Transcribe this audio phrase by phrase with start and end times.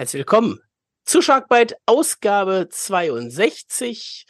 [0.00, 0.60] Herzlich willkommen
[1.04, 4.24] zu Sharkbite Ausgabe 62.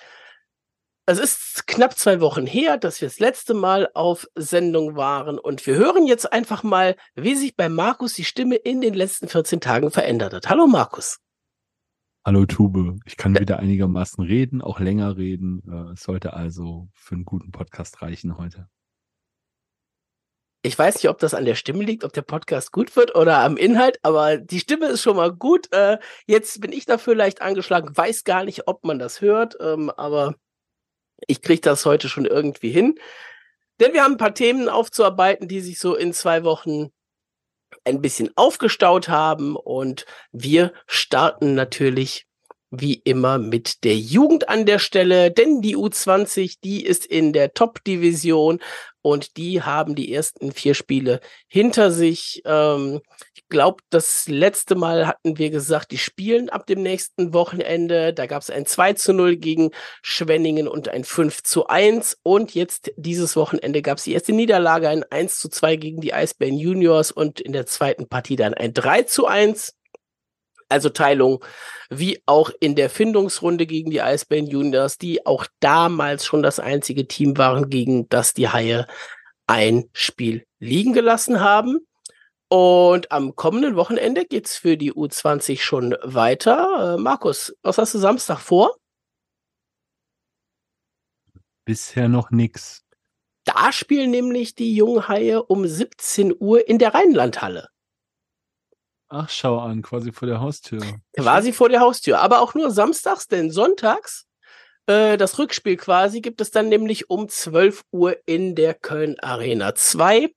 [1.06, 5.64] Es ist knapp zwei Wochen her, dass wir das letzte Mal auf Sendung waren und
[5.68, 9.60] wir hören jetzt einfach mal, wie sich bei Markus die Stimme in den letzten 14
[9.60, 10.48] Tagen verändert hat.
[10.48, 11.20] Hallo Markus.
[12.24, 15.62] Hallo Tube, ich kann wieder einigermaßen reden, auch länger reden.
[15.70, 18.66] Äh, es sollte also für einen guten Podcast reichen heute.
[20.62, 23.38] Ich weiß nicht, ob das an der Stimme liegt, ob der Podcast gut wird oder
[23.38, 25.72] am Inhalt, aber die Stimme ist schon mal gut.
[25.72, 29.88] Äh, jetzt bin ich dafür leicht angeschlagen, weiß gar nicht, ob man das hört, ähm,
[29.90, 30.34] aber
[31.26, 32.98] ich kriege das heute schon irgendwie hin.
[33.80, 36.90] Denn wir haben ein paar Themen aufzuarbeiten, die sich so in zwei Wochen
[37.84, 42.26] ein bisschen aufgestaut haben und wir starten natürlich
[42.70, 47.52] wie immer mit der Jugend an der Stelle, denn die U20, die ist in der
[47.52, 48.60] Top-Division
[49.02, 52.42] und die haben die ersten vier Spiele hinter sich.
[52.44, 53.00] Ähm,
[53.34, 58.12] ich glaube, das letzte Mal hatten wir gesagt, die spielen ab dem nächsten Wochenende.
[58.12, 59.70] Da gab es ein 2 zu 0 gegen
[60.02, 62.18] Schwenningen und ein 5 zu 1.
[62.22, 66.14] Und jetzt dieses Wochenende gab es die erste Niederlage, ein 1 zu 2 gegen die
[66.14, 69.74] Eisbären Juniors und in der zweiten Partie dann ein 3 zu 1
[70.70, 71.44] also Teilung,
[71.90, 77.06] wie auch in der Findungsrunde gegen die Eisbären Juniors, die auch damals schon das einzige
[77.06, 78.86] Team waren, gegen das die Haie
[79.46, 81.78] ein Spiel liegen gelassen haben.
[82.48, 86.96] Und am kommenden Wochenende geht's für die U20 schon weiter.
[86.96, 88.76] Äh, Markus, was hast du Samstag vor?
[91.64, 92.84] Bisher noch nix.
[93.44, 97.68] Da spielen nämlich die jungen Haie um 17 Uhr in der Rheinlandhalle.
[99.12, 100.80] Ach, schau an, quasi vor der Haustür.
[101.18, 104.28] Quasi vor der Haustür, aber auch nur samstags, denn sonntags,
[104.86, 109.74] äh, das Rückspiel quasi, gibt es dann nämlich um 12 Uhr in der Köln Arena
[109.74, 110.32] 2.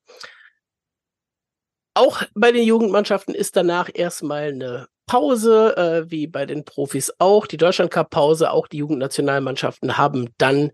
[1.93, 7.45] Auch bei den Jugendmannschaften ist danach erstmal eine Pause, äh, wie bei den Profis auch.
[7.45, 10.71] Die Deutschlandcup-Pause, auch die Jugendnationalmannschaften haben dann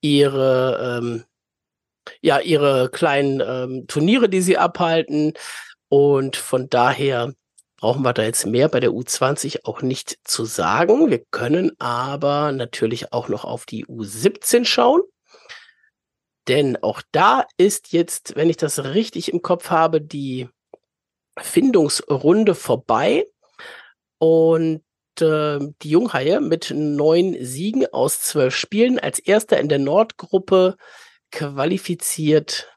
[0.00, 1.24] ihre, ähm,
[2.22, 5.34] ja, ihre kleinen ähm, Turniere, die sie abhalten.
[5.94, 7.34] Und von daher
[7.76, 11.08] brauchen wir da jetzt mehr bei der U20 auch nicht zu sagen.
[11.08, 15.02] Wir können aber natürlich auch noch auf die U17 schauen.
[16.48, 20.48] Denn auch da ist jetzt, wenn ich das richtig im Kopf habe, die
[21.38, 23.28] Findungsrunde vorbei.
[24.18, 24.82] Und
[25.20, 30.76] äh, die Junghaie mit neun Siegen aus zwölf Spielen als erster in der Nordgruppe
[31.30, 32.73] qualifiziert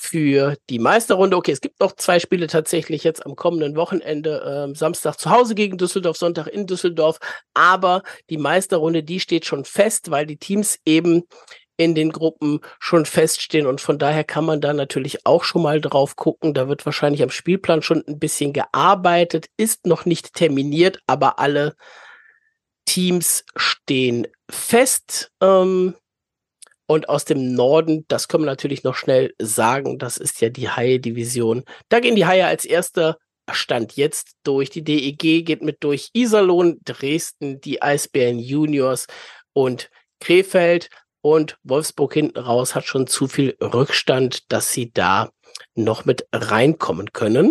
[0.00, 1.36] für die Meisterrunde.
[1.36, 4.70] Okay, es gibt noch zwei Spiele tatsächlich jetzt am kommenden Wochenende.
[4.70, 7.18] Äh, Samstag zu Hause gegen Düsseldorf, Sonntag in Düsseldorf.
[7.52, 11.24] Aber die Meisterrunde, die steht schon fest, weil die Teams eben
[11.76, 15.82] in den Gruppen schon feststehen und von daher kann man da natürlich auch schon mal
[15.82, 16.54] drauf gucken.
[16.54, 21.76] Da wird wahrscheinlich am Spielplan schon ein bisschen gearbeitet, ist noch nicht terminiert, aber alle
[22.86, 25.30] Teams stehen fest.
[25.42, 25.94] Ähm,
[26.90, 30.70] und aus dem Norden, das können wir natürlich noch schnell sagen, das ist ja die
[30.70, 31.62] Haie-Division.
[31.88, 33.16] Da gehen die Haie als erster
[33.48, 34.70] Stand jetzt durch.
[34.70, 39.06] Die DEG geht mit durch Iserlohn, Dresden, die Eisbären Juniors
[39.52, 40.90] und Krefeld.
[41.20, 45.30] Und Wolfsburg hinten raus hat schon zu viel Rückstand, dass sie da
[45.76, 47.50] noch mit reinkommen können.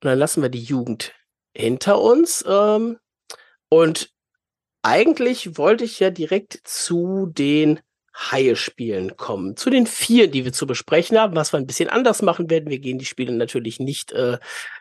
[0.00, 1.12] Und dann lassen wir die Jugend
[1.56, 2.44] hinter uns.
[2.46, 3.00] Ähm,
[3.68, 4.14] und
[4.86, 7.80] eigentlich wollte ich ja direkt zu den
[8.14, 9.56] Haie-Spielen kommen.
[9.56, 11.34] Zu den vier, die wir zu besprechen haben.
[11.34, 12.70] Was wir ein bisschen anders machen werden.
[12.70, 14.38] Wir gehen die Spiele natürlich nicht äh,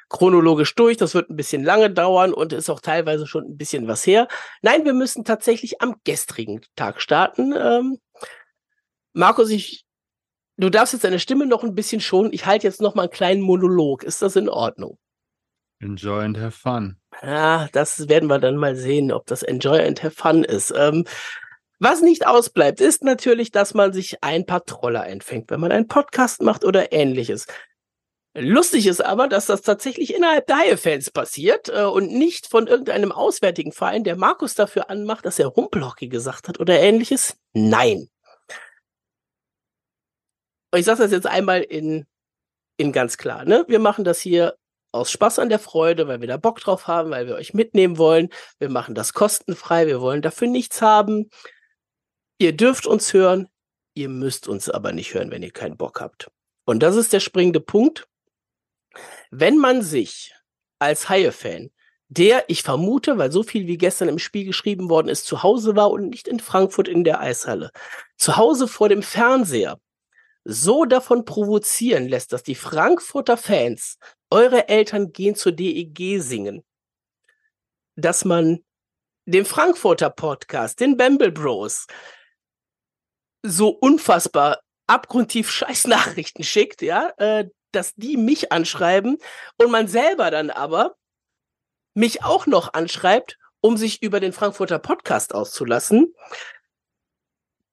[0.08, 0.98] chronologisch durch.
[0.98, 4.28] Das wird ein bisschen lange dauern und ist auch teilweise schon ein bisschen was her.
[4.62, 7.56] Nein, wir müssen tatsächlich am gestrigen Tag starten.
[7.58, 7.98] Ähm,
[9.14, 9.86] Markus, ich,
[10.58, 12.32] du darfst jetzt deine Stimme noch ein bisschen schonen.
[12.32, 14.04] Ich halte jetzt noch mal einen kleinen Monolog.
[14.04, 15.00] Ist das in Ordnung?
[15.80, 16.98] Enjoy and have fun.
[17.22, 20.74] Ja, das werden wir dann mal sehen, ob das Enjoy and have fun ist.
[20.76, 21.06] Ähm,
[21.80, 25.88] was nicht ausbleibt, ist natürlich, dass man sich ein paar Troller einfängt, wenn man einen
[25.88, 27.48] Podcast macht oder ähnliches.
[28.38, 33.14] Lustig ist aber, dass das tatsächlich innerhalb der Haie-Fans passiert äh, und nicht von irgendeinem
[33.14, 37.38] auswärtigen Verein, der Markus dafür anmacht, dass er Rumpelhockey gesagt hat oder ähnliches.
[37.54, 38.10] Nein.
[40.76, 42.06] Ich sage das jetzt einmal in,
[42.76, 43.46] in ganz klar.
[43.46, 43.64] Ne?
[43.70, 44.58] Wir machen das hier
[44.96, 47.98] aus Spaß an der Freude, weil wir da Bock drauf haben, weil wir euch mitnehmen
[47.98, 48.30] wollen.
[48.60, 51.30] Wir machen das kostenfrei, wir wollen dafür nichts haben.
[52.38, 53.48] Ihr dürft uns hören,
[53.94, 56.30] ihr müsst uns aber nicht hören, wenn ihr keinen Bock habt.
[56.66, 58.08] Und das ist der springende Punkt.
[59.30, 60.34] Wenn man sich
[60.80, 61.72] als Haie-Fan,
[62.08, 65.76] der, ich vermute, weil so viel wie gestern im Spiel geschrieben worden ist, zu Hause
[65.76, 67.72] war und nicht in Frankfurt in der Eishalle,
[68.18, 69.80] zu Hause vor dem Fernseher,
[70.44, 73.98] so davon provozieren lässt, dass die Frankfurter Fans
[74.36, 76.66] eure Eltern gehen zur DEG singen,
[77.96, 78.66] dass man
[79.26, 81.88] den Frankfurter Podcast, den Bamble Bros,
[83.44, 89.18] so unfassbar abgrundtief scheiß Nachrichten schickt, ja, äh, dass die mich anschreiben
[89.58, 90.98] und man selber dann aber
[91.94, 96.14] mich auch noch anschreibt, um sich über den Frankfurter Podcast auszulassen,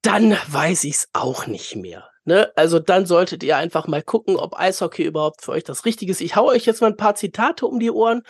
[0.03, 2.12] dann weiß ich's auch nicht mehr.
[2.25, 2.53] Ne?
[2.57, 6.21] Also dann solltet ihr einfach mal gucken, ob Eishockey überhaupt für euch das Richtige ist.
[6.21, 8.23] Ich hau euch jetzt mal ein paar Zitate um die Ohren.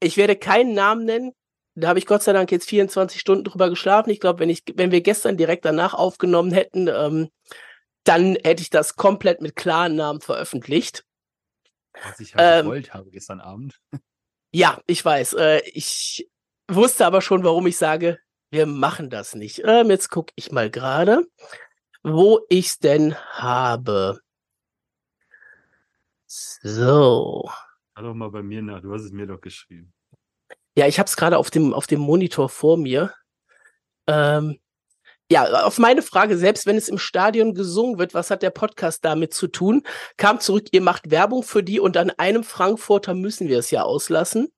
[0.00, 1.32] Ich werde keinen Namen nennen.
[1.74, 4.10] Da habe ich Gott sei Dank jetzt 24 Stunden drüber geschlafen.
[4.10, 7.30] Ich glaube, wenn ich, wenn wir gestern direkt danach aufgenommen hätten, ähm,
[8.04, 11.04] dann hätte ich das komplett mit klaren Namen veröffentlicht.
[12.02, 13.80] Was ich halt ähm, gewollt habe gestern Abend.
[14.54, 15.32] Ja, ich weiß.
[15.34, 16.28] Äh, ich
[16.68, 18.18] wusste aber schon, warum ich sage,
[18.50, 19.62] wir machen das nicht.
[19.64, 21.26] Ähm, jetzt gucke ich mal gerade,
[22.02, 24.20] wo ich's denn habe.
[26.26, 27.50] So.
[27.94, 28.80] Schau doch mal bei mir nach.
[28.80, 29.92] Du hast es mir doch geschrieben.
[30.76, 33.12] Ja, ich habe es gerade auf dem auf dem Monitor vor mir.
[34.06, 34.58] Ähm,
[35.30, 39.04] ja, auf meine Frage, selbst wenn es im Stadion gesungen wird, was hat der Podcast
[39.04, 39.82] damit zu tun,
[40.16, 43.82] kam zurück, ihr macht Werbung für die und an einem Frankfurter müssen wir es ja
[43.82, 44.52] auslassen.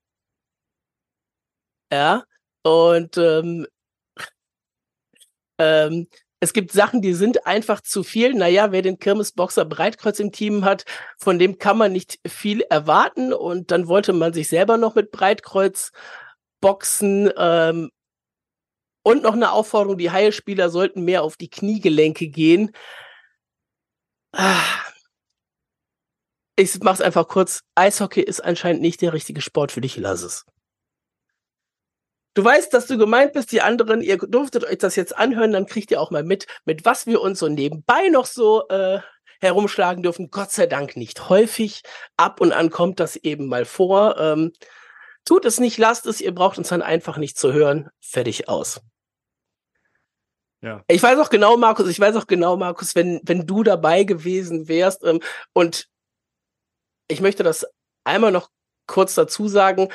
[1.93, 2.25] Ja,
[2.63, 3.67] und ähm,
[5.59, 6.09] ähm,
[6.45, 8.35] es gibt Sachen, die sind einfach zu viel.
[8.35, 10.85] Naja, wer den Kirmesboxer Breitkreuz im Team hat,
[11.17, 13.33] von dem kann man nicht viel erwarten.
[13.33, 15.91] Und dann wollte man sich selber noch mit Breitkreuz
[16.61, 17.33] boxen.
[17.39, 17.91] Ähm,
[19.03, 22.71] und noch eine Aufforderung, die Heilspieler sollten mehr auf die Kniegelenke gehen.
[24.33, 24.61] Ah.
[26.57, 27.63] Ich mach's einfach kurz.
[27.75, 30.45] Eishockey ist anscheinend nicht der richtige Sport für dich, lass es.
[32.35, 35.67] Du weißt, dass du gemeint bist, die anderen, ihr durftet euch das jetzt anhören, dann
[35.67, 38.99] kriegt ihr auch mal mit, mit was wir uns so nebenbei noch so äh,
[39.41, 40.31] herumschlagen dürfen.
[40.31, 41.83] Gott sei Dank nicht häufig.
[42.17, 44.19] Ab und an kommt das eben mal vor.
[44.19, 44.53] Ähm,
[45.25, 47.89] tut es nicht, lasst es, ihr braucht uns dann einfach nicht zu hören.
[48.01, 48.81] Fertig aus.
[50.61, 50.83] Ja.
[50.89, 54.67] Ich weiß auch genau, Markus, ich weiß auch genau, Markus, wenn, wenn du dabei gewesen
[54.67, 55.21] wärst, ähm,
[55.53, 55.89] und
[57.07, 57.67] ich möchte das
[58.03, 58.49] einmal noch
[58.87, 59.91] kurz dazu sagen,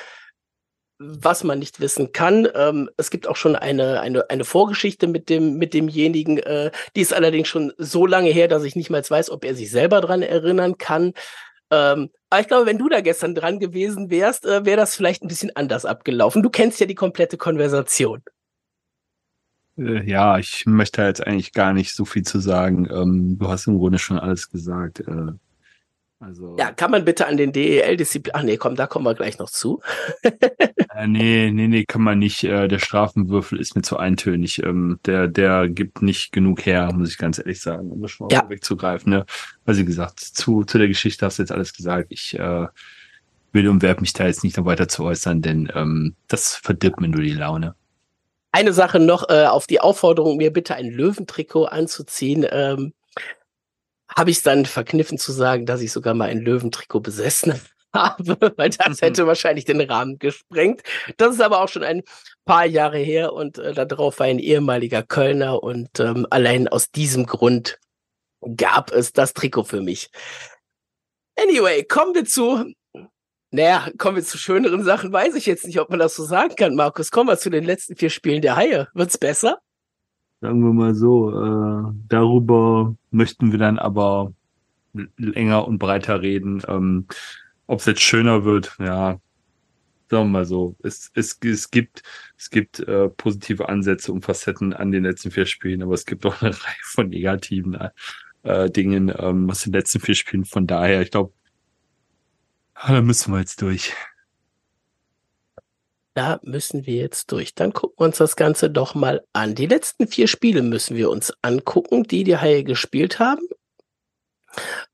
[1.00, 2.48] was man nicht wissen kann.
[2.54, 6.38] Ähm, es gibt auch schon eine, eine, eine Vorgeschichte mit dem, mit demjenigen.
[6.38, 9.56] Äh, die ist allerdings schon so lange her, dass ich nicht mal weiß, ob er
[9.56, 11.14] sich selber dran erinnern kann.
[11.72, 15.24] Ähm, aber ich glaube, wenn du da gestern dran gewesen wärst, äh, wäre das vielleicht
[15.24, 16.44] ein bisschen anders abgelaufen.
[16.44, 18.22] Du kennst ja die komplette Konversation.
[19.78, 22.90] Äh, ja, ich möchte jetzt eigentlich gar nicht so viel zu sagen.
[22.92, 25.00] Ähm, du hast im Grunde schon alles gesagt.
[25.02, 25.34] Äh,
[26.22, 28.34] also, ja, kann man bitte an den DEL-Disziplin.
[28.36, 29.82] Ach nee, komm, da kommen wir gleich noch zu.
[30.24, 32.44] äh, nee, nee, nee, kann man nicht.
[32.44, 34.62] Äh, der Strafenwürfel ist mir zu eintönig.
[34.62, 38.28] Ähm, der, der gibt nicht genug her, muss ich ganz ehrlich sagen, um das schon
[38.28, 38.50] mal ja.
[38.50, 39.12] wegzugreifen.
[39.14, 39.26] Ne?
[39.66, 42.08] Also wie gesagt, zu, zu der Geschichte hast du jetzt alles gesagt.
[42.10, 42.68] Ich äh,
[43.54, 47.00] will und werde mich da jetzt nicht noch weiter zu äußern, denn ähm, das verdirbt
[47.00, 47.76] mir nur die Laune.
[48.52, 52.46] Eine Sache noch äh, auf die Aufforderung, mir bitte ein Löwentrikot anzuziehen.
[52.50, 52.92] Ähm,
[54.20, 57.54] habe ich es dann verkniffen zu sagen, dass ich sogar mal ein Löwentrikot besessen
[57.94, 59.06] habe, weil das mhm.
[59.06, 60.82] hätte wahrscheinlich den Rahmen gesprengt.
[61.16, 62.04] Das ist aber auch schon ein
[62.46, 67.26] paar Jahre her und äh, darauf war ein ehemaliger Kölner und ähm, allein aus diesem
[67.26, 67.80] Grund
[68.58, 70.10] gab es das Trikot für mich.
[71.38, 72.74] Anyway, kommen wir zu,
[73.52, 76.56] naja, kommen wir zu schöneren Sachen, weiß ich jetzt nicht, ob man das so sagen
[76.58, 77.10] kann, Markus.
[77.10, 78.90] Kommen wir zu den letzten vier Spielen der Haie.
[78.94, 79.60] Wird's besser?
[80.42, 84.34] Sagen wir mal so, äh, darüber möchten wir dann aber
[85.18, 86.62] länger und breiter reden.
[86.68, 87.08] Ähm,
[87.68, 89.20] Ob es jetzt schöner wird, ja,
[90.10, 90.76] sagen wir mal so.
[90.82, 92.04] Es, es, es gibt,
[92.38, 96.26] es gibt äh, positive Ansätze und Facetten an den letzten vier Spielen, aber es gibt
[96.26, 97.78] auch eine Reihe von negativen
[98.44, 100.46] äh, Dingen ähm, aus den letzten vier Spielen.
[100.46, 101.34] Von daher, ich glaube,
[102.88, 103.94] da müssen wir jetzt durch.
[106.20, 107.56] Da müssen wir jetzt durch.
[107.56, 109.56] Dann gucken wir uns das Ganze doch mal an.
[109.56, 113.48] Die letzten vier Spiele müssen wir uns angucken, die die Haie gespielt haben.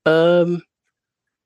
[0.04, 0.62] Ähm,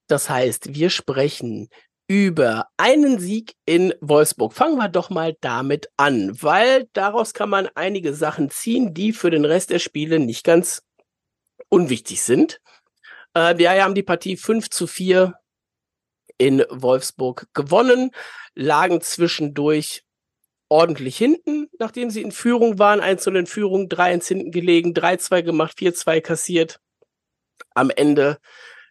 [0.06, 1.70] das heißt, wir sprechen
[2.06, 4.52] über einen Sieg in Wolfsburg.
[4.52, 9.30] Fangen wir doch mal damit an, weil daraus kann man einige Sachen ziehen, die für
[9.30, 10.82] den Rest der Spiele nicht ganz
[11.70, 12.60] unwichtig sind.
[13.32, 15.39] Äh, die Haie haben die Partie 5 zu 4
[16.40, 18.10] in Wolfsburg gewonnen
[18.54, 20.02] lagen zwischendurch
[20.68, 26.20] ordentlich hinten, nachdem sie in Führung waren, einzelnen Führungen, 3-1 hinten gelegen, 3-2 gemacht, 4-2
[26.20, 26.80] kassiert.
[27.74, 28.38] Am Ende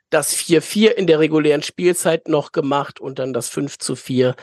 [0.09, 4.35] das 4-4 in der regulären Spielzeit noch gemacht und dann das 5 4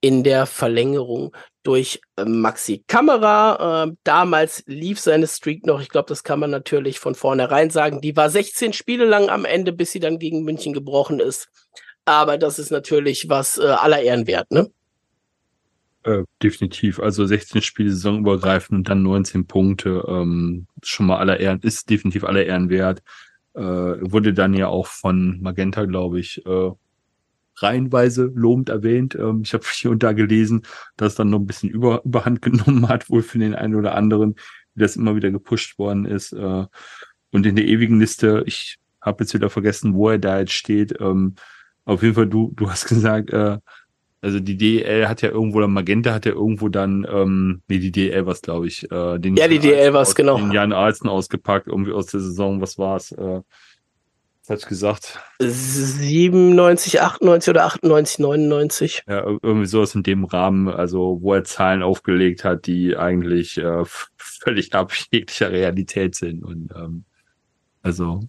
[0.00, 3.84] in der Verlängerung durch äh, Maxi Kamera.
[3.84, 8.00] Äh, damals lief seine Streak noch, ich glaube, das kann man natürlich von vornherein sagen.
[8.00, 11.48] Die war 16 Spiele lang am Ende, bis sie dann gegen München gebrochen ist.
[12.04, 14.70] Aber das ist natürlich was äh, aller Ehren wert, ne?
[16.02, 16.98] Äh, definitiv.
[16.98, 20.04] Also 16 Spiele saisonübergreifend und dann 19 Punkte.
[20.08, 23.02] Ähm, schon mal aller Ehren, ist definitiv aller Ehren wert.
[23.54, 26.70] Äh, wurde dann ja auch von Magenta, glaube ich, äh,
[27.56, 29.14] reihenweise lobend erwähnt.
[29.14, 30.62] Ähm, ich habe hier und da gelesen,
[30.96, 33.94] dass es dann noch ein bisschen über, Überhand genommen hat, wohl für den einen oder
[33.94, 34.36] anderen,
[34.74, 36.32] wie das immer wieder gepusht worden ist.
[36.32, 36.66] Äh,
[37.32, 40.98] und in der ewigen Liste, ich habe jetzt wieder vergessen, wo er da jetzt steht.
[41.00, 41.34] Ähm,
[41.84, 43.58] auf jeden Fall, du, du hast gesagt, äh,
[44.22, 48.26] also die DL hat ja irgendwo, Magenta hat ja irgendwo dann, ähm, nee, die DL
[48.26, 50.36] was glaube ich, äh, den Ja, die DL was genau.
[50.36, 53.12] Den Jan Alsten ausgepackt, irgendwie aus der Saison, was war's?
[53.12, 53.40] Äh,
[54.42, 55.20] was hat ich gesagt?
[55.38, 59.02] 97, 98 oder 98, 99.
[59.08, 63.84] Ja, irgendwie sowas in dem Rahmen, also wo er Zahlen aufgelegt hat, die eigentlich äh,
[64.16, 66.42] völlig ab jeglicher Realität sind.
[66.42, 67.04] Und ähm,
[67.82, 68.20] also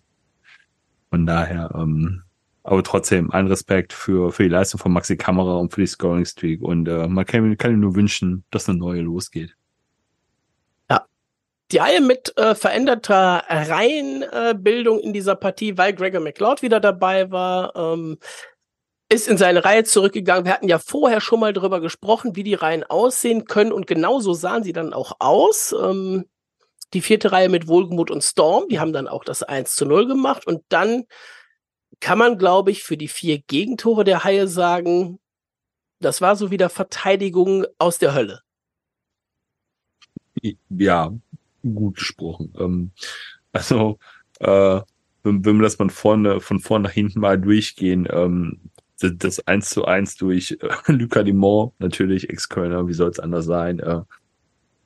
[1.09, 2.23] von daher, ähm,
[2.63, 6.25] aber trotzdem ein Respekt für, für die Leistung von Maxi Kamera und für die Scoring
[6.25, 6.61] Streak.
[6.61, 9.55] Und äh, man kann, kann ihm nur wünschen, dass eine neue losgeht.
[10.89, 11.05] Ja.
[11.71, 17.75] Die Reihe mit äh, veränderter Reihenbildung in dieser Partie, weil Gregor McLeod wieder dabei war,
[17.75, 18.17] ähm,
[19.09, 20.45] ist in seine Reihe zurückgegangen.
[20.45, 24.33] Wir hatten ja vorher schon mal drüber gesprochen, wie die Reihen aussehen können und genauso
[24.33, 25.75] sahen sie dann auch aus.
[25.77, 26.25] Ähm,
[26.93, 30.07] die vierte Reihe mit Wohlgemut und Storm, die haben dann auch das 1 zu 0
[30.07, 31.05] gemacht und dann
[32.01, 35.19] kann man, glaube ich, für die vier Gegentore der Haie sagen,
[35.99, 38.41] das war so wieder Verteidigung aus der Hölle.
[40.69, 41.13] Ja,
[41.61, 42.53] gut gesprochen.
[42.57, 42.91] Ähm,
[43.53, 43.99] also,
[44.39, 44.81] äh,
[45.23, 48.59] wenn, wenn wir das von vorne, von vorne nach hinten mal durchgehen, ähm,
[48.99, 53.45] das, das 1 zu 1 durch äh, Lucas Dumont, natürlich Ex-Kölner, wie soll es anders
[53.45, 54.01] sein, äh,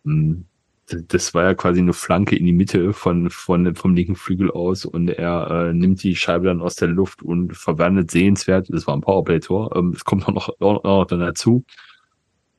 [0.04, 0.46] hm,
[0.88, 4.86] das war ja quasi eine Flanke in die Mitte von, von vom linken Flügel aus
[4.86, 8.68] und er äh, nimmt die Scheibe dann aus der Luft und verwandelt sehenswert.
[8.70, 9.76] Das war ein Powerplay-Tor.
[9.76, 11.64] Ähm, es kommt auch noch, auch noch dann dazu.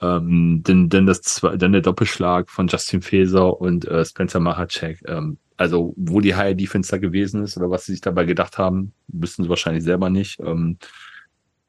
[0.01, 5.01] Ähm, denn, denn das dann der Doppelschlag von Justin Feser und äh, Spencer Mahacek.
[5.07, 8.59] Ähm, also wo die High Defense da gewesen ist oder was sie sich dabei gedacht
[8.59, 10.41] haben, wissen sie wahrscheinlich selber nicht.
[10.41, 10.79] Ähm,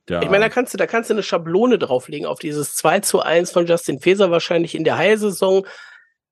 [0.10, 0.22] ja.
[0.22, 3.22] Ich meine, da kannst du, da kannst du eine Schablone drauflegen auf dieses 2 zu
[3.22, 5.66] 1 von Justin Feser wahrscheinlich in der High-Saison.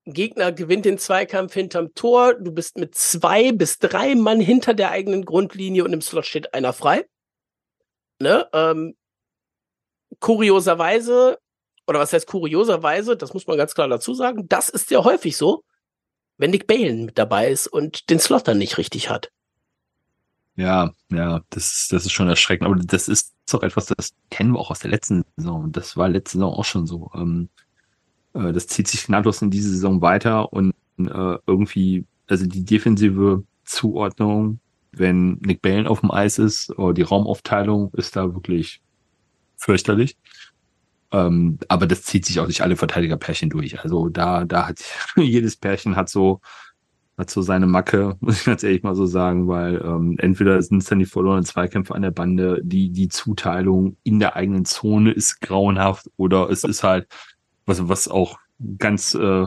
[0.06, 2.34] Gegner gewinnt den Zweikampf hinterm Tor.
[2.34, 6.54] Du bist mit zwei bis drei Mann hinter der eigenen Grundlinie und im Slot steht
[6.54, 7.06] einer frei.
[8.20, 8.48] Ne?
[8.52, 8.96] Ähm,
[10.20, 11.38] kurioserweise,
[11.86, 15.36] oder was heißt kurioserweise, das muss man ganz klar dazu sagen, das ist ja häufig
[15.36, 15.64] so,
[16.38, 19.30] wenn Nick Balen mit dabei ist und den Slot dann nicht richtig hat.
[20.54, 22.66] Ja, ja, das, das ist schon erschreckend.
[22.66, 25.70] Aber das ist doch etwas, das kennen wir auch aus der letzten Saison.
[25.70, 27.10] Das war letzte Saison auch schon so.
[27.14, 27.50] Ähm,
[28.36, 33.44] äh, das zieht sich nahtlos in diese Saison weiter und äh, irgendwie, also die defensive
[33.64, 34.60] Zuordnung,
[34.92, 38.80] wenn Nick Balen auf dem Eis ist, oder die Raumaufteilung ist da wirklich
[39.56, 40.16] fürchterlich.
[41.12, 43.80] Ähm, aber das zieht sich auch nicht alle Verteidigerpärchen durch.
[43.80, 44.80] Also da, da hat
[45.16, 46.40] jedes Pärchen hat so
[47.18, 50.78] hat so seine Macke, muss ich ganz ehrlich mal so sagen, weil ähm, entweder sind
[50.78, 55.12] es dann die verlorenen Zweikämpfe an der Bande, die die Zuteilung in der eigenen Zone
[55.12, 57.08] ist grauenhaft oder es ist halt
[57.66, 58.38] was, was auch
[58.78, 59.46] ganz äh,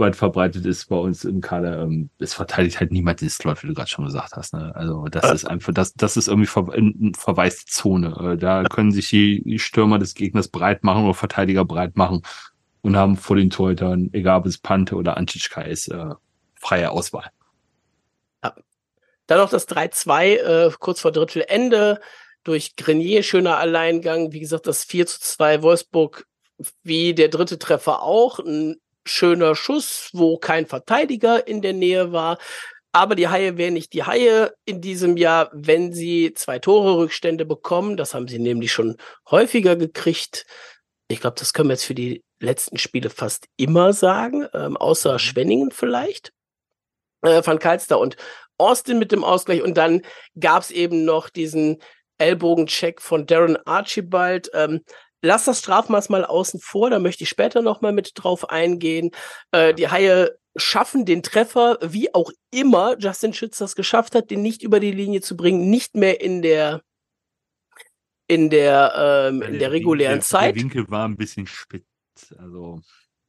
[0.00, 3.68] weit verbreitet ist bei uns im Kader, ähm, es verteidigt halt niemand den Slot, wie
[3.68, 4.54] du gerade schon gesagt hast.
[4.54, 4.74] Ne?
[4.74, 5.34] Also das äh.
[5.34, 8.32] ist einfach, das, das ist irgendwie ver eine verwaiste Zone.
[8.32, 12.22] Äh, da können sich die, Stürmer des Gegners breit machen oder Verteidiger breit machen
[12.80, 16.14] und haben vor den Torhütern, egal ob es Pante oder Antitschka ist, äh,
[16.54, 17.30] freie Auswahl.
[18.42, 18.54] Ja.
[19.26, 22.00] Dann noch das 3-2 äh, kurz vor Drittelende
[22.42, 24.32] durch Grenier, schöner Alleingang.
[24.32, 26.26] Wie gesagt, das 4 zu 2 Wolfsburg
[26.82, 32.38] wie der dritte Treffer auch, ein schöner Schuss, wo kein Verteidiger in der Nähe war.
[32.92, 37.44] Aber die Haie wären nicht die Haie in diesem Jahr, wenn sie zwei Tore Rückstände
[37.44, 37.96] bekommen.
[37.96, 38.96] Das haben sie nämlich schon
[39.30, 40.44] häufiger gekriegt.
[41.08, 45.14] Ich glaube, das können wir jetzt für die letzten Spiele fast immer sagen, ähm, außer
[45.14, 45.18] mhm.
[45.18, 46.32] Schwenningen vielleicht.
[47.22, 48.16] Äh, Van Kalster und
[48.58, 49.62] Austin mit dem Ausgleich.
[49.62, 50.02] Und dann
[50.38, 51.80] gab es eben noch diesen
[52.18, 54.50] Ellbogencheck von Darren Archibald.
[54.52, 54.80] Ähm,
[55.22, 59.10] lass das Strafmaß mal außen vor, da möchte ich später nochmal mit drauf eingehen.
[59.52, 64.42] Äh, die Haie schaffen den Treffer, wie auch immer Justin Schütz das geschafft hat, den
[64.42, 66.82] nicht über die Linie zu bringen, nicht mehr in der
[68.26, 70.54] in der, ähm, in der regulären Winkel, Zeit.
[70.54, 71.84] Der Winkel war ein bisschen spitz,
[72.38, 72.80] also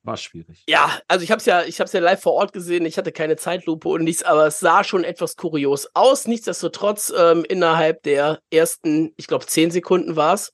[0.04, 0.64] war schwierig.
[0.68, 2.86] Ja, also ich habe es ja, ich habe ja live vor Ort gesehen.
[2.86, 6.28] Ich hatte keine Zeitlupe und nichts, aber es sah schon etwas kurios aus.
[6.28, 10.54] Nichtsdestotrotz ähm, innerhalb der ersten, ich glaube, zehn Sekunden war es,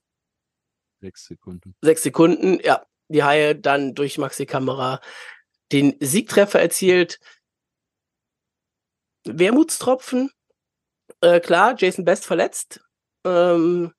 [1.02, 1.76] Sechs Sekunden.
[1.82, 2.86] Sechs Sekunden, ja.
[3.10, 5.00] Die Haie dann durch Maxi Kamera
[5.72, 7.20] den Siegtreffer erzielt.
[9.26, 10.32] Wermutstropfen.
[11.22, 12.82] Äh, klar, Jason Best verletzt.
[13.26, 13.94] Ähm,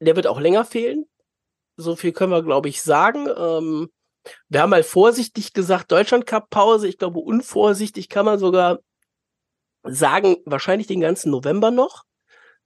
[0.00, 1.06] Der wird auch länger fehlen.
[1.76, 3.26] So viel können wir, glaube ich, sagen.
[3.36, 3.90] Ähm,
[4.48, 6.88] wir haben mal vorsichtig gesagt, Deutschland Cup Pause.
[6.88, 8.78] Ich glaube, unvorsichtig kann man sogar
[9.82, 12.04] sagen, wahrscheinlich den ganzen November noch.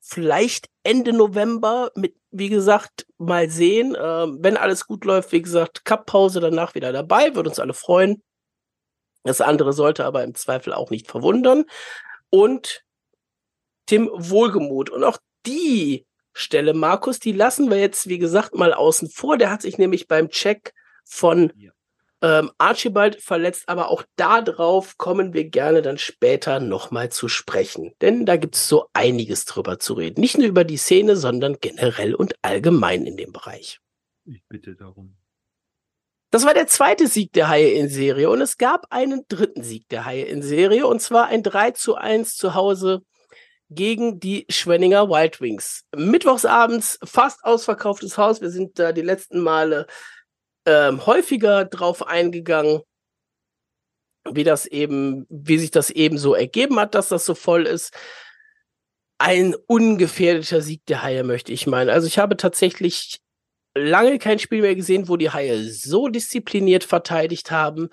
[0.00, 3.97] Vielleicht Ende November mit, wie gesagt, mal sehen.
[4.00, 7.35] Ähm, wenn alles gut läuft, wie gesagt, Cup Pause danach wieder dabei.
[7.35, 8.23] Würde uns alle freuen.
[9.25, 11.64] Das andere sollte aber im Zweifel auch nicht verwundern.
[12.31, 12.85] Und
[13.87, 14.90] Tim Wohlgemut.
[14.90, 19.38] Und auch die Stelle, Markus, die lassen wir jetzt, wie gesagt, mal außen vor.
[19.38, 20.73] Der hat sich nämlich beim Check
[21.05, 21.73] von ja.
[22.23, 27.93] Ähm, Archibald verletzt, aber auch darauf kommen wir gerne dann später nochmal zu sprechen.
[28.01, 30.21] Denn da gibt es so einiges drüber zu reden.
[30.21, 33.81] Nicht nur über die Szene, sondern generell und allgemein in dem Bereich.
[34.25, 35.17] Ich bitte darum.
[36.31, 39.89] Das war der zweite Sieg der Haie in Serie und es gab einen dritten Sieg
[39.89, 43.03] der Haie in Serie und zwar ein 3 zu 1 zu Hause
[43.71, 45.85] gegen die Schwenninger Wild Wings.
[45.97, 48.43] Mittwochsabends fast ausverkauftes Haus.
[48.43, 49.87] Wir sind da die letzten Male
[50.69, 52.83] ähm, häufiger drauf eingegangen,
[54.31, 57.95] wie das eben, wie sich das eben so ergeben hat, dass das so voll ist.
[59.17, 61.89] Ein ungefährdeter Sieg der Haie, möchte ich meinen.
[61.89, 63.19] Also ich habe tatsächlich
[63.75, 67.89] lange kein Spiel mehr gesehen, wo die Haie so diszipliniert verteidigt haben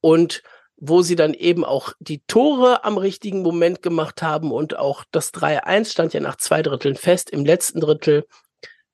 [0.00, 0.42] und
[0.76, 5.34] wo sie dann eben auch die Tore am richtigen Moment gemacht haben und auch das
[5.34, 7.28] 3-1 stand ja nach zwei Dritteln fest.
[7.30, 8.24] Im letzten Drittel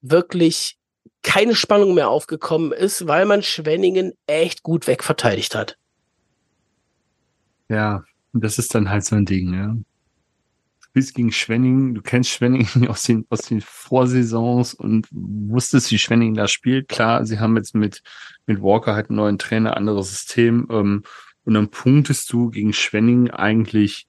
[0.01, 0.79] wirklich
[1.27, 5.77] keine Spannung mehr aufgekommen ist, weil man Schwenningen echt gut wegverteidigt hat.
[7.69, 9.67] Ja, das ist dann halt so ein Ding, ja.
[9.75, 15.99] Du spielst gegen Schwenningen, du kennst Schwenningen aus den, aus den Vorsaisons und wusstest, wie
[15.99, 16.89] Schwenningen da spielt.
[16.89, 18.03] Klar, sie haben jetzt mit,
[18.47, 21.03] mit Walker halt einen neuen Trainer, anderes System, ähm,
[21.45, 24.07] und dann punktest du gegen Schwenning eigentlich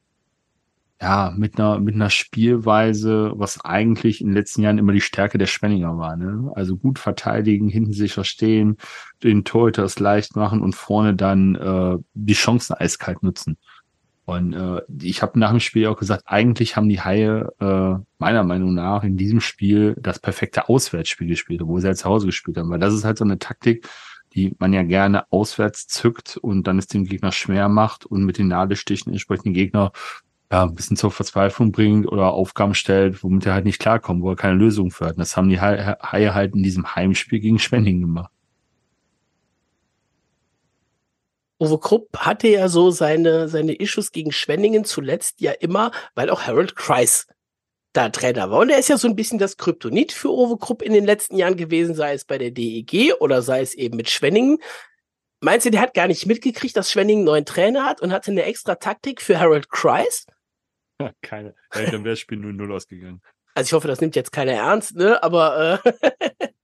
[1.01, 5.37] ja, mit einer, mit einer Spielweise, was eigentlich in den letzten Jahren immer die Stärke
[5.37, 6.15] der Schwenninger war.
[6.15, 6.51] Ne?
[6.55, 8.77] Also gut verteidigen, hinten sicher stehen,
[9.23, 13.57] den Torhüter es leicht machen und vorne dann äh, die Chancen eiskalt nutzen.
[14.25, 18.43] Und äh, ich habe nach dem Spiel auch gesagt, eigentlich haben die Haie äh, meiner
[18.43, 22.57] Meinung nach in diesem Spiel das perfekte Auswärtsspiel gespielt, wo sie halt zu Hause gespielt
[22.57, 22.69] haben.
[22.69, 23.87] Weil das ist halt so eine Taktik,
[24.33, 28.37] die man ja gerne auswärts zückt und dann es dem Gegner schwer macht und mit
[28.37, 29.93] den Nadelstichen entsprechend den Gegner
[30.51, 34.29] ja, ein bisschen zur Verzweiflung bringt oder Aufgaben stellt, womit er halt nicht klarkommt, wo
[34.29, 35.13] er keine Lösung für hat.
[35.13, 38.31] Und das haben die Haie halt in diesem Heimspiel gegen Schwenning gemacht.
[41.59, 46.43] Uwe Krupp hatte ja so seine, seine Issues gegen Schwenningen zuletzt ja immer, weil auch
[46.43, 47.27] Harold Kreis
[47.93, 48.59] da Trainer war.
[48.59, 51.35] Und er ist ja so ein bisschen das Kryptonit für Uwe Krupp in den letzten
[51.35, 54.59] Jahren gewesen, sei es bei der DEG oder sei es eben mit Schwenningen.
[55.41, 58.43] Meinst du, der hat gar nicht mitgekriegt, dass Schwenningen neuen Trainer hat und hatte eine
[58.43, 60.25] extra Taktik für Harold Kreis?
[61.21, 61.55] Keine.
[61.73, 63.21] Ja, dann wäre das Spiel 0-0 ausgegangen.
[63.53, 65.21] Also ich hoffe, das nimmt jetzt keiner ernst, ne?
[65.23, 66.09] Aber äh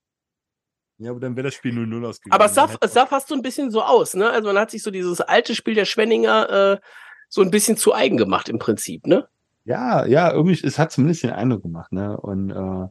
[1.00, 2.34] Ja, aber dann wäre das Spiel 0-0 ausgegangen.
[2.34, 4.30] Aber es sah, es sah fast so ein bisschen so aus, ne?
[4.30, 6.80] Also man hat sich so dieses alte Spiel der Schwenninger äh,
[7.30, 9.28] so ein bisschen zu eigen gemacht im Prinzip, ne?
[9.66, 12.16] Ja, ja, irgendwie, es hat zumindest den Eindruck gemacht, ne?
[12.20, 12.88] Und äh,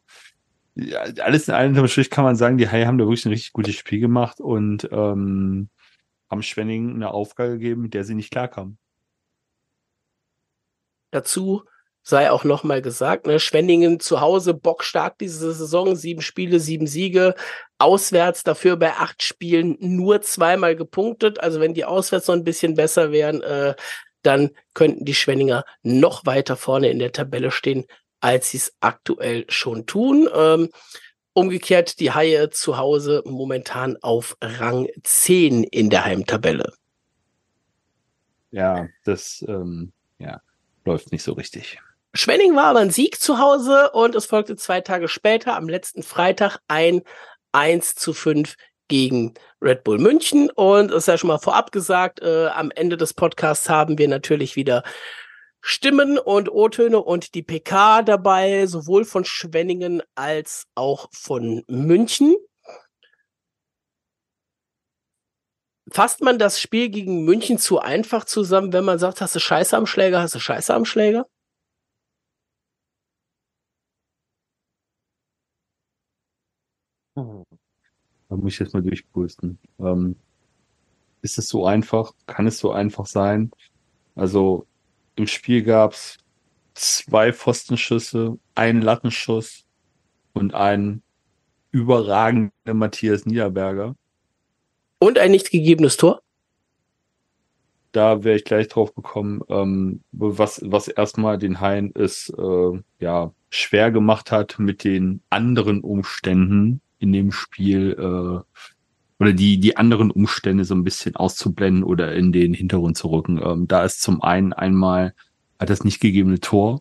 [0.74, 3.52] ja, alles in allem Strich kann man sagen, die Haie haben da wirklich ein richtig
[3.52, 5.68] gutes Spiel gemacht und ähm,
[6.30, 8.78] haben Schwenning eine Aufgabe gegeben, mit der sie nicht klarkamen.
[11.12, 11.62] Dazu
[12.02, 17.34] sei auch nochmal gesagt, ne, Schwenningen zu Hause bockstark diese Saison, sieben Spiele, sieben Siege,
[17.78, 21.40] auswärts dafür bei acht Spielen nur zweimal gepunktet.
[21.40, 23.76] Also wenn die auswärts noch ein bisschen besser wären, äh,
[24.22, 27.84] dann könnten die Schwenninger noch weiter vorne in der Tabelle stehen,
[28.20, 30.28] als sie es aktuell schon tun.
[30.34, 30.70] Ähm,
[31.34, 36.72] umgekehrt die Haie zu Hause momentan auf Rang 10 in der Heimtabelle.
[38.50, 39.92] Ja, das ähm,
[40.84, 41.80] läuft nicht so richtig.
[42.14, 46.02] Schwenning war aber ein Sieg zu Hause und es folgte zwei Tage später, am letzten
[46.02, 47.02] Freitag, ein
[47.52, 48.56] 1 zu 5
[48.88, 50.50] gegen Red Bull München.
[50.50, 54.08] Und es ist ja schon mal vorab gesagt, äh, am Ende des Podcasts haben wir
[54.08, 54.82] natürlich wieder
[55.62, 62.36] Stimmen und O-Töne und die PK dabei, sowohl von Schwenningen als auch von München.
[65.90, 69.76] Fasst man das Spiel gegen München zu einfach zusammen, wenn man sagt, hast du Scheiße
[69.76, 71.26] am Schläger, hast du Scheiße am Schläger?
[77.16, 77.44] Oh.
[78.28, 79.58] Da muss ich jetzt mal durchpusten.
[79.78, 80.16] Ähm,
[81.22, 82.12] ist es so einfach?
[82.26, 83.50] Kann es so einfach sein?
[84.14, 84.66] Also
[85.16, 86.18] im Spiel gab's
[86.74, 89.66] zwei Pfostenschüsse, einen Lattenschuss
[90.32, 91.02] und einen
[91.72, 93.96] überragenden Matthias Niederberger.
[95.02, 96.22] Und ein nicht gegebenes Tor?
[97.92, 103.32] da wäre ich gleich drauf gekommen, ähm, was, was erstmal den Hain es äh, ja
[103.50, 108.62] schwer gemacht hat mit den anderen Umständen in dem Spiel äh,
[109.20, 113.38] oder die, die anderen Umstände so ein bisschen auszublenden oder in den Hintergrund zu rücken.
[113.44, 115.14] Ähm, da ist zum einen einmal
[115.60, 116.80] hat das nicht gegebene Tor,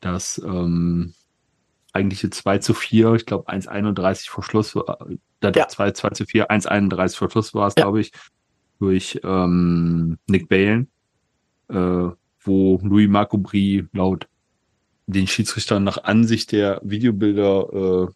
[0.00, 1.12] das ähm,
[1.92, 5.68] eigentliche 2 zu 4, ich glaube 1,31 vor Schluss, äh, ja.
[5.68, 7.84] 2, 2 zu 4, 1,31 vor Schluss war es, ja.
[7.84, 8.12] glaube ich,
[8.78, 10.88] durch ähm, Nick Balen,
[11.68, 12.08] äh,
[12.42, 14.26] wo Louis Marco Brie laut
[15.06, 18.12] den Schiedsrichtern nach Ansicht der Videobilder äh,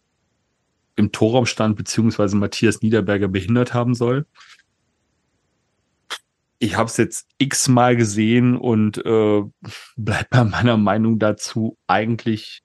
[0.95, 4.25] im Torraum stand, beziehungsweise Matthias Niederberger behindert haben soll.
[6.57, 9.43] Ich habe es jetzt x-mal gesehen und äh,
[9.97, 11.77] bleib bei meiner Meinung dazu.
[11.85, 12.63] Eigentlich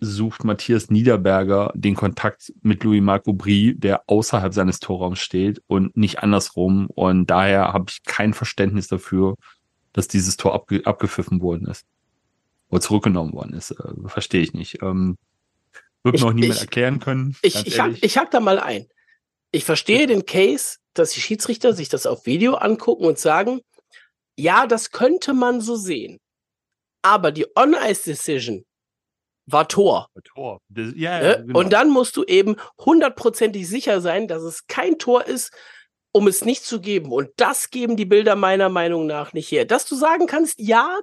[0.00, 5.96] sucht Matthias Niederberger den Kontakt mit Louis Marco Brie, der außerhalb seines Torraums steht und
[5.96, 6.86] nicht andersrum.
[6.88, 9.36] Und daher habe ich kein Verständnis dafür,
[9.92, 11.84] dass dieses Tor abge abgepfiffen worden ist.
[12.70, 13.72] Oder zurückgenommen worden ist.
[13.72, 14.82] Äh, Verstehe ich nicht.
[14.82, 15.16] Ähm,
[16.02, 17.36] wird ich, noch niemand ich, erklären können.
[17.42, 18.86] Ich, ich, hack, ich hack da mal ein.
[19.52, 23.60] Ich verstehe den Case, dass die Schiedsrichter sich das auf Video angucken und sagen,
[24.36, 26.18] ja, das könnte man so sehen.
[27.02, 28.64] Aber die On-Ice-Decision
[29.52, 30.08] war Tor.
[30.34, 30.60] Tor.
[30.68, 31.58] Das, ja, ja, genau.
[31.58, 35.52] Und dann musst du eben hundertprozentig sicher sein, dass es kein Tor ist,
[36.12, 37.12] um es nicht zu geben.
[37.12, 39.64] Und das geben die Bilder meiner Meinung nach nicht her.
[39.64, 40.98] Dass du sagen kannst, ja,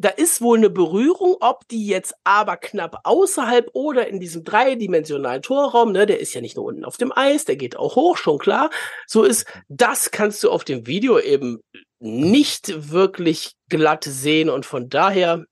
[0.00, 5.42] da ist wohl eine Berührung, ob die jetzt aber knapp außerhalb oder in diesem dreidimensionalen
[5.42, 8.16] Torraum, ne, der ist ja nicht nur unten auf dem Eis, der geht auch hoch,
[8.16, 8.70] schon klar.
[9.06, 11.60] So ist, das kannst du auf dem Video eben
[11.98, 15.44] nicht wirklich glatt sehen und von daher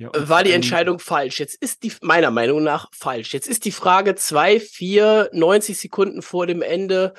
[0.00, 1.40] ja, war die Entscheidung falsch.
[1.40, 3.34] Jetzt ist die, meiner Meinung nach, falsch.
[3.34, 7.12] Jetzt ist die Frage zwei, vier, 90 Sekunden vor dem Ende.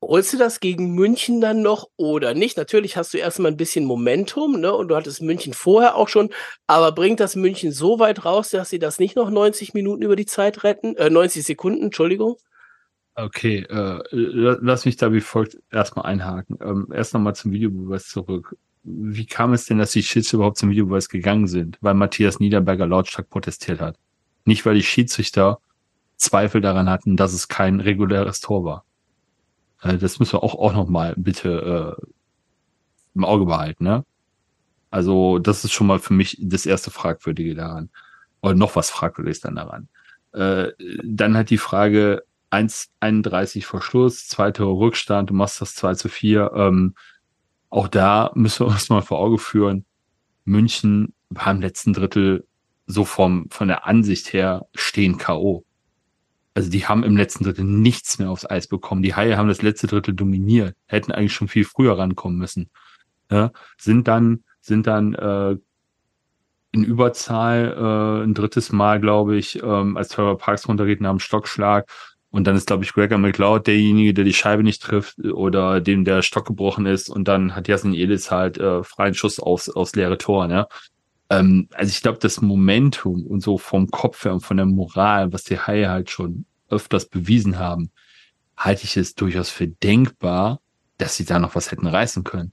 [0.00, 2.56] Holst du das gegen München dann noch oder nicht?
[2.56, 4.72] Natürlich hast du erstmal ein bisschen Momentum, ne?
[4.72, 6.30] Und du hattest München vorher auch schon,
[6.66, 10.16] aber bringt das München so weit raus, dass sie das nicht noch 90 Minuten über
[10.16, 10.96] die Zeit retten?
[10.96, 12.36] Äh, 90 Sekunden, Entschuldigung.
[13.14, 16.56] Okay, äh, lass mich da wie folgt erstmal einhaken.
[16.62, 18.56] Ähm, erst nochmal zum Videobeweis zurück
[18.86, 21.78] wie kam es denn, dass die Schiedsrichter überhaupt zum Videobeweis gegangen sind?
[21.80, 23.98] Weil Matthias Niederberger lautstark protestiert hat.
[24.44, 25.58] Nicht, weil die Schiedsrichter
[26.16, 28.84] Zweifel daran hatten, dass es kein reguläres Tor war.
[29.78, 32.06] Also das müssen wir auch, auch noch mal bitte äh,
[33.14, 33.84] im Auge behalten.
[33.84, 34.04] Ne?
[34.90, 37.90] Also das ist schon mal für mich das erste Fragwürdige daran.
[38.40, 39.88] Oder noch was Fragwürdiges dann daran.
[40.32, 40.72] Äh,
[41.02, 46.52] dann hat die Frage 1,31 vor Schluss, zweiter Rückstand, du machst das 2 zu 4.
[46.54, 46.94] Ähm,
[47.70, 49.84] auch da müssen wir uns mal vor Auge führen,
[50.44, 52.46] München war im letzten Drittel
[52.86, 55.64] so vom, von der Ansicht her stehen K.O.
[56.54, 59.02] Also die haben im letzten Drittel nichts mehr aufs Eis bekommen.
[59.02, 62.70] Die Haie haben das letzte Drittel dominiert, hätten eigentlich schon viel früher rankommen müssen.
[63.30, 65.56] Ja, sind dann, sind dann äh,
[66.72, 71.18] in Überzahl äh, ein drittes Mal, glaube ich, ähm, als Trevor Parks runtergeht nach dem
[71.18, 71.90] Stockschlag
[72.30, 76.04] und dann ist, glaube ich, Gregor McLeod derjenige, der die Scheibe nicht trifft oder dem
[76.04, 77.08] der Stock gebrochen ist.
[77.08, 80.46] Und dann hat Jasin Elis halt äh, freien Schuss aufs, aufs leere Tor.
[80.46, 80.66] Ne?
[81.30, 85.32] Ähm, also ich glaube, das Momentum und so vom Kopf her und von der Moral,
[85.32, 87.90] was die Haie halt schon öfters bewiesen haben,
[88.56, 90.60] halte ich es durchaus für denkbar,
[90.98, 92.52] dass sie da noch was hätten reißen können.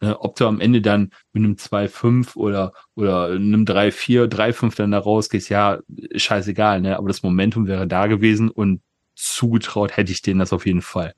[0.00, 0.18] Ne?
[0.20, 4.98] Ob du am Ende dann mit einem 2-5 oder, oder einem 3-4, 3-5 dann da
[4.98, 5.78] rausgehst, ja,
[6.16, 6.96] scheißegal, ne?
[6.98, 8.80] Aber das Momentum wäre da gewesen und
[9.14, 11.14] zugetraut hätte ich denen das auf jeden Fall.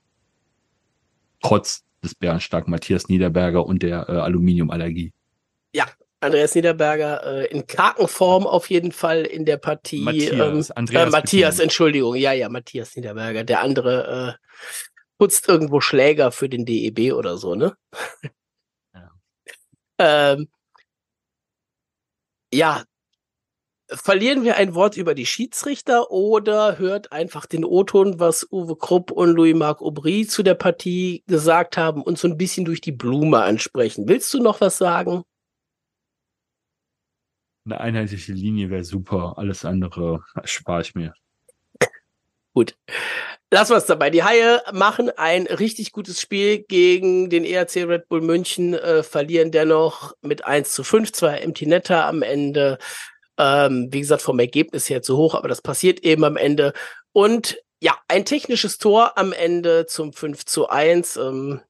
[1.41, 5.13] Trotz des bärenstarken Matthias Niederberger und der äh, Aluminiumallergie.
[5.73, 5.87] Ja,
[6.21, 10.01] Andreas Niederberger äh, in Karkenform auf jeden Fall in der Partie.
[10.01, 13.45] Matthias, ähm, Andreas äh, Matthias Entschuldigung, ja, ja, Matthias Niederberger.
[13.45, 14.47] Der andere äh,
[15.19, 17.77] putzt irgendwo Schläger für den DEB oder so, ne?
[18.95, 19.11] Ja.
[20.35, 20.49] ähm,
[22.53, 22.85] ja,
[23.89, 29.11] verlieren wir ein Wort über die Schiedsrichter oder hört einfach den O-Ton, was Uwe Krupp
[29.11, 33.43] und Louis-Marc Aubry zu der Partie gesagt haben und so ein bisschen durch die Blume
[33.43, 34.09] ansprechen.
[34.09, 35.23] Willst du noch was sagen?
[37.65, 39.35] Eine einheitliche Linie wäre super.
[39.37, 41.15] Alles andere spare ich mir.
[42.55, 42.77] Gut.
[43.51, 44.11] Lassen wir es dabei.
[44.11, 49.51] Die Haie machen ein richtig gutes Spiel gegen den ERC Red Bull München, äh, verlieren
[49.51, 52.79] dennoch mit 1 zu 5, zwei Empty Netter am Ende.
[53.39, 56.73] Ähm, wie gesagt, vom Ergebnis her zu hoch, aber das passiert eben am Ende.
[57.13, 61.17] Und ja, ein technisches Tor am Ende zum 5 zu 1.
[61.17, 61.61] Ähm,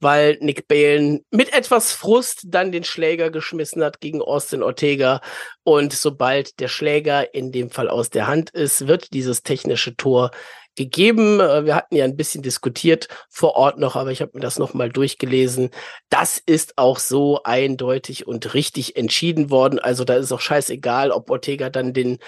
[0.00, 5.20] weil Nick Balen mit etwas Frust dann den Schläger geschmissen hat gegen Austin Ortega.
[5.64, 10.30] Und sobald der Schläger in dem Fall aus der Hand ist, wird dieses technische Tor
[10.76, 11.40] gegeben.
[11.40, 14.58] Äh, wir hatten ja ein bisschen diskutiert vor Ort noch, aber ich habe mir das
[14.58, 15.70] nochmal durchgelesen.
[16.10, 19.78] Das ist auch so eindeutig und richtig entschieden worden.
[19.78, 22.18] Also da ist auch scheißegal, ob Ortega dann den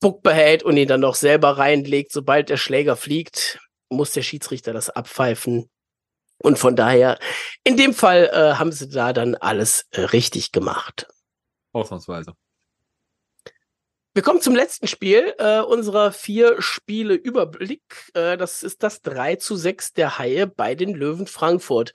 [0.00, 2.12] Puck behält und ihn dann noch selber reinlegt.
[2.12, 3.58] Sobald der Schläger fliegt,
[3.90, 5.68] muss der Schiedsrichter das abpfeifen.
[6.38, 7.18] Und von daher,
[7.64, 11.08] in dem Fall äh, haben sie da dann alles äh, richtig gemacht.
[11.72, 12.34] Ausnahmsweise.
[14.14, 17.82] Wir kommen zum letzten Spiel äh, unserer vier Spiele Überblick.
[18.14, 21.92] Äh, das ist das 3 zu 6 der Haie bei den Löwen Frankfurt.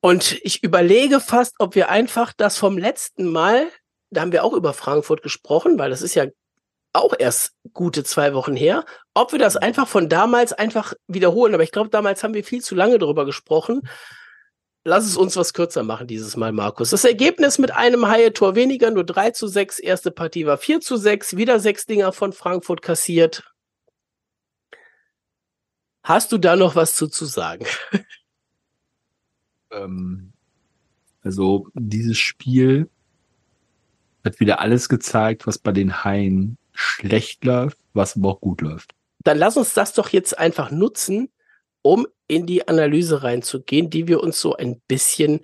[0.00, 3.70] Und ich überlege fast, ob wir einfach das vom letzten Mal,
[4.10, 6.26] da haben wir auch über Frankfurt gesprochen, weil das ist ja
[6.92, 11.54] auch erst gute zwei Wochen her, ob wir das einfach von damals einfach wiederholen.
[11.54, 13.82] Aber ich glaube, damals haben wir viel zu lange darüber gesprochen.
[14.84, 16.90] Lass es uns was kürzer machen dieses Mal, Markus.
[16.90, 19.78] Das Ergebnis mit einem Haie-Tor weniger, nur 3 zu 6.
[19.78, 21.36] Erste Partie war 4 zu 6.
[21.36, 23.44] Wieder sechs Dinger von Frankfurt kassiert.
[26.02, 27.66] Hast du da noch was zu, zu sagen?
[29.74, 30.34] Ähm,
[31.22, 32.90] also, dieses Spiel
[34.22, 38.92] hat wieder alles gezeigt, was bei den Haien schlecht läuft, was aber auch gut läuft.
[39.24, 41.32] Dann lass uns das doch jetzt einfach nutzen,
[41.82, 45.40] um in die Analyse reinzugehen, die wir uns so ein bisschen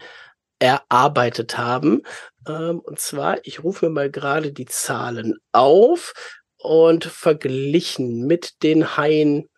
[0.58, 2.02] erarbeitet haben.
[2.46, 6.14] Ähm, und zwar, ich rufe mir mal gerade die Zahlen auf
[6.56, 9.48] und verglichen mit den Haien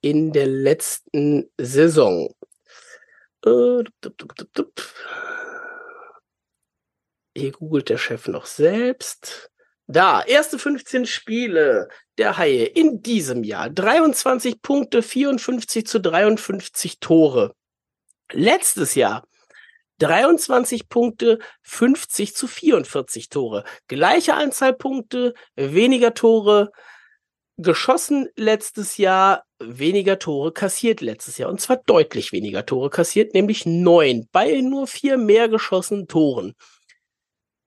[0.00, 2.34] in der letzten Saison.
[3.44, 3.84] Äh,
[7.36, 9.51] Hier googelt der Chef noch selbst.
[9.92, 13.68] Da, erste 15 Spiele der Haie in diesem Jahr.
[13.68, 17.54] 23 Punkte, 54 zu 53 Tore.
[18.32, 19.28] Letztes Jahr
[19.98, 23.64] 23 Punkte, 50 zu 44 Tore.
[23.86, 26.72] Gleiche Anzahl Punkte, weniger Tore
[27.58, 31.50] geschossen letztes Jahr, weniger Tore kassiert letztes Jahr.
[31.50, 36.54] Und zwar deutlich weniger Tore kassiert, nämlich neun bei nur vier mehr geschossenen Toren.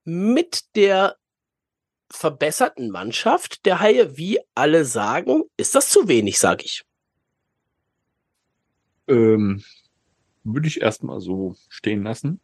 [0.03, 1.17] Mit der
[2.11, 6.83] verbesserten Mannschaft der Haie, wie alle sagen, ist das zu wenig, sage ich.
[9.07, 9.63] Ähm,
[10.43, 12.39] würde ich erstmal so stehen lassen.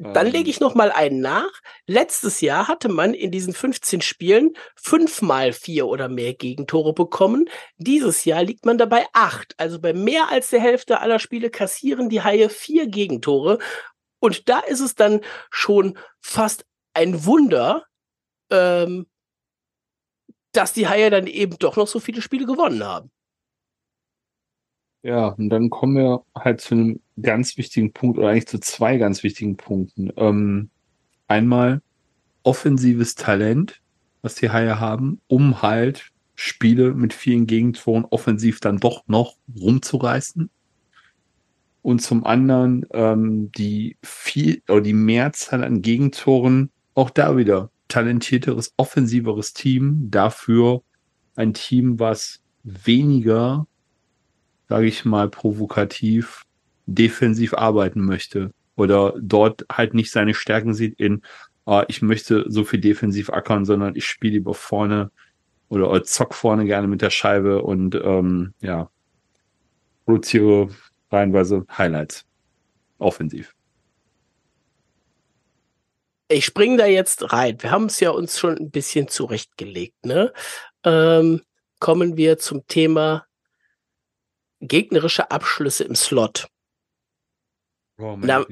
[0.00, 0.50] Dann lege ähm.
[0.50, 1.50] ich noch mal einen nach.
[1.86, 7.48] Letztes Jahr hatte man in diesen 15 Spielen fünfmal vier oder mehr Gegentore bekommen.
[7.78, 9.54] Dieses Jahr liegt man dabei acht.
[9.58, 13.58] Also bei mehr als der Hälfte aller Spiele kassieren die Haie vier Gegentore.
[14.20, 17.84] Und da ist es dann schon fast ein Wunder,
[18.50, 19.06] ähm,
[20.52, 23.10] dass die Haie dann eben doch noch so viele Spiele gewonnen haben.
[25.02, 28.98] Ja, und dann kommen wir halt zu einem ganz wichtigen Punkt oder eigentlich zu zwei
[28.98, 30.12] ganz wichtigen Punkten.
[30.16, 30.70] Ähm,
[31.28, 31.82] einmal
[32.42, 33.80] offensives Talent,
[34.22, 40.50] was die Haie haben, um halt Spiele mit vielen Gegentoren offensiv dann doch noch rumzureißen.
[41.82, 48.72] Und zum anderen ähm, die viel oder die Mehrzahl an Gegentoren auch da wieder talentierteres,
[48.76, 50.82] offensiveres Team, dafür
[51.36, 53.66] ein Team, was weniger,
[54.68, 56.44] sage ich mal, provokativ
[56.86, 61.22] defensiv arbeiten möchte oder dort halt nicht seine Stärken sieht in,
[61.66, 65.10] äh, ich möchte so viel defensiv ackern, sondern ich spiele lieber vorne
[65.68, 68.90] oder zock vorne gerne mit der Scheibe und ähm, ja,
[70.04, 70.70] produziere
[71.10, 72.24] reihenweise Highlights
[72.98, 73.54] offensiv
[76.28, 77.62] ich spring da jetzt rein.
[77.62, 80.32] Wir haben es ja uns schon ein bisschen zurechtgelegt, ne?
[80.84, 81.42] Ähm,
[81.80, 83.26] kommen wir zum Thema
[84.60, 86.48] gegnerische Abschlüsse im Slot.
[88.00, 88.46] Oh, da,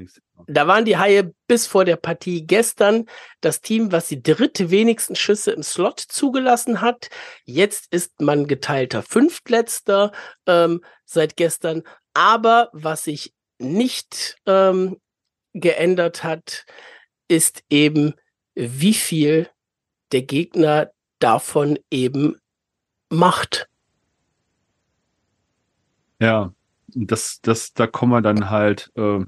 [0.48, 3.06] da, waren die Haie bis vor der Partie gestern
[3.40, 7.10] das Team, was die dritte wenigsten Schüsse im Slot zugelassen hat.
[7.44, 10.10] Jetzt ist man geteilter Fünftletzter
[10.46, 11.84] ähm, seit gestern.
[12.12, 14.96] Aber was sich nicht ähm,
[15.52, 16.64] geändert hat,
[17.28, 18.14] ist eben,
[18.54, 19.48] wie viel
[20.12, 22.36] der Gegner davon eben
[23.10, 23.68] macht.
[26.20, 26.52] Ja,
[26.88, 29.20] das, das, da kommen wir dann halt äh,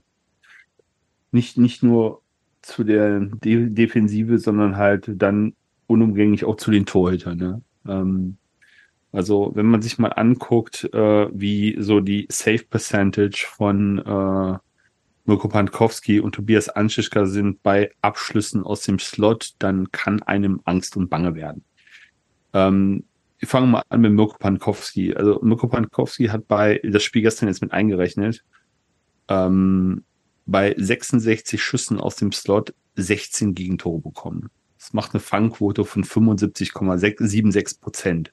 [1.33, 2.23] nicht, nicht nur
[2.63, 5.55] zu der De Defensive, sondern halt dann
[5.87, 7.39] unumgänglich auch zu den Torhütern.
[7.39, 7.63] Ne?
[7.87, 8.37] Ähm,
[9.13, 14.59] also wenn man sich mal anguckt, äh, wie so die Safe Percentage von äh,
[15.29, 20.97] Mirko Pankowski und Tobias Anschischka sind bei Abschlüssen aus dem Slot, dann kann einem Angst
[20.97, 21.65] und Bange werden.
[22.55, 23.05] Ähm,
[23.39, 25.15] wir fangen mal an mit Mirko Pankowski.
[25.15, 28.43] Also Mirko Pankowski hat bei das Spiel gestern jetzt mit eingerechnet,
[29.29, 30.03] ähm,
[30.47, 34.49] bei 66 Schüssen aus dem Slot 16 Gegentore bekommen.
[34.79, 38.33] Das macht eine Fangquote von 75,76 Prozent.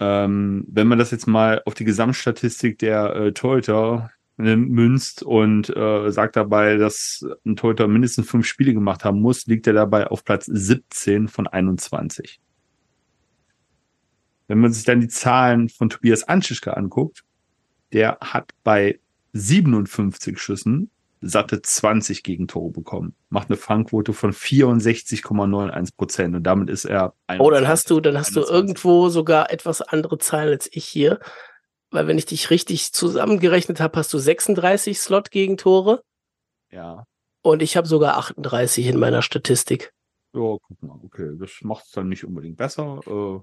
[0.00, 6.10] Ähm, wenn man das jetzt mal auf die Gesamtstatistik der äh, Torhüter münzt und äh,
[6.10, 10.24] sagt dabei, dass ein Torhüter mindestens fünf Spiele gemacht haben muss, liegt er dabei auf
[10.24, 12.40] Platz 17 von 21.
[14.48, 17.24] Wenn man sich dann die Zahlen von Tobias Anschischke anguckt,
[17.92, 18.98] der hat bei
[19.32, 20.90] 57 Schüssen
[21.22, 23.14] satte 20 Gegentore bekommen.
[23.30, 27.14] Macht eine Fangquote von 64,91 Prozent und damit ist er.
[27.38, 28.48] Oh, dann hast du, dann hast 21.
[28.48, 31.20] du irgendwo sogar etwas andere Zahlen als ich hier.
[31.92, 36.02] Weil wenn ich dich richtig zusammengerechnet habe, hast du 36 Slot-Gegentore.
[36.70, 37.04] Ja.
[37.42, 39.92] Und ich habe sogar 38 in meiner Statistik.
[40.32, 41.32] Ja, guck mal, okay.
[41.38, 43.00] Das macht es dann nicht unbedingt besser.
[43.06, 43.40] Äh,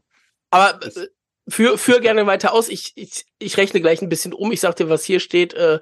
[0.50, 1.08] Aber äh,
[1.48, 2.70] für, für gerne weiter aus.
[2.70, 4.52] Ich, ich, ich rechne gleich ein bisschen um.
[4.52, 5.54] Ich sag dir, was hier steht.
[5.54, 5.80] Äh,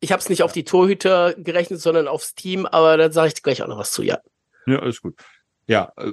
[0.00, 3.42] ich habe es nicht auf die Torhüter gerechnet, sondern aufs Team, aber da sage ich
[3.42, 4.20] gleich auch noch was zu, ja.
[4.66, 5.18] Ja, alles gut.
[5.66, 6.12] Ja, äh,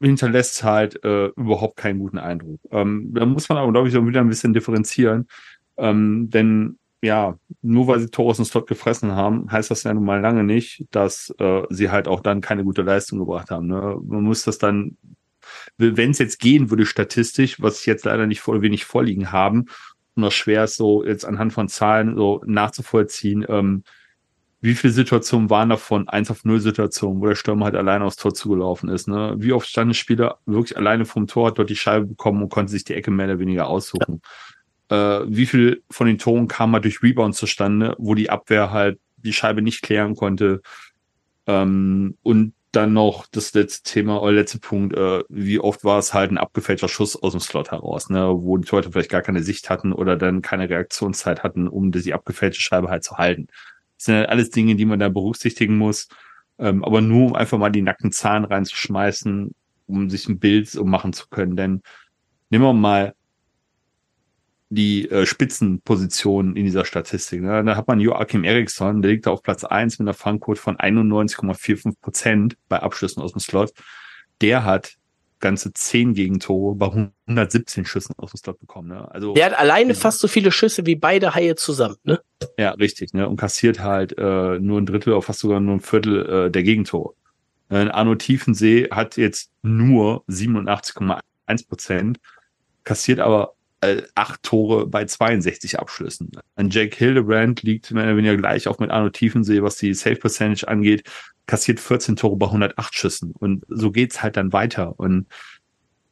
[0.00, 2.60] hinterlässt halt äh, überhaupt keinen guten Eindruck.
[2.70, 5.28] Ähm, da muss man aber, glaube ich, auch wieder ein bisschen differenzieren.
[5.76, 10.04] Ähm, denn ja, nur weil sie Tore dem Slot gefressen haben, heißt das ja nun
[10.04, 13.66] mal lange nicht, dass äh, sie halt auch dann keine gute Leistung gebracht haben.
[13.68, 13.98] Ne?
[14.02, 14.98] Man muss das dann,
[15.78, 19.66] wenn es jetzt gehen würde statistisch, was ich jetzt leider nicht voll wenig vorliegen haben,
[20.14, 23.84] noch schwer ist, so jetzt anhand von Zahlen so nachzuvollziehen, ähm,
[24.60, 28.16] wie viele Situationen waren davon 1 auf 0 Situationen, wo der Stürmer halt alleine aufs
[28.16, 29.08] Tor zugelaufen ist.
[29.08, 29.34] Ne?
[29.38, 32.50] Wie oft stand ein Spieler wirklich alleine vom Tor, hat dort die Scheibe bekommen und
[32.50, 34.20] konnte sich die Ecke mehr oder weniger aussuchen.
[34.90, 35.20] Ja.
[35.20, 38.98] Äh, wie viel von den Toren kam mal durch Rebound zustande, wo die Abwehr halt
[39.16, 40.60] die Scheibe nicht klären konnte.
[41.46, 46.14] Ähm, und dann noch das letzte Thema, oder letzte Punkt, äh, wie oft war es
[46.14, 49.42] halt ein abgefälschter Schuss aus dem Slot heraus, ne, wo die Leute vielleicht gar keine
[49.42, 53.48] Sicht hatten oder dann keine Reaktionszeit hatten, um die abgefälschte Scheibe halt zu halten.
[54.00, 56.08] Das sind halt alles Dinge, die man da berücksichtigen muss.
[56.58, 59.54] Ähm, aber nur um einfach mal die nackten Zahlen reinzuschmeißen,
[59.86, 61.54] um sich ein Bild so machen zu können.
[61.54, 61.82] Denn
[62.48, 63.14] nehmen wir mal
[64.70, 67.42] die äh, Spitzenpositionen in dieser Statistik.
[67.42, 67.62] Ne?
[67.62, 70.78] Da hat man Joachim Eriksson, der liegt da auf Platz eins mit einer Fangquote von
[70.78, 73.74] 91,45 Prozent bei Abschlüssen aus dem Slot.
[74.40, 74.94] Der hat
[75.40, 78.88] ganze zehn Gegentore bei 117 Schüssen aus dem Slot bekommen.
[78.88, 79.10] Ne?
[79.10, 81.96] Also der hat alleine fast so viele Schüsse wie beide Haie zusammen.
[82.04, 82.20] Ne?
[82.58, 83.14] Ja, richtig.
[83.14, 83.28] Ne?
[83.28, 86.62] Und kassiert halt äh, nur ein Drittel oder fast sogar nur ein Viertel äh, der
[86.62, 87.14] Gegentore.
[87.70, 92.20] Äh, Arno Tiefensee hat jetzt nur 87,1 Prozent,
[92.84, 96.30] kassiert aber äh, acht Tore bei 62 Abschlüssen.
[96.56, 100.16] Ein Jake Hildebrand liegt mehr oder weniger gleich auf mit Arno Tiefensee, was die Safe
[100.16, 101.04] Percentage angeht,
[101.46, 103.32] kassiert 14 Tore bei 108 Schüssen.
[103.32, 104.98] Und so geht's halt dann weiter.
[104.98, 105.26] Und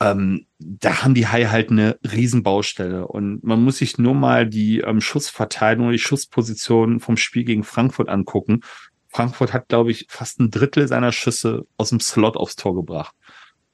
[0.00, 3.06] ähm, da haben die Haie halt eine Riesenbaustelle.
[3.06, 8.08] Und man muss sich nur mal die ähm, Schussverteilung, die Schussposition vom Spiel gegen Frankfurt
[8.08, 8.60] angucken.
[9.08, 13.14] Frankfurt hat, glaube ich, fast ein Drittel seiner Schüsse aus dem Slot aufs Tor gebracht.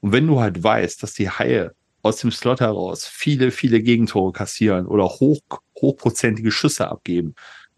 [0.00, 4.32] Und wenn du halt weißt, dass die Haie aus dem Slot heraus viele, viele Gegentore
[4.32, 5.40] kassieren oder hoch,
[5.80, 7.34] hochprozentige Schüsse abgeben,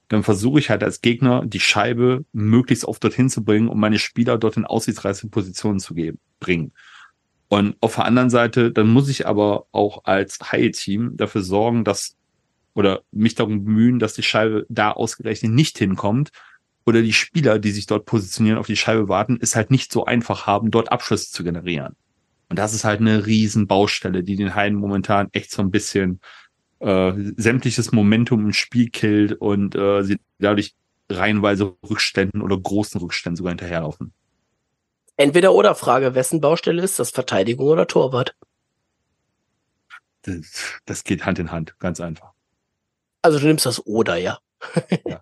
[0.08, 3.98] dann versuche ich halt als Gegner die Scheibe möglichst oft dorthin zu bringen, um meine
[3.98, 6.72] Spieler dort in aussichtsreiche Positionen zu geben, bringen.
[7.48, 12.16] Und auf der anderen Seite, dann muss ich aber auch als High-Team dafür sorgen, dass
[12.74, 16.30] oder mich darum bemühen, dass die Scheibe da ausgerechnet nicht hinkommt
[16.84, 20.04] oder die Spieler, die sich dort positionieren, auf die Scheibe warten, es halt nicht so
[20.04, 21.96] einfach haben, dort Abschlüsse zu generieren.
[22.48, 26.20] Und das ist halt eine riesen Baustelle, die den Heiden momentan echt so ein bisschen
[26.78, 30.74] äh, sämtliches Momentum im Spiel killt und äh, sie dadurch
[31.11, 34.12] reihenweise Rückständen oder großen Rückständen sogar hinterherlaufen.
[35.16, 38.35] Entweder oder Frage, wessen Baustelle ist das, Verteidigung oder Torwart?
[40.22, 42.32] Das, das geht Hand in Hand, ganz einfach.
[43.22, 44.38] Also du nimmst das oder, ja.
[45.06, 45.20] ja.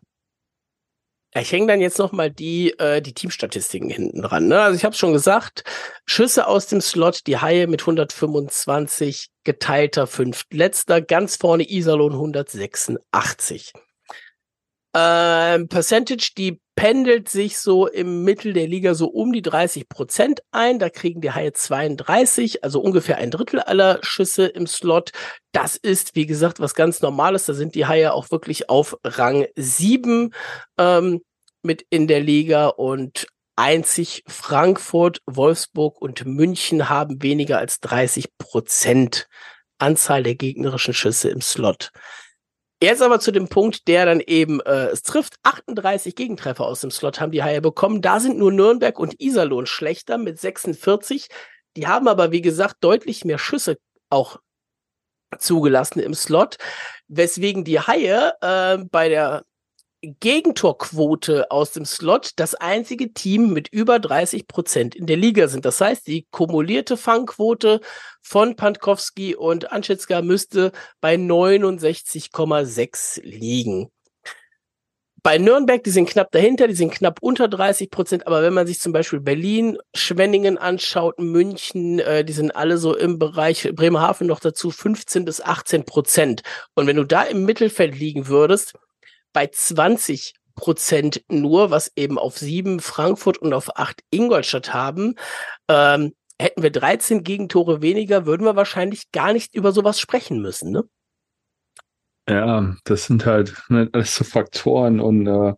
[1.36, 4.46] Ich hänge dann jetzt noch mal die äh, die Teamstatistiken hinten dran.
[4.46, 4.60] Ne?
[4.60, 5.64] Also ich habe schon gesagt,
[6.06, 13.72] Schüsse aus dem Slot, die Haie mit 125, geteilter fünftletzter, ganz vorne Iserlohn 186.
[14.94, 20.40] Ähm, Percentage, die pendelt sich so im Mittel der Liga so um die 30 Prozent
[20.50, 20.78] ein.
[20.78, 25.12] Da kriegen die Haie 32, also ungefähr ein Drittel aller Schüsse im Slot.
[25.52, 27.46] Das ist, wie gesagt, was ganz Normales.
[27.46, 30.34] Da sind die Haie auch wirklich auf Rang 7
[30.78, 31.22] ähm,
[31.62, 33.26] mit in der Liga und
[33.56, 39.28] einzig Frankfurt, Wolfsburg und München haben weniger als 30 Prozent
[39.78, 41.90] Anzahl der gegnerischen Schüsse im Slot.
[42.82, 45.34] Jetzt aber zu dem Punkt, der dann eben äh, es trifft.
[45.42, 48.02] 38 Gegentreffer aus dem Slot haben die Haie bekommen.
[48.02, 51.28] Da sind nur Nürnberg und Iserlohn schlechter mit 46.
[51.76, 53.78] Die haben aber, wie gesagt, deutlich mehr Schüsse
[54.10, 54.38] auch
[55.38, 56.58] zugelassen im Slot,
[57.08, 59.44] weswegen die Haie äh, bei der
[60.06, 65.64] Gegentorquote aus dem Slot das einzige Team mit über 30 Prozent in der Liga sind.
[65.64, 67.80] Das heißt, die kumulierte Fangquote
[68.22, 73.90] von Pankowski und Anschitzka müsste bei 69,6 liegen.
[75.24, 78.66] Bei Nürnberg, die sind knapp dahinter, die sind knapp unter 30 Prozent, aber wenn man
[78.66, 84.26] sich zum Beispiel Berlin, Schwenningen anschaut, München, äh, die sind alle so im Bereich Bremerhaven
[84.26, 86.42] noch dazu 15 bis 18 Prozent.
[86.74, 88.74] Und wenn du da im Mittelfeld liegen würdest,
[89.34, 95.16] bei 20 Prozent nur, was eben auf sieben Frankfurt und auf acht Ingolstadt haben.
[95.68, 100.70] Ähm, hätten wir 13 Gegentore weniger, würden wir wahrscheinlich gar nicht über sowas sprechen müssen,
[100.70, 100.84] ne?
[102.28, 105.54] Ja, das sind halt ne, alles so Faktoren und äh,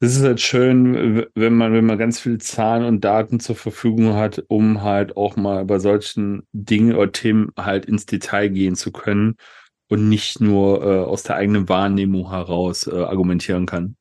[0.00, 4.44] ist halt schön, wenn man, wenn man ganz viel Zahlen und Daten zur Verfügung hat,
[4.48, 9.36] um halt auch mal bei solchen Dingen oder Themen halt ins Detail gehen zu können
[9.88, 13.96] und nicht nur äh, aus der eigenen Wahrnehmung heraus äh, argumentieren kann.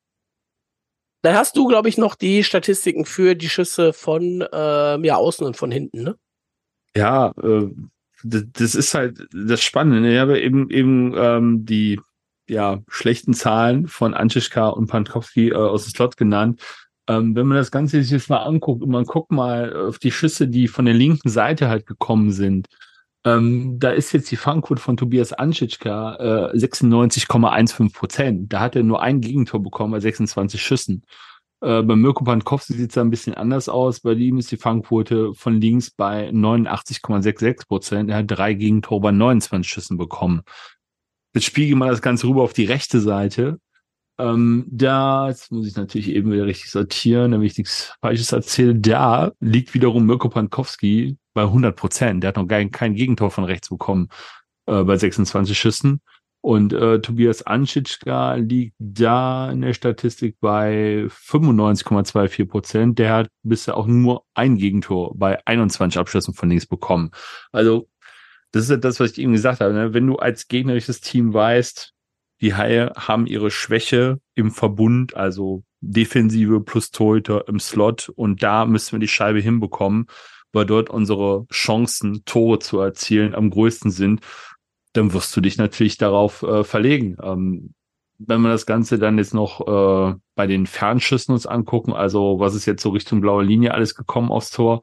[1.21, 5.45] Dann hast du, glaube ich, noch die Statistiken für die Schüsse von äh, ja, außen
[5.45, 6.15] und von hinten, ne?
[6.95, 7.67] Ja, äh,
[8.23, 10.11] das, ist halt das Spannende.
[10.11, 11.99] Ich habe eben eben ähm, die
[12.47, 16.61] ja schlechten Zahlen von Anschischka und Pankowski äh, aus dem Slot genannt.
[17.07, 20.11] Ähm, wenn man das Ganze sich jetzt mal anguckt und man guckt mal auf die
[20.11, 22.67] Schüsse, die von der linken Seite halt gekommen sind,
[23.25, 28.53] ähm, da ist jetzt die Fangquote von Tobias Anschitschka äh, 96,15 Prozent.
[28.53, 31.03] Da hat er nur ein Gegentor bekommen bei 26 Schüssen.
[31.61, 34.01] Äh, bei Mirko Pankowski sieht es da ein bisschen anders aus.
[34.01, 38.09] Bei ihm ist die Fangquote von links bei 89,66 Prozent.
[38.11, 40.43] Er hat drei Gegentore bei 29 Schüssen bekommen.
[41.33, 43.59] Jetzt spiegelt man das Ganze rüber auf die rechte Seite.
[44.17, 48.75] Ähm, da, jetzt muss ich natürlich eben wieder richtig sortieren, damit ich nichts Falsches erzähle.
[48.75, 52.23] Da liegt wiederum Mirko Pankowski bei 100 Prozent.
[52.23, 54.07] Der hat noch gar kein Gegentor von rechts bekommen
[54.67, 56.01] äh, bei 26 Schüssen.
[56.45, 62.99] Und äh, Tobias Anschitschka liegt da in der Statistik bei 95,24 Prozent.
[62.99, 67.09] Der hat bisher auch nur ein Gegentor bei 21 Abschlüssen von links bekommen.
[67.51, 67.89] Also
[68.51, 69.73] das ist ja das, was ich eben gesagt habe.
[69.73, 69.95] Ne?
[69.95, 71.94] Wenn du als gegnerisches Team weißt,
[72.41, 78.09] die Haie haben ihre Schwäche im Verbund, also Defensive plus Torhüter im Slot.
[78.09, 80.07] Und da müssen wir die Scheibe hinbekommen
[80.55, 84.21] weil dort unsere Chancen, Tore zu erzielen, am größten sind,
[84.93, 87.17] dann wirst du dich natürlich darauf äh, verlegen.
[87.21, 87.73] Ähm,
[88.17, 92.55] wenn wir das Ganze dann jetzt noch äh, bei den Fernschüssen uns angucken, also was
[92.55, 94.81] ist jetzt so Richtung blaue Linie alles gekommen aufs Tor,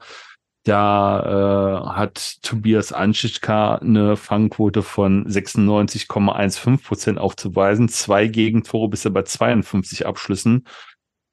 [0.64, 9.10] da äh, hat Tobias Anschischka eine Fangquote von 96,15 Prozent aufzuweisen, zwei Gegentore bis er
[9.10, 10.66] bei 52 Abschlüssen.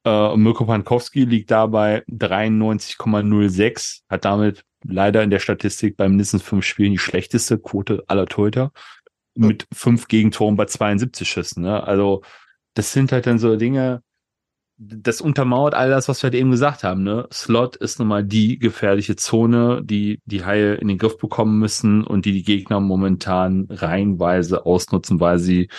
[0.06, 6.66] Äh, Mirko Pankowski liegt dabei 93,06, hat damit leider in der Statistik bei mindestens fünf
[6.66, 8.72] Spielen die schlechteste Quote aller Torhüter
[9.36, 11.64] mit fünf Gegentoren bei 72 Schüssen.
[11.64, 11.84] Ne?
[11.84, 12.24] Also
[12.74, 14.02] das sind halt dann so Dinge,
[14.82, 17.04] das untermauert all das, was wir halt eben gesagt haben.
[17.04, 17.28] Ne?
[17.34, 22.06] Slot ist nun mal die gefährliche Zone, die die Haie in den Griff bekommen müssen
[22.06, 25.70] und die die Gegner momentan reihenweise ausnutzen, weil sie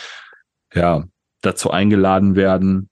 [0.75, 1.05] ja
[1.41, 2.91] dazu eingeladen werden,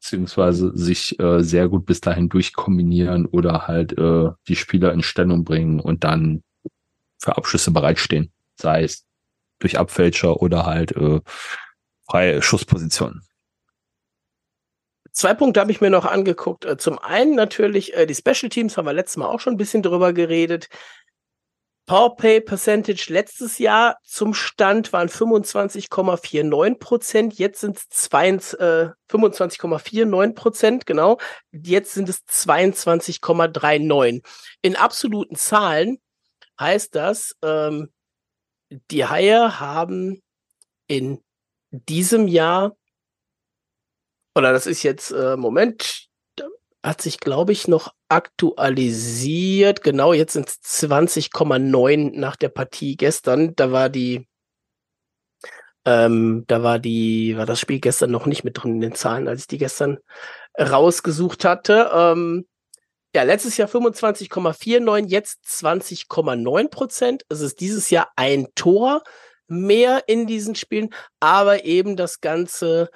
[0.00, 5.44] beziehungsweise sich äh, sehr gut bis dahin durchkombinieren oder halt äh, die Spieler in Stellung
[5.44, 6.42] bringen und dann
[7.18, 8.32] für Abschlüsse bereitstehen.
[8.56, 9.04] Sei es
[9.58, 11.20] durch Abfälscher oder halt äh,
[12.08, 13.20] freie Schusspositionen.
[15.12, 16.64] Zwei Punkte habe ich mir noch angeguckt.
[16.64, 19.58] Äh, zum einen natürlich äh, die Special Teams, haben wir letztes Mal auch schon ein
[19.58, 20.68] bisschen drüber geredet.
[21.90, 27.34] Powerplay Percentage letztes Jahr zum Stand waren 25,49 Prozent.
[27.34, 28.08] Jetzt sind es
[28.54, 31.18] äh, 25,49 Prozent, genau.
[31.50, 34.24] Jetzt sind es 22,39.
[34.62, 35.98] In absoluten Zahlen
[36.60, 37.90] heißt das, ähm,
[38.92, 40.22] die Haie haben
[40.86, 41.20] in
[41.70, 42.76] diesem Jahr,
[44.34, 46.10] oder das ist jetzt, äh, Moment,
[46.82, 49.82] hat sich, glaube ich, noch aktualisiert.
[49.82, 53.54] Genau, jetzt sind es 20,9 nach der Partie gestern.
[53.54, 54.26] Da war die,
[55.84, 59.28] ähm, da war die, war das Spiel gestern noch nicht mit drin in den Zahlen,
[59.28, 59.98] als ich die gestern
[60.58, 61.90] rausgesucht hatte.
[61.94, 62.46] Ähm,
[63.14, 67.24] ja, letztes Jahr 25,49, jetzt 20,9 Prozent.
[67.28, 69.02] Es ist dieses Jahr ein Tor
[69.48, 72.88] mehr in diesen Spielen, aber eben das Ganze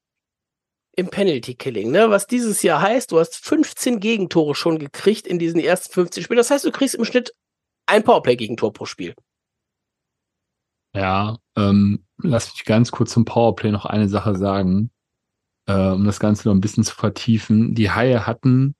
[0.97, 2.11] im Penalty Killing, ne?
[2.11, 6.37] Was dieses Jahr heißt, du hast 15 Gegentore schon gekriegt in diesen ersten 15 Spielen.
[6.37, 7.35] Das heißt, du kriegst im Schnitt
[7.87, 9.15] ein Powerplay-Gegentor pro Spiel.
[10.95, 14.91] Ja, ähm, lass mich ganz kurz zum Powerplay noch eine Sache sagen,
[15.65, 17.75] äh, um das Ganze noch ein bisschen zu vertiefen.
[17.75, 18.75] Die Haie hatten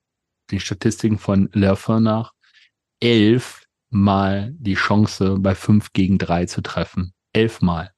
[0.51, 2.35] die Statistiken von Lerfer nach
[3.03, 3.60] elf
[3.91, 7.13] Mal die Chance, bei fünf gegen drei zu treffen.
[7.33, 7.93] Elfmal.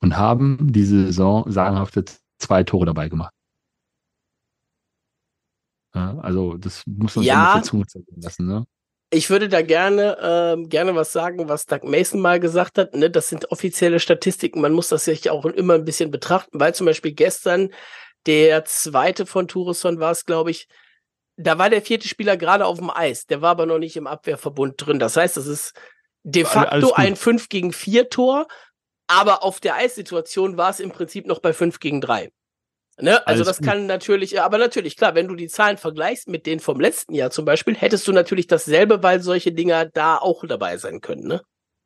[0.00, 2.04] Und haben diese Saison sagenhafte
[2.38, 3.32] zwei Tore dabei gemacht.
[5.94, 8.66] Ja, also das muss man ja, auf der Zunge zergehen lassen, ne?
[9.10, 12.94] Ich würde da gerne ähm, gerne was sagen, was Doug Mason mal gesagt hat.
[12.94, 13.08] Ne?
[13.08, 14.60] Das sind offizielle Statistiken.
[14.60, 17.70] Man muss das sich auch immer ein bisschen betrachten, weil zum Beispiel gestern
[18.26, 20.66] der zweite von Tureson war es, glaube ich,
[21.36, 23.26] da war der vierte Spieler gerade auf dem Eis.
[23.26, 24.98] Der war aber noch nicht im Abwehrverbund drin.
[24.98, 25.74] Das heißt, das ist
[26.22, 28.46] de facto ein 5 gegen 4 Tor,
[29.06, 32.30] aber auf der Eissituation war es im Prinzip noch bei 5 gegen 3.
[32.98, 33.26] Ne?
[33.26, 33.66] Also Alles das gut.
[33.66, 37.30] kann natürlich, aber natürlich, klar, wenn du die Zahlen vergleichst mit denen vom letzten Jahr
[37.30, 41.42] zum Beispiel, hättest du natürlich dasselbe, weil solche Dinger da auch dabei sein können, ne?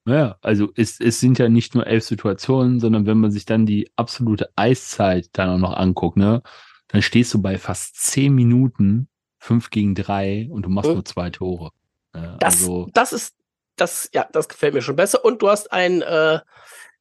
[0.06, 3.66] Ja, also es, es sind ja nicht nur elf Situationen, sondern wenn man sich dann
[3.66, 6.42] die absolute Eiszeit dann auch noch anguckt, ne,
[6.88, 9.09] dann stehst du bei fast zehn Minuten,
[9.40, 10.94] fünf gegen drei und du machst hm.
[10.94, 11.70] nur zwei Tore.
[12.14, 13.34] Ja, das, also, das ist,
[13.76, 15.24] das, ja, das gefällt mir schon besser.
[15.24, 16.38] Und du hast ein, äh,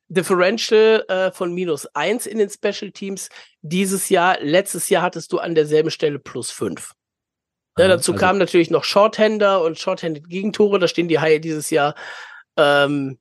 [0.09, 3.29] Differential äh, von minus eins in den Special Teams
[3.61, 4.39] dieses Jahr.
[4.41, 6.93] Letztes Jahr hattest du an derselben Stelle plus fünf.
[7.77, 10.79] Ja, dazu also, kamen natürlich noch Shorthander und Shorthanded Gegentore.
[10.79, 11.93] Da stehen die Haie dieses Jahr
[12.57, 13.19] ähm,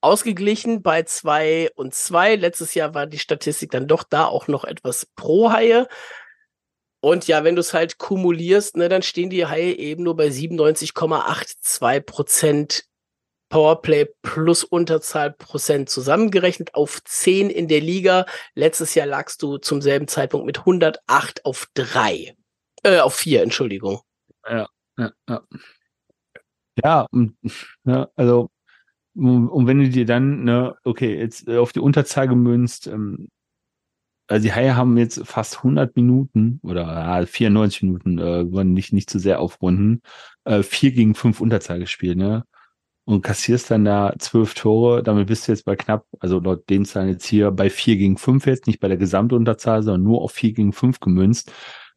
[0.00, 2.36] ausgeglichen bei zwei und zwei.
[2.36, 5.88] Letztes Jahr war die Statistik dann doch da auch noch etwas pro Haie.
[7.00, 10.28] Und ja, wenn du es halt kumulierst, ne, dann stehen die Haie eben nur bei
[10.28, 12.84] 97,82 Prozent
[13.48, 18.26] Powerplay plus Unterzahl Prozent zusammengerechnet auf 10 in der Liga.
[18.54, 22.36] Letztes Jahr lagst du zum selben Zeitpunkt mit 108 auf 3.
[22.82, 24.00] Äh, auf 4, Entschuldigung.
[24.46, 24.68] Ja,
[24.98, 25.42] ja, ja.
[26.84, 27.06] Ja,
[27.84, 28.50] ja also,
[29.14, 33.28] und wenn du dir dann, ne, okay, jetzt auf die Unterzahl gemünzt, ähm,
[34.28, 38.92] also die Haie haben jetzt fast 100 Minuten oder ja, 94 Minuten, äh, wollen nicht,
[38.92, 40.02] nicht zu sehr aufrunden,
[40.44, 42.44] äh, 4 gegen 5 Unterzahl gespielt, ne?
[43.08, 46.84] und kassierst dann da zwölf Tore, damit bist du jetzt bei knapp, also laut den
[46.84, 50.32] Zahlen jetzt hier bei vier gegen fünf jetzt, nicht bei der Gesamtunterzahl, sondern nur auf
[50.32, 51.50] vier gegen fünf gemünzt,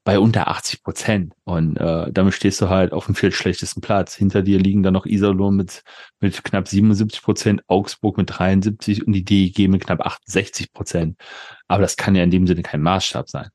[0.03, 1.33] bei unter 80 Prozent.
[1.43, 4.15] Und äh, damit stehst du halt auf dem viertschlechtesten Platz.
[4.15, 5.83] Hinter dir liegen dann noch Iserlohn mit,
[6.19, 11.19] mit knapp 77 Prozent, Augsburg mit 73 und die DEG mit knapp 68 Prozent.
[11.67, 13.49] Aber das kann ja in dem Sinne kein Maßstab sein.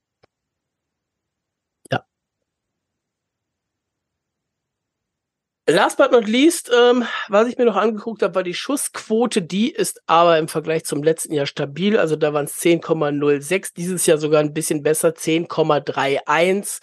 [5.69, 9.43] Last but not least, ähm, was ich mir noch angeguckt habe, war die Schussquote.
[9.43, 11.99] Die ist aber im Vergleich zum letzten Jahr stabil.
[11.99, 13.75] Also da waren es 10,06.
[13.75, 16.81] Dieses Jahr sogar ein bisschen besser, 10,31.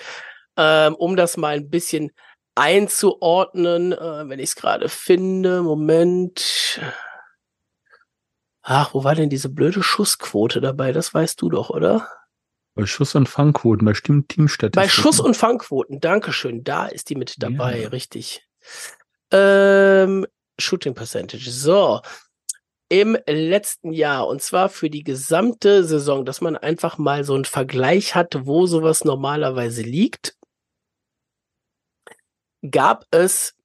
[0.57, 2.11] Ähm, um das mal ein bisschen
[2.55, 5.61] einzuordnen, äh, wenn ich es gerade finde.
[5.61, 6.81] Moment.
[8.63, 10.91] Ach, wo war denn diese blöde Schussquote dabei?
[10.91, 12.09] Das weißt du doch, oder?
[12.75, 14.71] Bei Schuss- und Fangquoten, bei Teamstatistiken.
[14.71, 16.63] Bei Schuss- und Fangquoten, Dankeschön.
[16.65, 17.89] Da ist die mit dabei, ja.
[17.89, 18.45] richtig.
[19.31, 20.25] Ähm,
[20.59, 21.49] Shooting Percentage.
[21.49, 22.01] So.
[22.89, 27.45] Im letzten Jahr, und zwar für die gesamte Saison, dass man einfach mal so einen
[27.45, 30.35] Vergleich hat, wo sowas normalerweise liegt,
[32.69, 33.55] gab es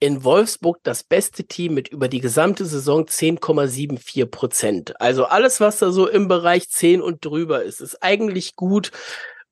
[0.00, 5.00] in Wolfsburg das beste Team mit über die gesamte Saison 10,74 Prozent.
[5.00, 8.90] Also alles, was da so im Bereich 10 und drüber ist, ist eigentlich gut.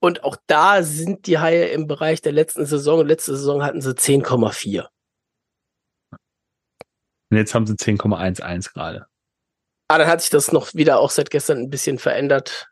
[0.03, 3.07] Und auch da sind die Haie im Bereich der letzten Saison.
[3.07, 4.89] Letzte Saison hatten sie 10,4.
[7.31, 9.07] Und jetzt haben sie 10,11 gerade.
[9.87, 12.69] Ah, dann hat sich das noch wieder auch seit gestern ein bisschen verändert.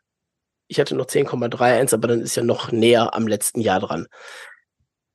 [0.67, 4.07] Ich hatte noch 10,31, aber dann ist ja noch näher am letzten Jahr dran.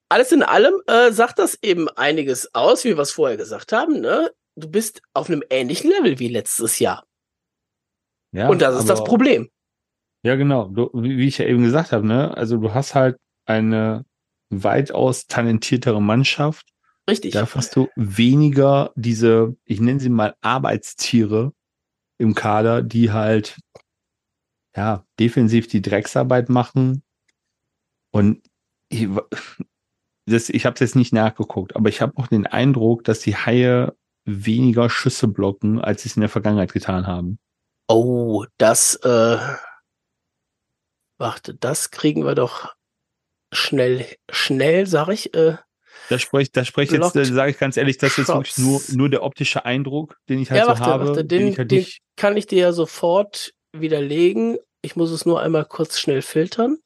[0.09, 4.01] Alles in allem äh, sagt das eben einiges aus, wie wir es vorher gesagt haben.
[4.01, 4.33] Ne?
[4.55, 7.05] Du bist auf einem ähnlichen Level wie letztes Jahr.
[8.33, 9.51] Ja, Und das ist das Problem.
[10.23, 10.69] Ja, genau.
[10.69, 12.37] Du, wie, ich ja eben gesagt habe, ne?
[12.37, 14.05] Also du hast halt eine
[14.51, 16.67] weitaus talentiertere Mannschaft.
[17.09, 17.33] Richtig.
[17.33, 21.53] Da hast du weniger diese, ich nenne sie mal Arbeitstiere
[22.19, 23.59] im Kader, die halt
[24.77, 27.03] ja defensiv die Drecksarbeit machen.
[28.11, 28.43] Und
[28.89, 29.09] ich,
[30.27, 33.37] das, ich habe es jetzt nicht nachgeguckt, aber ich habe auch den Eindruck, dass die
[33.37, 37.39] Haie weniger Schüsse blocken, als sie es in der Vergangenheit getan haben.
[37.89, 39.39] Oh, das äh,
[41.19, 42.75] Warte, das kriegen wir doch
[43.53, 45.35] schnell, schnell, sag ich.
[45.35, 45.57] Äh,
[46.09, 49.23] da spreche da sprech jetzt, sage ich ganz ehrlich, das ist wirklich nur, nur der
[49.23, 51.07] optische Eindruck, den ich halt ja, warte, so habe.
[51.09, 51.87] Warte, den, den, halt den
[52.17, 54.59] kann ich dir ja sofort widerlegen.
[54.83, 56.79] Ich muss es nur einmal kurz schnell filtern.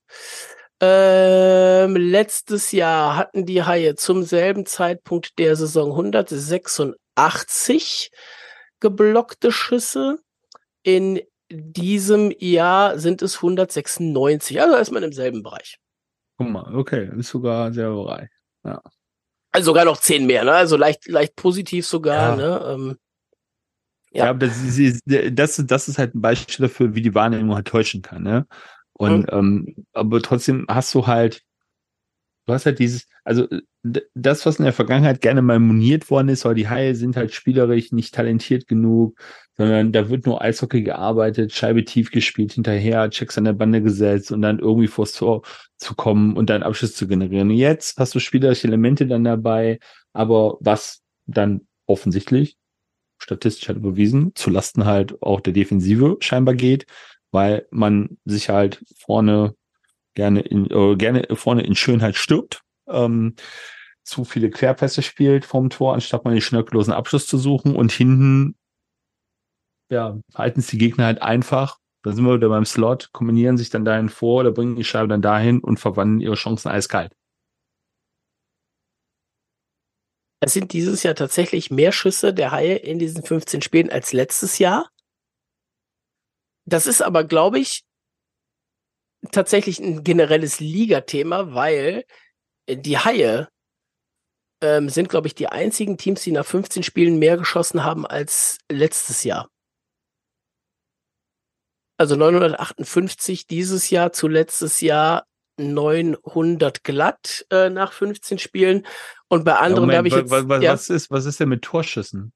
[0.81, 8.11] Ähm, letztes Jahr hatten die Haie zum selben Zeitpunkt der Saison 186
[8.81, 10.17] geblockte Schüsse.
[10.83, 11.21] In
[11.51, 14.61] diesem Jahr sind es 196.
[14.61, 15.79] Also ist man im selben Bereich.
[16.39, 18.31] Guck mal, okay, ist sogar sehr bereit.
[18.65, 18.83] Ja.
[19.53, 20.53] Also sogar noch zehn mehr, ne?
[20.53, 22.59] Also leicht, leicht positiv sogar, ja.
[22.59, 22.65] ne?
[22.67, 22.97] Ähm,
[24.13, 27.55] ja, ja aber das, ist, das, das ist halt ein Beispiel dafür, wie die Wahrnehmung
[27.55, 28.47] halt täuschen kann, ne?
[28.93, 29.39] Und mhm.
[29.39, 31.43] ähm, aber trotzdem hast du halt,
[32.51, 33.47] du hast halt dieses, also
[34.15, 37.33] das, was in der Vergangenheit gerne mal moniert worden ist, weil die Haie sind halt
[37.33, 39.19] spielerisch nicht talentiert genug,
[39.57, 44.33] sondern da wird nur Eishockey gearbeitet, Scheibe tief gespielt, hinterher, Checks an der Bande gesetzt
[44.33, 45.43] und dann irgendwie vors Tor
[45.77, 47.51] zu kommen und dann Abschluss zu generieren.
[47.51, 49.79] Jetzt hast du spielerische Elemente dann dabei,
[50.13, 52.57] aber was dann offensichtlich
[53.19, 56.87] statistisch halt überwiesen, zu Lasten halt auch der Defensive scheinbar geht,
[57.31, 59.55] weil man sich halt vorne
[60.15, 63.35] gerne in, äh, gerne vorne in Schönheit stirbt, ähm,
[64.03, 68.57] zu viele Querpässe spielt vom Tor, anstatt mal den schnörkellosen Abschluss zu suchen und hinten
[69.91, 71.79] ja, halten es die Gegner halt einfach.
[72.03, 75.09] Da sind wir wieder beim Slot, kombinieren sich dann dahin vor oder bringen die Scheibe
[75.09, 77.13] dann dahin und verwandeln ihre Chancen eiskalt.
[80.43, 84.59] Es sind dieses Jahr tatsächlich mehr Schüsse der Haie in diesen 15 Spielen als letztes
[84.59, 84.89] Jahr.
[86.65, 87.85] Das ist aber, glaube ich,
[89.33, 92.05] tatsächlich ein generelles Ligathema, weil
[92.69, 93.49] die Haie
[94.63, 98.59] ähm, sind, glaube ich, die einzigen Teams, die nach 15 Spielen mehr geschossen haben als
[98.71, 99.49] letztes Jahr.
[101.99, 105.27] Also 958 dieses Jahr zu letztes Jahr
[105.59, 108.87] 900 glatt äh, nach 15 Spielen.
[109.29, 110.31] Und bei anderen ja, habe ich jetzt.
[110.31, 110.73] Was, ja.
[110.73, 112.33] was, ist, was ist denn mit Torschüssen?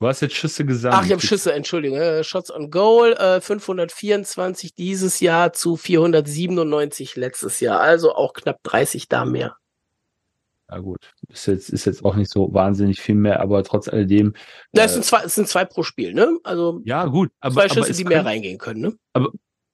[0.00, 0.94] Du hast jetzt Schüsse gesagt.
[0.94, 1.98] Ach, ich habe Schüsse, Entschuldigung.
[1.98, 7.80] Äh, Shots on Goal, äh, 524 dieses Jahr zu 497 letztes Jahr.
[7.80, 9.56] Also auch knapp 30 da mehr.
[10.70, 14.34] Ja gut, ist jetzt, ist jetzt auch nicht so wahnsinnig viel mehr, aber trotz alledem.
[14.72, 16.38] Ja, es, äh, sind zwei, es sind zwei pro Spiel, ne?
[16.44, 18.94] Also ja, gut, aber, zwei Schüsse, aber die mehr reingehen können, ne?
[19.12, 19.32] Aber,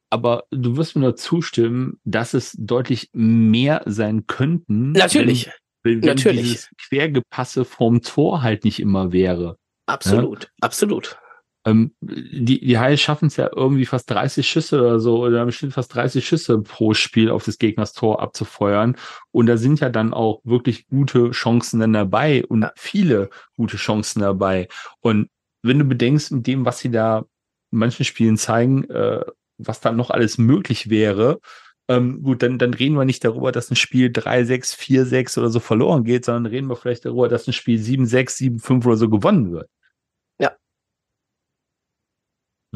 [0.09, 4.93] aber du wirst mir nur zustimmen, dass es deutlich mehr sein könnten.
[4.93, 5.51] Natürlich.
[5.83, 6.43] Wenn, wenn Natürlich.
[6.43, 9.59] dieses Quergepasse vom Tor halt nicht immer wäre.
[9.87, 10.51] Absolut, ja?
[10.61, 11.19] absolut.
[11.67, 15.73] Ähm, die, die Haie schaffen es ja irgendwie fast 30 Schüsse oder so, oder bestimmt
[15.73, 18.97] fast 30 Schüsse pro Spiel auf des Gegners Tor abzufeuern.
[19.33, 22.73] Und da sind ja dann auch wirklich gute Chancen dann dabei und ja.
[22.77, 24.69] viele gute Chancen dabei.
[25.01, 25.29] Und
[25.63, 27.25] wenn du bedenkst, mit dem, was sie da
[27.73, 29.25] in manchen Spielen zeigen, äh,
[29.59, 31.41] was da noch alles möglich wäre,
[31.89, 35.61] ähm, gut, dann, dann reden wir nicht darüber, dass ein Spiel 3-6, 4-6 oder so
[35.61, 39.53] verloren geht, sondern reden wir vielleicht darüber, dass ein Spiel 7-6, 7-5 oder so gewonnen
[39.53, 39.69] wird.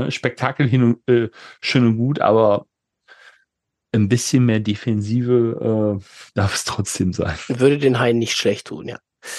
[0.00, 1.30] Ne, Spektakel hin und äh,
[1.60, 2.66] schön und gut, aber
[3.92, 7.36] ein bisschen mehr Defensive äh, darf es trotzdem sein.
[7.48, 8.98] Würde den Hain nicht schlecht tun, ja.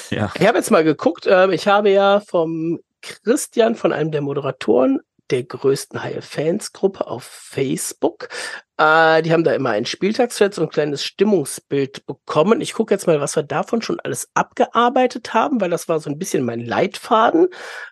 [0.09, 0.31] ja.
[0.37, 4.99] Ich habe jetzt mal geguckt, äh, ich habe ja vom Christian, von einem der Moderatoren
[5.31, 8.29] der größten Haie-Fans-Gruppe auf Facebook.
[8.77, 12.61] Äh, die haben da immer ein Spieltagsfeld, so ein kleines Stimmungsbild bekommen.
[12.61, 16.09] Ich gucke jetzt mal, was wir davon schon alles abgearbeitet haben, weil das war so
[16.09, 17.47] ein bisschen mein Leitfaden.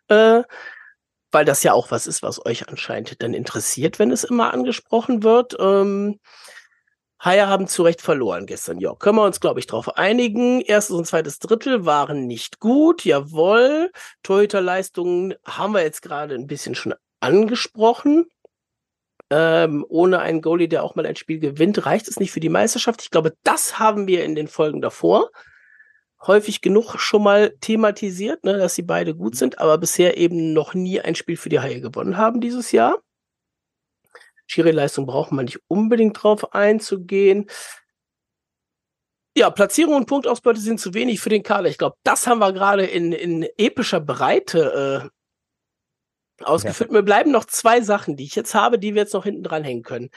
[0.08, 0.44] Äh,
[1.32, 5.24] weil das ja auch was ist, was euch anscheinend dann interessiert, wenn es immer angesprochen
[5.24, 5.56] wird.
[5.60, 6.20] Ähm,
[7.24, 8.80] Haie haben zu Recht verloren gestern.
[8.80, 10.62] Ja, können wir uns, glaube ich, darauf einigen.
[10.62, 13.04] Erstes und zweites Drittel waren nicht gut.
[13.04, 13.92] Jawohl.
[14.24, 18.26] Torhüterleistungen haben wir jetzt gerade ein bisschen schon angesprochen.
[19.32, 22.50] Ähm, ohne einen Goalie, der auch mal ein Spiel gewinnt, reicht es nicht für die
[22.50, 23.04] Meisterschaft.
[23.04, 25.30] Ich glaube, das haben wir in den Folgen davor
[26.26, 30.74] häufig genug schon mal thematisiert, ne, dass sie beide gut sind, aber bisher eben noch
[30.74, 33.02] nie ein Spiel für die Haie gewonnen haben dieses Jahr.
[34.48, 37.50] Schiri-Leistung braucht man nicht unbedingt drauf einzugehen.
[39.38, 41.70] Ja, Platzierung und Punktausbeute sind zu wenig für den Kader.
[41.70, 45.10] Ich glaube, das haben wir gerade in, in epischer Breite äh,
[46.46, 46.90] ausgeführt.
[46.90, 46.98] Ja.
[46.98, 49.64] Mir bleiben noch zwei Sachen, die ich jetzt habe, die wir jetzt noch hinten dran
[49.64, 50.10] hängen können.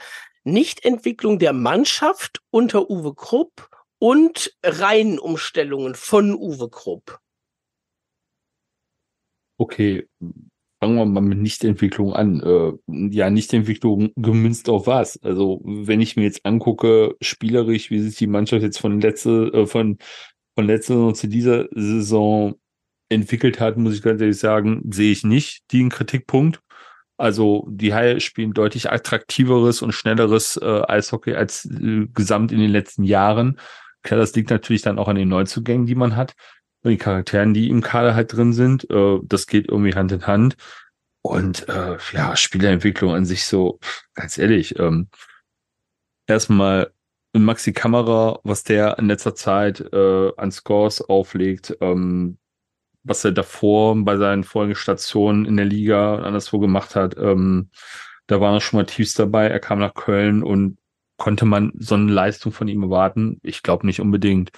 [0.43, 3.69] Nichtentwicklung der Mannschaft unter Uwe Krupp
[3.99, 7.19] und Reihenumstellungen von Uwe Krupp.
[9.57, 10.07] Okay,
[10.83, 12.41] fangen wir mal mit Nichtentwicklung an.
[12.41, 12.73] Äh,
[13.11, 15.21] ja, Nichtentwicklung gemünzt auf was?
[15.23, 19.65] Also, wenn ich mir jetzt angucke, spielerisch, wie sich die Mannschaft jetzt von letzte, äh,
[19.65, 19.97] von,
[20.55, 22.55] von letzter Saison zu dieser Saison
[23.09, 26.61] entwickelt hat, muss ich ganz ehrlich sagen, sehe ich nicht den Kritikpunkt.
[27.17, 32.71] Also die Haie spielen deutlich attraktiveres und schnelleres äh, Eishockey als äh, gesamt in den
[32.71, 33.59] letzten Jahren.
[34.01, 36.33] Klar, das liegt natürlich dann auch an den Neuzugängen, die man hat,
[36.83, 38.89] die Charakteren, die im Kader halt drin sind.
[38.89, 40.57] Äh, das geht irgendwie Hand in Hand.
[41.21, 43.79] Und äh, ja, Spielerentwicklung an sich so,
[44.13, 45.07] ganz ehrlich, ähm,
[46.27, 46.91] erstmal
[47.33, 52.37] Maxi Kamera, was der in letzter Zeit äh, an Scores auflegt, ähm,
[53.03, 57.69] was er davor bei seinen vorigen Stationen in der Liga und anderswo gemacht hat, ähm,
[58.27, 59.47] da waren er schon mal tiefst dabei.
[59.47, 60.77] Er kam nach Köln und
[61.17, 63.39] konnte man so eine Leistung von ihm erwarten?
[63.43, 64.51] Ich glaube nicht unbedingt.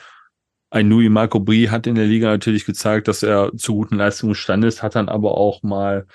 [0.70, 4.32] Ein Nui Marco Brie hat in der Liga natürlich gezeigt, dass er zu guten Leistungen
[4.32, 6.06] imstande ist, hat dann aber auch mal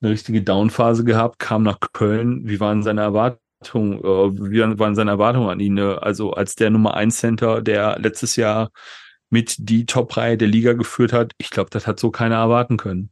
[0.00, 2.42] eine richtige Downphase gehabt, kam nach Köln.
[2.46, 3.98] Wie waren seine Erwartungen?
[3.98, 5.78] Äh, wie waren seine Erwartungen an ihn?
[5.78, 8.70] Also als der Nummer 1 Center, der letztes Jahr
[9.30, 13.10] mit die Top-Reihe der Liga geführt hat, ich glaube, das hat so keiner erwarten können.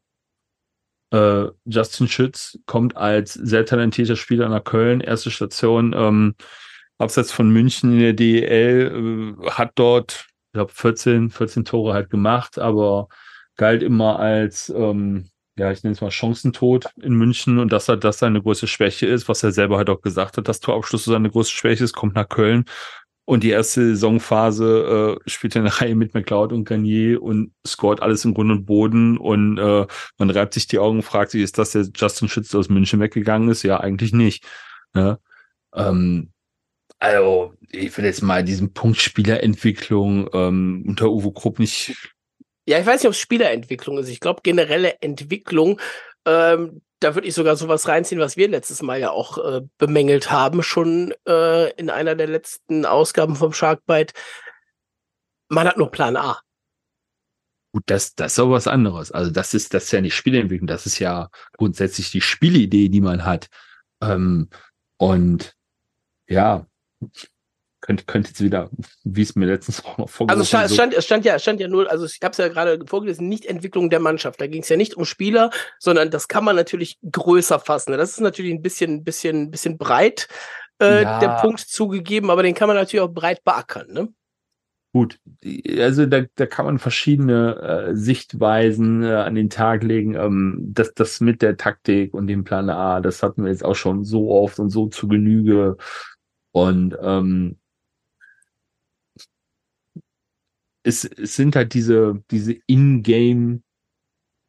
[1.11, 6.35] Äh, Justin Schütz kommt als sehr talentierter Spieler nach Köln, erste Station, ähm,
[6.99, 12.11] abseits von München in der DEL, äh, hat dort, ich glaube, 14, 14 Tore halt
[12.11, 13.09] gemacht, aber
[13.57, 17.59] galt immer als ähm, ja, ich nenne es mal Chancentod in München.
[17.59, 20.47] Und dass er das seine größte Schwäche ist, was er selber halt auch gesagt hat,
[20.47, 22.65] dass Torabschluss seine größte Schwäche ist, kommt nach Köln
[23.29, 28.25] und die erste Saisonphase äh, spielt eine Reihe mit McLeod und Garnier und scoret alles
[28.25, 31.59] im Grund und Boden und äh, man reibt sich die Augen und fragt sich, ist
[31.59, 33.65] das der Justin Schütz, der aus München weggegangen ist?
[33.65, 34.47] Ja, eigentlich nicht.
[34.95, 35.19] Ja?
[35.75, 36.31] Ähm,
[37.01, 42.15] also, ich will jetzt mal diesen Punkt Spielerentwicklung ähm, unter Uwe Krupp nicht
[42.69, 44.11] ja, ich weiß nicht, ob es Spielerentwicklung ist.
[44.11, 45.81] Ich glaube, generelle Entwicklung,
[46.29, 50.31] ähm, da würde ich sogar sowas reinziehen, was wir letztes Mal ja auch äh, bemängelt
[50.31, 54.13] haben, schon äh, in einer der letzten Ausgaben vom Sharkbite.
[55.49, 56.41] Man hat nur Plan A.
[57.73, 59.13] Gut, das, das ist aber was anderes.
[59.13, 63.01] Also das ist, das ist ja nicht Spielentwicklung, das ist ja grundsätzlich die Spielidee, die
[63.01, 63.49] man hat.
[64.03, 64.49] Ähm,
[64.97, 65.55] und
[66.29, 66.67] ja,
[67.81, 68.71] könnte, könnte jetzt wieder,
[69.05, 71.69] wie es mir letztens auch noch vorgestellt Also es stand, es stand ja, stand ja
[71.69, 74.41] nur, also ich habe es ja gerade vorgelesen, nicht Entwicklung der Mannschaft.
[74.41, 77.93] Da ging es ja nicht um Spieler, sondern das kann man natürlich größer fassen.
[77.93, 80.29] Das ist natürlich ein bisschen, bisschen, bisschen breit
[80.81, 81.19] äh, ja.
[81.21, 83.93] der Punkt zugegeben, aber den kann man natürlich auch breit beackern.
[83.93, 84.09] Ne?
[84.93, 85.19] Gut,
[85.79, 87.57] also da, da kann man verschiedene
[87.91, 90.15] äh, Sichtweisen äh, an den Tag legen.
[90.15, 93.75] Ähm, das, das mit der Taktik und dem Plan A, das hatten wir jetzt auch
[93.75, 95.77] schon so oft und so zu Genüge.
[96.53, 97.59] Und ähm,
[100.89, 103.63] es, es sind halt diese, diese In-Game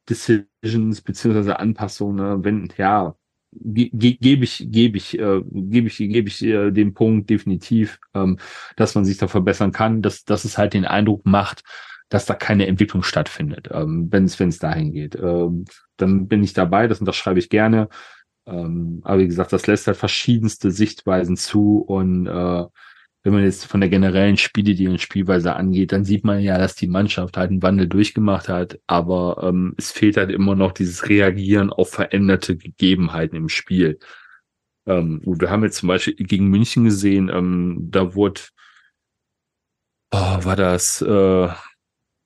[0.08, 2.44] Decisions beziehungsweise Anpassungen, ne?
[2.44, 3.14] wenn, ja,
[3.52, 8.38] ge gebe ich, gebe ich, äh, gebe ich, gebe ich äh, den Punkt definitiv, ähm,
[8.76, 11.62] dass man sich da verbessern kann, dass, dass es halt den Eindruck macht,
[12.08, 15.14] dass da keine Entwicklung stattfindet, ähm, wenn es wenn es dahin geht.
[15.16, 15.66] Ähm,
[15.96, 17.88] dann bin ich dabei, das unterschreibe ich gerne.
[18.46, 22.64] Ähm, aber wie gesagt, das lässt halt verschiedenste Sichtweisen zu und äh,
[23.22, 26.74] wenn man jetzt von der generellen Spielidee und Spielweise angeht, dann sieht man ja, dass
[26.74, 31.08] die Mannschaft halt einen Wandel durchgemacht hat, aber ähm, es fehlt halt immer noch dieses
[31.08, 33.98] Reagieren auf veränderte Gegebenheiten im Spiel.
[34.86, 38.40] Ähm, wir haben jetzt zum Beispiel gegen München gesehen, ähm, da wurde,
[40.12, 41.48] oh, war das äh,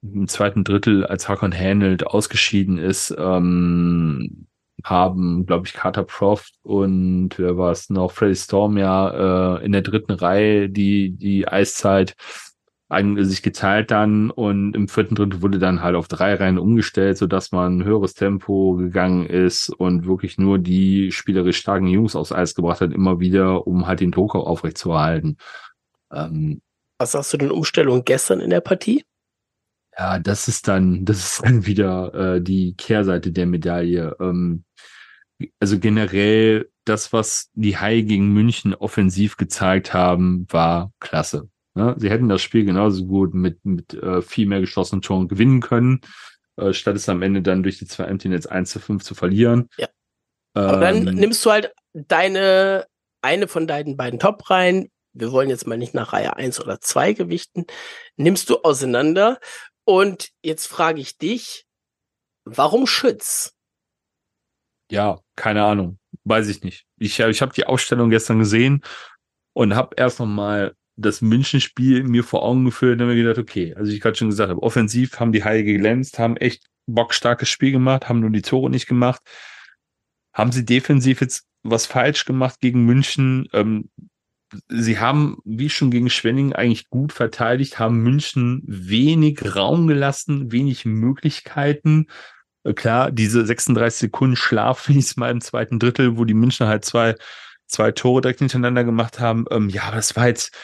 [0.02, 4.46] im zweiten Drittel, als Hakon Hänelt ausgeschieden ist, ähm,
[4.84, 9.72] haben, glaube ich, Carter Proft und wer war es noch, Freddy Storm ja äh, in
[9.72, 12.14] der dritten Reihe die, die Eiszeit
[13.18, 17.26] sich geteilt dann und im vierten Drittel wurde dann halt auf drei Reihen umgestellt, so
[17.26, 22.30] dass man ein höheres Tempo gegangen ist und wirklich nur die spielerisch starken Jungs aufs
[22.30, 25.38] Eis gebracht hat, immer wieder, um halt den Druck aufrechtzuerhalten.
[26.12, 26.60] Ähm,
[26.98, 29.04] Was sagst du den Umstellungen gestern in der Partie?
[29.96, 34.16] Ja, das ist dann, das ist dann wieder äh, die Kehrseite der Medaille.
[34.20, 34.64] Ähm,
[35.60, 41.48] also generell das, was die Hai gegen München offensiv gezeigt haben, war klasse.
[41.74, 41.94] Ne?
[41.98, 46.00] Sie hätten das Spiel genauso gut mit, mit äh, viel mehr geschlossenen Toren gewinnen können,
[46.56, 49.14] äh, statt es am Ende dann durch die zwei Empty Nets 1 zu 5 zu
[49.14, 49.68] verlieren.
[49.76, 49.88] Ja.
[50.54, 52.86] Aber ähm, dann nimmst du halt deine,
[53.22, 57.12] eine von deinen beiden Top-Reihen, wir wollen jetzt mal nicht nach Reihe 1 oder 2
[57.12, 57.66] gewichten,
[58.16, 59.38] nimmst du auseinander
[59.84, 61.66] und jetzt frage ich dich,
[62.44, 63.54] warum Schütz?
[64.90, 65.98] Ja, keine Ahnung.
[66.24, 66.86] Weiß ich nicht.
[66.98, 68.82] Ich, ich habe die Ausstellung gestern gesehen
[69.52, 73.38] und habe erst noch mal das Münchenspiel mir vor Augen geführt und habe mir gedacht,
[73.38, 77.48] okay, also ich gerade schon gesagt habe, offensiv haben die Haie geglänzt, haben echt bockstarkes
[77.48, 79.22] Spiel gemacht, haben nur die Tore nicht gemacht.
[80.32, 83.48] Haben sie defensiv jetzt was falsch gemacht gegen München?
[83.52, 83.88] Ähm,
[84.68, 90.84] sie haben, wie schon gegen Schwenning, eigentlich gut verteidigt, haben München wenig Raum gelassen, wenig
[90.84, 92.06] Möglichkeiten.
[92.64, 97.14] Äh, klar, diese 36 Sekunden Schlaf mal im zweiten Drittel, wo die Münchner halt zwei,
[97.66, 99.44] zwei Tore direkt hintereinander gemacht haben.
[99.50, 100.54] Ähm, ja, aber das war jetzt,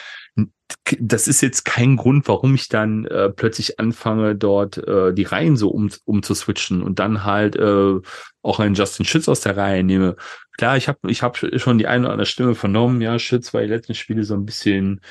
[0.99, 5.57] das ist jetzt kein Grund, warum ich dann äh, plötzlich anfange, dort äh, die Reihen
[5.57, 7.99] so um, umzuswitchen und dann halt äh,
[8.41, 10.15] auch einen Justin Schütz aus der Reihe nehme.
[10.57, 13.01] Klar, ich habe ich hab schon die eine oder andere Stimme vernommen.
[13.01, 15.01] Ja, Schütz war die letzten Spiele so ein bisschen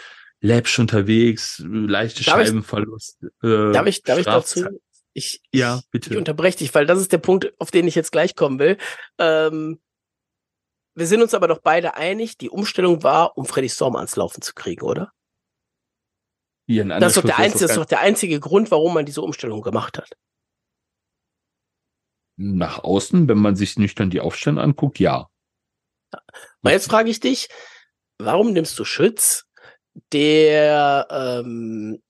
[0.41, 3.19] läppsch unterwegs, leichte darf Scheibenverlust.
[3.23, 4.67] Ich, äh, darf ich, darf ich dazu?
[5.13, 6.11] Ich, ja, bitte.
[6.11, 8.79] Ich unterbreche dich, weil das ist der Punkt, auf den ich jetzt gleich kommen will.
[9.19, 9.81] Ähm,
[10.95, 14.43] wir sind uns aber doch beide einig, die Umstellung war, um Freddy Storm ans Laufen
[14.43, 15.13] zu kriegen, oder?
[16.67, 19.23] Ja, das, ist doch der einzige, das ist doch der einzige Grund, warum man diese
[19.23, 20.17] Umstellung gemacht hat.
[22.37, 25.29] Nach außen, wenn man sich nüchtern die Aufstellung anguckt, ja.
[26.13, 27.49] Aber jetzt frage ich dich,
[28.19, 29.47] warum nimmst du Schütz,
[30.13, 32.01] der ähm,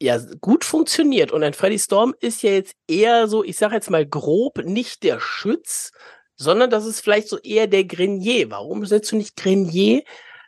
[0.00, 3.90] ja gut funktioniert und ein Freddy Storm ist ja jetzt eher so, ich sage jetzt
[3.90, 5.92] mal grob, nicht der Schütz,
[6.36, 8.50] sondern das ist vielleicht so eher der Grenier.
[8.50, 10.02] Warum setzt du nicht Grenier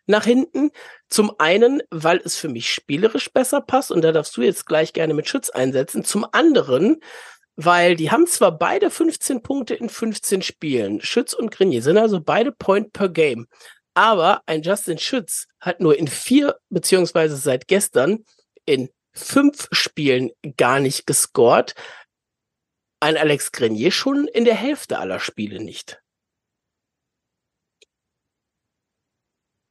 [0.07, 0.71] nach hinten?
[1.09, 4.93] Zum einen, weil es für mich spielerisch besser passt und da darfst du jetzt gleich
[4.93, 6.05] gerne mit Schütz einsetzen.
[6.05, 7.01] Zum anderen,
[7.57, 12.21] weil die haben zwar beide 15 Punkte in 15 Spielen, Schütz und Grenier, sind also
[12.21, 13.49] beide Point per Game.
[13.95, 18.25] Aber ein Justin Schütz hat nur in vier, beziehungsweise seit gestern
[18.65, 21.75] in fünf Spielen gar nicht gescored.
[23.01, 26.03] Ein Alex Grenier schon in der Hälfte aller Spiele nicht.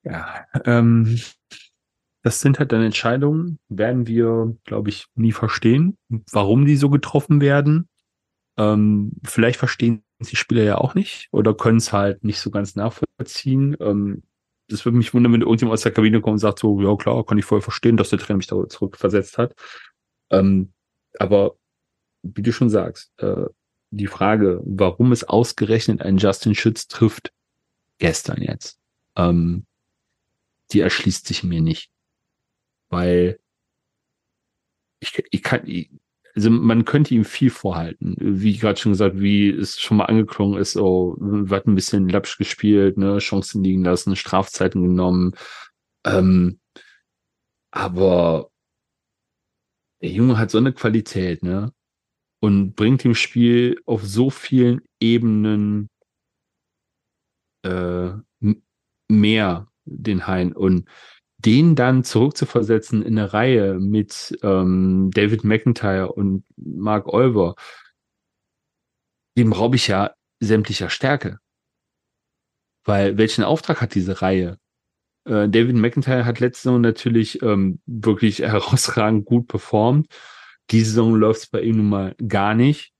[0.03, 1.19] Ja, ähm,
[2.23, 5.97] das sind halt dann Entscheidungen, werden wir, glaube ich, nie verstehen,
[6.31, 7.87] warum die so getroffen werden.
[8.57, 12.75] Ähm, vielleicht verstehen die Spieler ja auch nicht oder können es halt nicht so ganz
[12.75, 13.77] nachvollziehen.
[13.79, 14.23] Ähm,
[14.69, 17.25] das würde mich wundern, wenn irgendjemand aus der Kabine kommt und sagt so, ja klar,
[17.25, 19.55] kann ich voll verstehen, dass der Trainer mich da zurückversetzt hat.
[20.29, 20.73] Ähm,
[21.17, 21.55] aber
[22.21, 23.45] wie du schon sagst, äh,
[23.91, 27.31] die Frage, warum es ausgerechnet einen Justin Schütz trifft,
[27.97, 28.79] gestern jetzt,
[29.15, 29.65] ähm,
[30.71, 31.91] die erschließt sich mir nicht
[32.89, 33.39] weil
[34.99, 35.65] ich, ich kann,
[36.35, 40.59] also man könnte ihm viel vorhalten, wie gerade schon gesagt, wie es schon mal angeklungen
[40.59, 45.33] ist, oh, wird ein bisschen lapsch gespielt, ne, Chancen liegen lassen, Strafzeiten genommen,
[46.05, 46.59] ähm,
[47.71, 48.49] aber
[50.01, 51.73] der Junge hat so eine Qualität, ne,
[52.41, 55.89] und bringt im Spiel auf so vielen Ebenen
[57.63, 58.11] äh,
[59.09, 60.53] mehr den Hain.
[60.53, 60.87] Und
[61.45, 67.55] den dann zurückzuversetzen in eine Reihe mit ähm, David McIntyre und Mark Olver,
[69.37, 70.11] dem raube ich ja
[70.41, 71.39] sämtlicher Stärke.
[72.83, 74.57] Weil welchen Auftrag hat diese Reihe?
[75.25, 80.07] Äh, David McIntyre hat letzte Saison natürlich ähm, wirklich herausragend gut performt.
[80.71, 82.91] Diese Saison läuft es bei ihm nun mal gar nicht.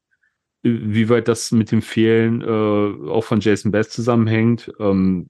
[0.61, 5.29] Wie weit das mit dem Fehlen äh, auch von Jason Best zusammenhängt, ähm,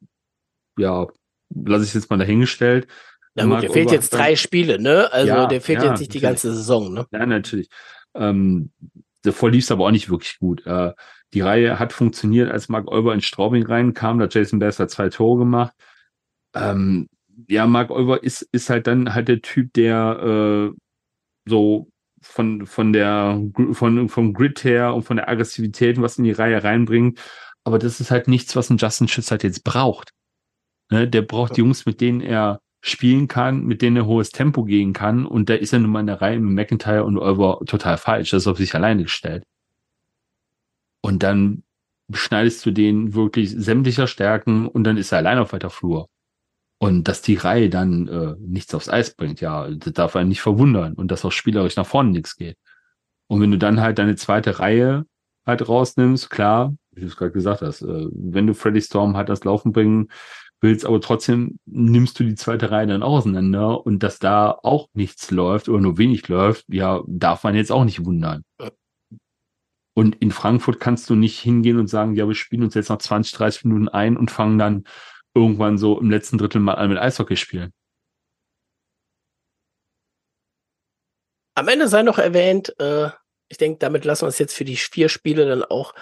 [0.77, 1.07] ja,
[1.49, 2.87] lasse ich jetzt mal dahingestellt.
[3.35, 5.11] Na gut, der fehlt jetzt drei Spiele, ne?
[5.11, 7.05] Also ja, der fehlt ja, jetzt nicht die ganze Saison, ne?
[7.11, 7.69] Ja, natürlich.
[8.15, 8.71] Ähm,
[9.21, 10.65] davor lief es aber auch nicht wirklich gut.
[10.65, 10.93] Äh,
[11.33, 15.09] die Reihe hat funktioniert, als Mark Olber in Straubing reinkam, da Jason Bass hat zwei
[15.09, 15.73] Tore gemacht.
[16.55, 17.07] Ähm,
[17.47, 20.79] ja, Mark Olber ist, ist halt dann halt der Typ, der äh,
[21.45, 21.87] so
[22.21, 23.41] von, von der,
[23.71, 27.19] von, vom Grid her und von der Aggressivität, was in die Reihe reinbringt.
[27.63, 30.11] Aber das ist halt nichts, was ein Justin Schütz halt jetzt braucht.
[30.89, 34.63] Ne, der braucht die Jungs, mit denen er spielen kann, mit denen er hohes Tempo
[34.63, 35.25] gehen kann.
[35.25, 38.31] Und da ist er nun mal in der Reihe mit McIntyre und Oliver total falsch.
[38.31, 39.43] Das ist auf sich alleine gestellt.
[41.01, 41.63] Und dann
[42.11, 46.07] schneidest du den wirklich sämtlicher Stärken und dann ist er allein auf weiter Flur.
[46.79, 50.41] Und dass die Reihe dann äh, nichts aufs Eis bringt, ja, das darf einen nicht
[50.41, 50.93] verwundern.
[50.93, 52.57] Und dass auch spielerisch nach vorne nichts geht.
[53.27, 55.05] Und wenn du dann halt deine zweite Reihe
[55.45, 59.29] halt rausnimmst, klar, wie du es gerade gesagt hast, äh, wenn du Freddy Storm halt
[59.29, 60.09] das Laufen bringen
[60.61, 65.31] willst, aber trotzdem nimmst du die zweite Reihe dann auseinander und dass da auch nichts
[65.31, 68.43] läuft oder nur wenig läuft, ja, darf man jetzt auch nicht wundern.
[69.95, 72.99] Und in Frankfurt kannst du nicht hingehen und sagen, ja, wir spielen uns jetzt noch
[72.99, 74.83] 20, 30 Minuten ein und fangen dann
[75.33, 77.73] irgendwann so im letzten Drittel mal an mit Eishockey spielen.
[81.55, 83.09] Am Ende sei noch erwähnt, äh,
[83.49, 85.93] ich denke, damit lassen wir es jetzt für die vier Spiele dann auch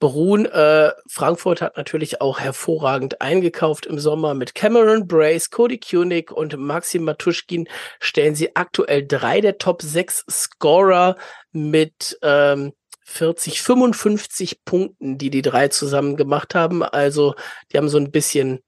[0.00, 0.46] beruhen.
[0.46, 6.56] Äh, Frankfurt hat natürlich auch hervorragend eingekauft im Sommer mit Cameron Brace, Cody Kunig und
[6.56, 7.68] Maxim Matuschkin
[8.00, 11.16] stellen sie aktuell drei der Top 6 Scorer
[11.52, 12.72] mit ähm,
[13.04, 16.82] 40, 55 Punkten, die die drei zusammen gemacht haben.
[16.82, 17.36] Also
[17.72, 18.60] die haben so ein bisschen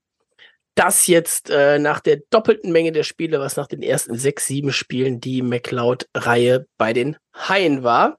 [0.75, 4.71] das jetzt äh, nach der doppelten Menge der Spiele, was nach den ersten sechs, sieben
[4.71, 8.17] Spielen die McLeod-Reihe bei den Haien war.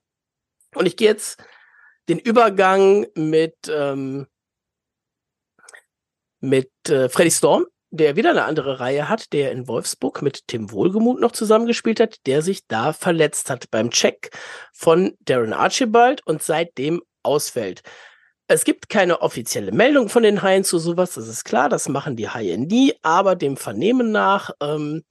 [0.75, 1.43] Und ich gehe jetzt
[2.09, 4.27] den Übergang mit, ähm,
[6.41, 10.71] mit äh, Freddy Storm, der wieder eine andere Reihe hat, der in Wolfsburg mit Tim
[10.71, 14.31] Wohlgemuth noch zusammengespielt hat, der sich da verletzt hat beim Check
[14.73, 17.83] von Darren Archibald und seitdem ausfällt.
[18.47, 22.17] Es gibt keine offizielle Meldung von den Haien zu sowas, das ist klar, das machen
[22.17, 25.05] die Haie nie, aber dem Vernehmen nach ähm,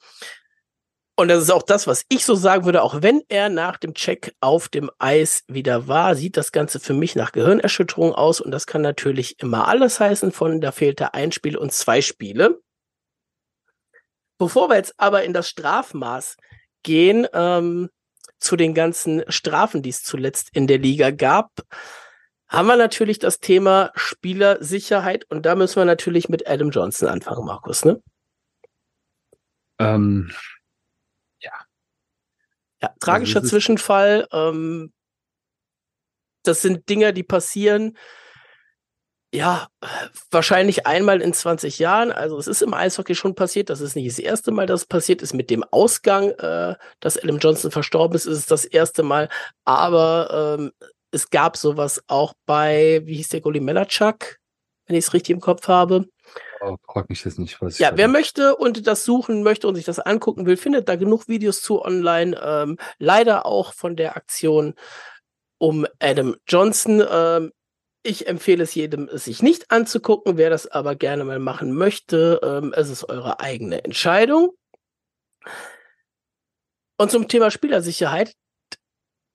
[1.20, 3.94] und das ist auch das, was ich so sagen würde, auch wenn er nach dem
[3.94, 8.40] Check auf dem Eis wieder war, sieht das Ganze für mich nach Gehirnerschütterung aus.
[8.40, 12.62] Und das kann natürlich immer alles heißen von, da fehlte ein Spiel und zwei Spiele.
[14.38, 16.38] Bevor wir jetzt aber in das Strafmaß
[16.84, 17.90] gehen, ähm,
[18.40, 21.52] zu den ganzen Strafen, die es zuletzt in der Liga gab,
[22.48, 27.46] haben wir natürlich das Thema Spielersicherheit und da müssen wir natürlich mit Adam Johnson anfangen,
[27.46, 28.02] Markus, ne?
[29.80, 30.32] Ähm,
[32.82, 34.28] ja, tragischer also Zwischenfall.
[34.32, 34.94] Ähm,
[36.44, 37.98] das sind Dinge, die passieren.
[39.32, 39.68] Ja,
[40.32, 42.12] wahrscheinlich einmal in 20 Jahren.
[42.12, 43.70] Also es ist im Eishockey schon passiert.
[43.70, 45.34] Das ist nicht das erste Mal, dass es passiert ist.
[45.34, 49.30] Mit dem Ausgang, äh, dass Adam Johnson verstorben ist, ist es das erste Mal.
[49.66, 50.72] Aber ähm,
[51.12, 54.38] es gab sowas auch bei, wie hieß der Goalie Melachuk,
[54.88, 56.08] wenn ich es richtig im Kopf habe.
[56.62, 59.86] Oh, frag mich jetzt nicht, was Ja, wer möchte und das suchen möchte und sich
[59.86, 62.40] das angucken will, findet da genug Videos zu online.
[62.44, 64.74] Ähm, leider auch von der Aktion
[65.58, 67.04] um Adam Johnson.
[67.10, 67.52] Ähm,
[68.04, 70.38] ich empfehle es jedem, es sich nicht anzugucken.
[70.38, 74.52] Wer das aber gerne mal machen möchte, ähm, es ist eure eigene Entscheidung.
[76.98, 78.34] Und zum Thema Spielersicherheit,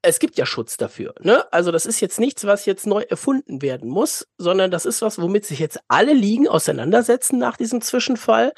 [0.05, 1.15] es gibt ja Schutz dafür.
[1.21, 1.51] Ne?
[1.53, 5.21] Also das ist jetzt nichts, was jetzt neu erfunden werden muss, sondern das ist was,
[5.21, 8.53] womit sich jetzt alle Ligen auseinandersetzen nach diesem Zwischenfall.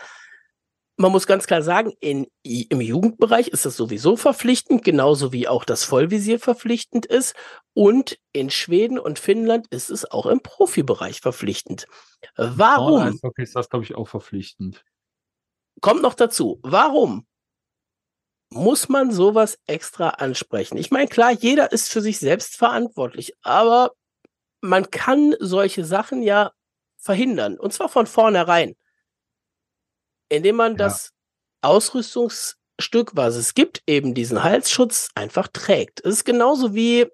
[0.98, 5.64] Man muss ganz klar sagen, in, im Jugendbereich ist das sowieso verpflichtend, genauso wie auch
[5.64, 7.34] das Vollvisier verpflichtend ist.
[7.74, 11.86] Und in Schweden und Finnland ist es auch im Profibereich verpflichtend.
[12.36, 13.20] Warum?
[13.22, 14.84] Oh, ist das, glaube ich, auch verpflichtend.
[15.80, 16.58] Kommt noch dazu.
[16.62, 17.26] Warum?
[18.50, 20.76] Muss man sowas extra ansprechen?
[20.76, 23.92] Ich meine, klar, jeder ist für sich selbst verantwortlich, aber
[24.60, 26.52] man kann solche Sachen ja
[26.96, 27.58] verhindern.
[27.58, 28.76] Und zwar von vornherein.
[30.28, 30.78] Indem man ja.
[30.78, 31.12] das
[31.62, 36.04] Ausrüstungsstück, was es gibt, eben diesen Halsschutz einfach trägt.
[36.04, 37.06] Es ist genauso wie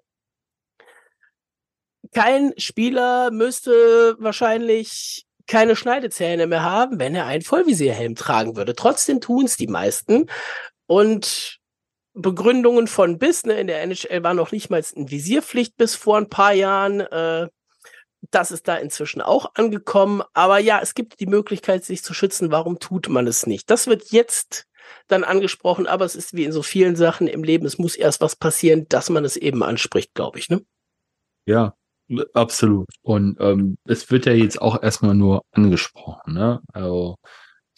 [2.13, 8.75] kein Spieler müsste wahrscheinlich keine Schneidezähne mehr haben, wenn er einen Vollvisierhelm tragen würde.
[8.75, 10.27] Trotzdem tun es die meisten,
[10.87, 11.59] und
[12.13, 16.17] Begründungen von bis, ne, in der NHL war noch nicht mal ein Visierpflicht bis vor
[16.17, 16.99] ein paar Jahren.
[17.01, 17.49] Äh,
[18.31, 20.21] das ist da inzwischen auch angekommen.
[20.33, 22.51] Aber ja, es gibt die Möglichkeit, sich zu schützen.
[22.51, 23.69] Warum tut man es nicht?
[23.69, 24.67] Das wird jetzt
[25.07, 28.21] dann angesprochen, aber es ist wie in so vielen Sachen im Leben, es muss erst
[28.21, 30.49] was passieren, dass man es eben anspricht, glaube ich.
[30.49, 30.63] Ne?
[31.45, 31.73] Ja,
[32.33, 32.87] absolut.
[33.01, 36.33] Und ähm, es wird ja jetzt auch erstmal nur angesprochen.
[36.33, 36.61] Ne?
[36.71, 37.15] Also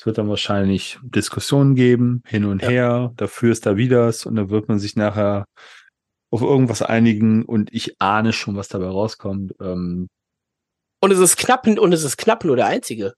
[0.05, 2.69] es wird dann wahrscheinlich Diskussionen geben, hin und ja.
[2.69, 5.45] her, dafür ist da widers und dann wird man sich nachher
[6.29, 9.55] auf irgendwas einigen und ich ahne schon, was dabei rauskommt.
[9.59, 10.07] Ähm,
[11.01, 13.15] und es ist knapp und es ist knapp nur der einzige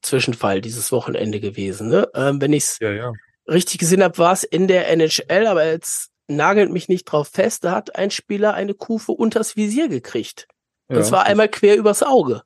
[0.00, 1.90] Zwischenfall dieses Wochenende gewesen.
[1.90, 2.08] Ne?
[2.14, 3.12] Ähm, wenn ich es ja, ja.
[3.46, 7.64] richtig gesehen habe, war es in der NHL, aber jetzt nagelt mich nicht drauf fest,
[7.64, 10.48] da hat ein Spieler eine Kufe unters Visier gekriegt.
[10.88, 12.40] Und ja, zwar einmal quer übers Auge.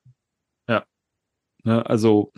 [0.69, 0.85] Ja.
[1.63, 2.33] ja also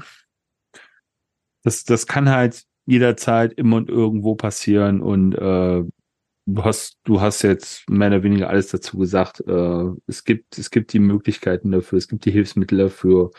[1.68, 5.84] das, das kann halt jederzeit immer und irgendwo passieren und äh,
[6.46, 9.42] du hast, du hast jetzt mehr oder weniger alles dazu gesagt.
[9.46, 13.32] Äh, es gibt, es gibt die Möglichkeiten dafür, es gibt die Hilfsmittel dafür,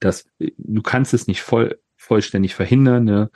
[0.00, 3.30] dass du kannst es nicht voll, vollständig verhindern, ne?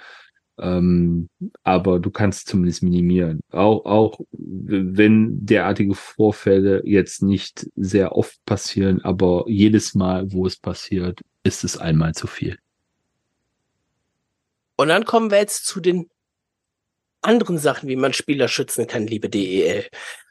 [0.60, 1.28] Ähm,
[1.62, 3.40] aber du kannst zumindest minimieren.
[3.52, 10.56] Auch, auch wenn derartige Vorfälle jetzt nicht sehr oft passieren, aber jedes Mal, wo es
[10.56, 12.58] passiert, ist es einmal zu viel.
[14.78, 16.08] Und dann kommen wir jetzt zu den
[17.20, 19.86] anderen Sachen, wie man Spieler schützen kann, liebe DEL.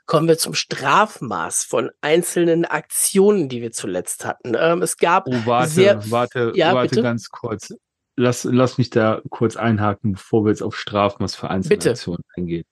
[0.05, 4.55] Kommen wir zum Strafmaß von einzelnen Aktionen, die wir zuletzt hatten.
[4.57, 7.01] Ähm, es gab oh, warte, sehr, warte, ja, warte bitte?
[7.03, 7.73] ganz kurz.
[8.15, 11.89] Lass, lass mich da kurz einhaken, bevor wir jetzt auf Strafmaß für einzelne bitte.
[11.91, 12.65] Aktionen eingehen.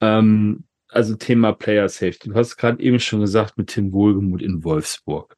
[0.00, 2.30] Ähm, also Thema Player Safety.
[2.30, 5.35] Du hast gerade eben schon gesagt mit Tim Wohlgemuth in Wolfsburg.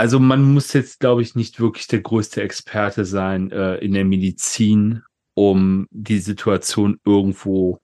[0.00, 4.06] Also man muss jetzt, glaube ich, nicht wirklich der größte Experte sein äh, in der
[4.06, 5.02] Medizin,
[5.34, 7.80] um die Situation irgendwo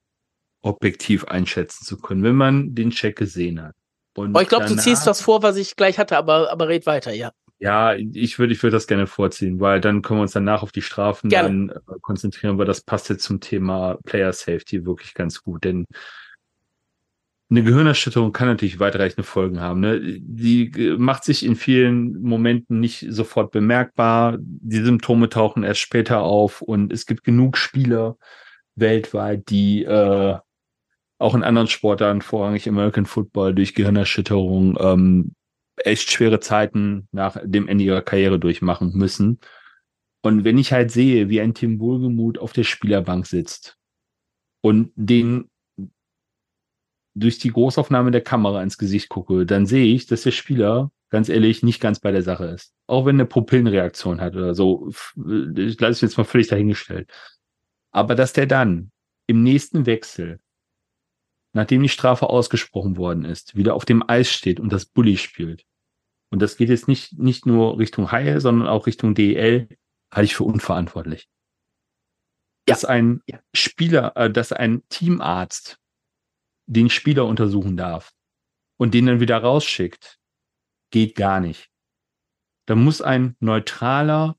[0.63, 3.75] objektiv einschätzen zu können, wenn man den Check gesehen hat.
[4.17, 6.87] Und oh, ich glaube, du ziehst das vor, was ich gleich hatte, aber, aber red
[6.87, 7.33] weiter, ja.
[7.59, 10.73] Ja, ich würde ich würde das gerne vorziehen, weil dann können wir uns danach auf
[10.73, 11.49] die Strafen gerne.
[11.49, 15.85] dann äh, konzentrieren, weil das passt jetzt zum Thema Player Safety wirklich ganz gut, denn
[17.49, 19.81] eine Gehirnerschütterung kann natürlich weitreichende Folgen haben.
[19.81, 20.01] Ne?
[20.21, 24.37] Die macht sich in vielen Momenten nicht sofort bemerkbar.
[24.41, 28.17] Die Symptome tauchen erst später auf und es gibt genug Spieler
[28.75, 30.37] weltweit, die äh,
[31.19, 35.35] auch in anderen Sportarten, vorrangig American Football, durch Gehirnerschütterung ähm,
[35.77, 39.39] echt schwere Zeiten nach dem Ende ihrer Karriere durchmachen müssen.
[40.23, 43.79] Und wenn ich halt sehe, wie ein Tim Wohlgemuth auf der Spielerbank sitzt
[44.63, 45.49] und den
[47.17, 51.31] durch die Großaufnahme der Kamera ins Gesicht gucke, dann sehe ich, dass der Spieler, ganz
[51.31, 52.75] ehrlich, nicht ganz bei der Sache ist.
[52.87, 57.11] Auch wenn er Pupillenreaktion hat oder so, ich lasse es jetzt mal völlig dahingestellt.
[57.91, 58.93] Aber dass der dann
[59.27, 60.41] im nächsten Wechsel,
[61.55, 65.65] nachdem die Strafe ausgesprochen worden ist, wieder auf dem Eis steht und das Bully spielt.
[66.31, 69.69] Und das geht jetzt nicht, nicht nur Richtung Haie, sondern auch Richtung DEL,
[70.13, 71.31] halte ich für unverantwortlich.
[72.69, 72.75] Ja.
[72.75, 73.23] Dass ein
[73.55, 75.79] Spieler, äh, dass ein Teamarzt
[76.67, 78.13] den Spieler untersuchen darf
[78.77, 80.19] und den dann wieder rausschickt,
[80.91, 81.71] geht gar nicht.
[82.67, 84.37] Da muss ein neutraler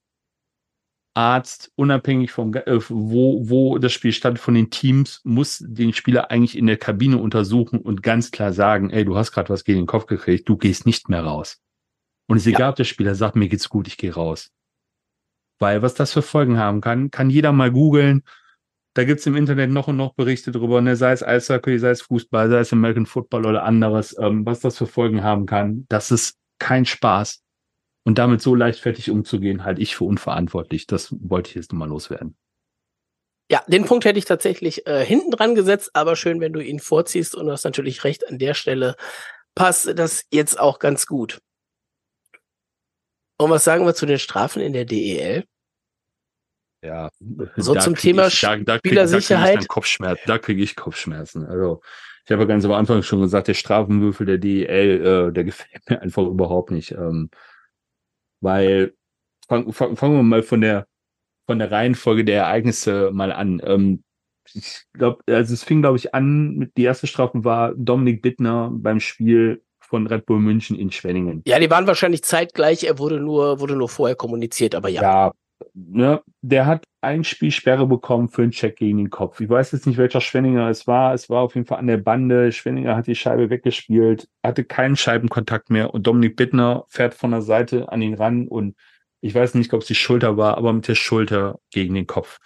[1.17, 6.29] Arzt, unabhängig vom, äh, wo, wo das Spiel stand, von den Teams, muss den Spieler
[6.29, 9.79] eigentlich in der Kabine untersuchen und ganz klar sagen, ey, du hast gerade was gegen
[9.79, 11.59] den Kopf gekriegt, du gehst nicht mehr raus.
[12.27, 12.59] Und es ist ja.
[12.59, 14.51] egal, ob der Spieler sagt, mir geht's gut, ich gehe raus.
[15.57, 18.23] Weil was das für Folgen haben kann, kann jeder mal googeln.
[18.97, 20.95] Da gibt's im Internet noch und noch Berichte drüber, ne?
[20.95, 24.75] sei es Eishockey, sei es Fußball, sei es American Football oder anderes, ähm, was das
[24.75, 25.85] für Folgen haben kann.
[25.87, 27.43] Das ist kein Spaß.
[28.05, 30.87] Und damit so leichtfertig umzugehen, halte ich für unverantwortlich.
[30.87, 32.35] Das wollte ich jetzt nochmal loswerden.
[33.51, 36.79] Ja, den Punkt hätte ich tatsächlich äh, hinten dran gesetzt, aber schön, wenn du ihn
[36.79, 38.95] vorziehst und du hast natürlich recht, an der Stelle
[39.53, 41.39] passt das jetzt auch ganz gut.
[43.37, 45.45] Und was sagen wir zu den Strafen in der DEL?
[46.81, 47.09] Ja,
[47.55, 49.61] so zum Thema ich, da, da Spielersicherheit.
[49.61, 51.45] Da Kopfschmerzen, da kriege ich Kopfschmerzen.
[51.45, 51.81] Also
[52.25, 55.89] ich habe ja ganz am Anfang schon gesagt, der Strafenwürfel der DEL, äh, der gefällt
[55.89, 56.91] mir einfach überhaupt nicht.
[56.91, 57.29] Ähm,
[58.41, 58.93] weil
[59.47, 60.87] fangen fang, fangen wir mal von der
[61.47, 63.61] von der Reihenfolge der Ereignisse mal an.
[63.63, 64.03] Ähm,
[64.53, 68.69] ich glaube, also es fing, glaube ich, an mit die erste Strafe war Dominik Bittner
[68.71, 71.41] beim Spiel von Red Bull München in Schwenningen.
[71.45, 75.01] Ja, die waren wahrscheinlich zeitgleich, er wurde nur, wurde nur vorher kommuniziert, aber ja.
[75.01, 75.31] Ja,
[75.73, 79.39] ne, der hat ein Spiel Sperre bekommen für einen Check gegen den Kopf.
[79.39, 81.13] Ich weiß jetzt nicht, welcher Schwenninger es war.
[81.13, 82.51] Es war auf jeden Fall an der Bande.
[82.51, 87.41] Schwenninger hat die Scheibe weggespielt, hatte keinen Scheibenkontakt mehr und Dominik Bittner fährt von der
[87.41, 88.75] Seite an ihn ran und
[89.21, 92.39] ich weiß nicht, ob es die Schulter war, aber mit der Schulter gegen den Kopf.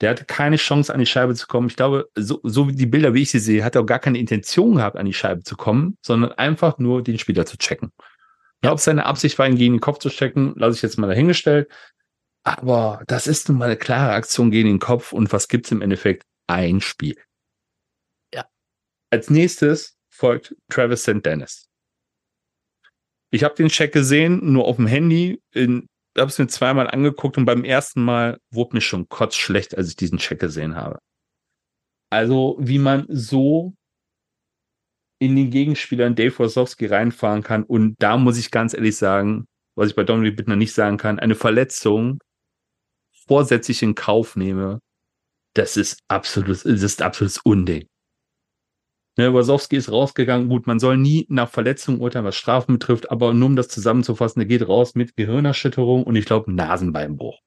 [0.00, 1.68] Der hatte keine Chance, an die Scheibe zu kommen.
[1.68, 3.98] Ich glaube, so, so wie die Bilder, wie ich sie sehe, hat er auch gar
[3.98, 7.92] keine Intention gehabt, an die Scheibe zu kommen, sondern einfach nur den Spieler zu checken.
[8.62, 11.06] Ja, ob seine Absicht war, ihn gegen den Kopf zu checken, lasse ich jetzt mal
[11.06, 11.70] dahingestellt.
[12.46, 15.12] Aber das ist nun mal eine klare Aktion gegen den Kopf.
[15.12, 16.22] Und was gibt's im Endeffekt?
[16.46, 17.20] Ein Spiel.
[18.32, 18.46] Ja.
[19.10, 21.26] Als nächstes folgt Travis St.
[21.26, 21.68] Dennis.
[23.32, 25.42] Ich habe den Check gesehen, nur auf dem Handy.
[25.52, 29.88] In habe es mir zweimal angeguckt und beim ersten Mal wurde mir schon kotzschlecht, als
[29.88, 31.00] ich diesen Check gesehen habe.
[32.10, 33.74] Also, wie man so
[35.18, 37.64] in den Gegenspieler in Dave Rosowski reinfahren kann.
[37.64, 41.18] Und da muss ich ganz ehrlich sagen, was ich bei Dominik Bittner nicht sagen kann,
[41.18, 42.20] eine Verletzung
[43.26, 44.80] vorsätzlich in Kauf nehme,
[45.54, 47.86] das ist absolutes, das ist absolutes Unding.
[49.18, 50.50] Ne, Wasowski ist rausgegangen.
[50.50, 54.42] Gut, man soll nie nach Verletzung urteilen, was Strafen betrifft, aber nur um das zusammenzufassen,
[54.42, 57.40] er geht raus mit Gehirnerschütterung und ich glaube Nasenbeinbruch.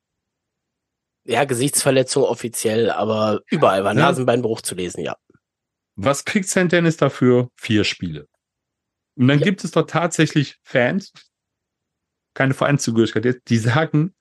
[1.26, 4.00] Ja, Gesichtsverletzung offiziell, aber überall war ja.
[4.00, 5.16] Nasenbeinbruch zu lesen, ja.
[5.96, 6.72] Was kriegt St.
[6.72, 7.50] Dennis dafür?
[7.56, 8.28] Vier Spiele.
[9.16, 9.46] Und dann ja.
[9.46, 11.12] gibt es dort tatsächlich Fans,
[12.34, 14.16] keine Vereinszugehörigkeit, die sagen,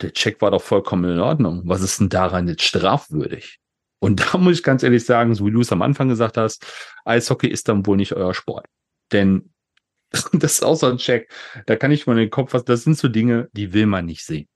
[0.00, 1.62] der Check war doch vollkommen in Ordnung.
[1.64, 3.58] Was ist denn daran jetzt strafwürdig?
[3.98, 6.64] Und da muss ich ganz ehrlich sagen, so wie du es am Anfang gesagt hast,
[7.04, 8.66] Eishockey ist dann wohl nicht euer Sport.
[9.12, 9.52] Denn
[10.32, 11.30] das ist auch so ein Check.
[11.66, 14.24] Da kann ich mal den Kopf was, das sind so Dinge, die will man nicht
[14.24, 14.48] sehen.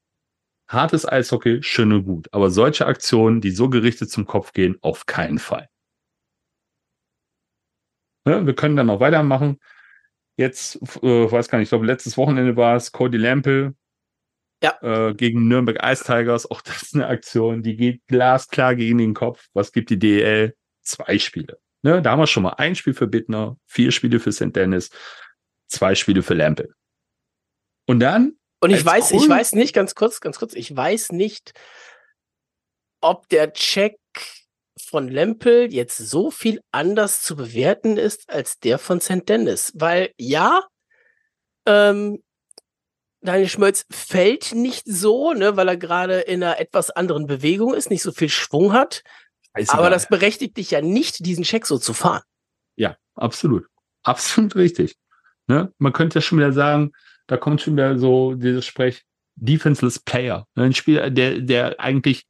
[0.69, 2.29] Hartes Eishockey, schön und gut.
[2.33, 5.69] Aber solche Aktionen, die so gerichtet zum Kopf gehen, auf keinen Fall.
[8.27, 9.59] Ja, wir können dann noch weitermachen.
[10.37, 13.75] Jetzt, äh, weiß gar nicht, ich glaube, letztes Wochenende war es Cody Lample,
[14.63, 14.79] ja.
[14.83, 16.51] Äh, gegen Nürnberg Ice Tigers.
[16.51, 19.47] Auch das ist eine Aktion, die geht glasklar gegen den Kopf.
[19.53, 20.55] Was gibt die DEL?
[20.83, 21.59] Zwei Spiele.
[21.83, 24.55] Ne, da haben wir schon mal ein Spiel für Bittner, vier Spiele für St.
[24.55, 24.91] Dennis,
[25.67, 26.69] zwei Spiele für Lampe.
[27.87, 28.37] Und dann.
[28.61, 29.23] Und ich weiß, cool.
[29.23, 31.55] ich weiß nicht, ganz kurz, ganz kurz, ich weiß nicht,
[33.01, 33.97] ob der Check
[34.79, 39.27] von Lempel jetzt so viel anders zu bewerten ist als der von St.
[39.27, 39.73] Dennis.
[39.75, 40.63] Weil ja,
[41.67, 42.23] ähm,
[43.23, 47.91] Daniel Schmölz fällt nicht so, ne, weil er gerade in einer etwas anderen Bewegung ist,
[47.91, 49.03] nicht so viel Schwung hat.
[49.69, 52.23] aber das berechtigt dich ja nicht, diesen Check so zu fahren.
[52.77, 53.67] Ja, absolut.
[54.03, 54.97] Absolut richtig.
[55.47, 55.73] Ne?
[55.79, 56.93] Man könnte ja schon wieder sagen,
[57.27, 60.47] da kommt schon wieder so dieses Sprech, defenseless Player.
[60.55, 60.65] Ne?
[60.65, 62.27] Ein Spieler, der, der eigentlich.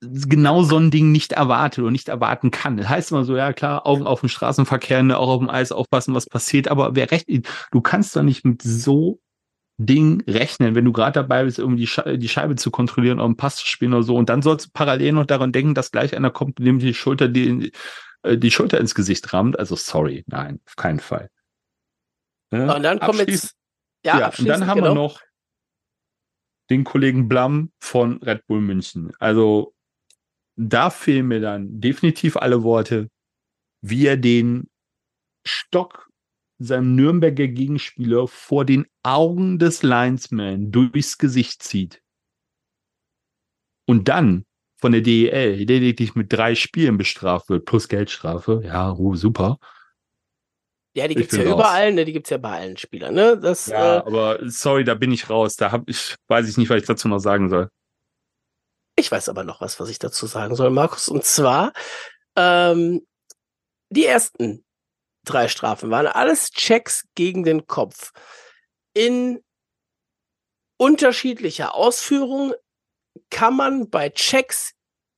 [0.00, 2.76] Genau so ein Ding nicht erwartet oder nicht erwarten kann.
[2.76, 5.72] Das heißt immer so, ja klar, Augen auf dem Straßenverkehr, ne, auch auf dem Eis
[5.72, 7.26] aufpassen, was passiert, aber wer recht,
[7.70, 9.20] du kannst doch nicht mit so
[9.76, 13.26] Ding rechnen, wenn du gerade dabei bist, irgendwie die, Sche die Scheibe zu kontrollieren, um
[13.26, 14.16] einen Pass zu spielen oder so.
[14.16, 17.28] Und dann sollst du parallel noch daran denken, dass gleich einer kommt, dem die Schulter,
[17.28, 17.72] die,
[18.22, 19.58] äh, die Schulter ins Gesicht rammt.
[19.58, 21.28] Also sorry, nein, auf keinen Fall.
[22.52, 23.56] Ja, und dann kommen jetzt.
[24.04, 24.90] Ja, ja und dann haben genau.
[24.90, 25.20] wir noch
[26.70, 29.12] den Kollegen Blam von Red Bull München.
[29.18, 29.73] Also
[30.56, 33.08] da fehlen mir dann definitiv alle Worte,
[33.82, 34.68] wie er den
[35.46, 36.08] Stock
[36.58, 42.00] seinem Nürnberger Gegenspieler vor den Augen des Linesman durchs Gesicht zieht.
[43.86, 44.44] Und dann
[44.80, 48.62] von der DEL lediglich mit drei Spielen bestraft wird, plus Geldstrafe.
[48.64, 49.58] Ja, uh, super.
[50.96, 51.52] Ja, die gibt's ja raus.
[51.54, 52.04] überall, ne?
[52.04, 53.36] Die gibt's ja bei allen Spielern, ne?
[53.36, 55.56] Das, ja, äh, aber sorry, da bin ich raus.
[55.56, 57.68] Da hab ich, weiß ich nicht, was ich dazu noch sagen soll.
[58.96, 61.08] Ich weiß aber noch was, was ich dazu sagen soll, Markus.
[61.08, 61.72] Und zwar,
[62.36, 63.06] ähm,
[63.90, 64.64] die ersten
[65.24, 68.12] drei Strafen waren alles Checks gegen den Kopf.
[68.92, 69.42] In
[70.76, 72.54] unterschiedlicher Ausführung
[73.30, 74.72] kann man bei Checks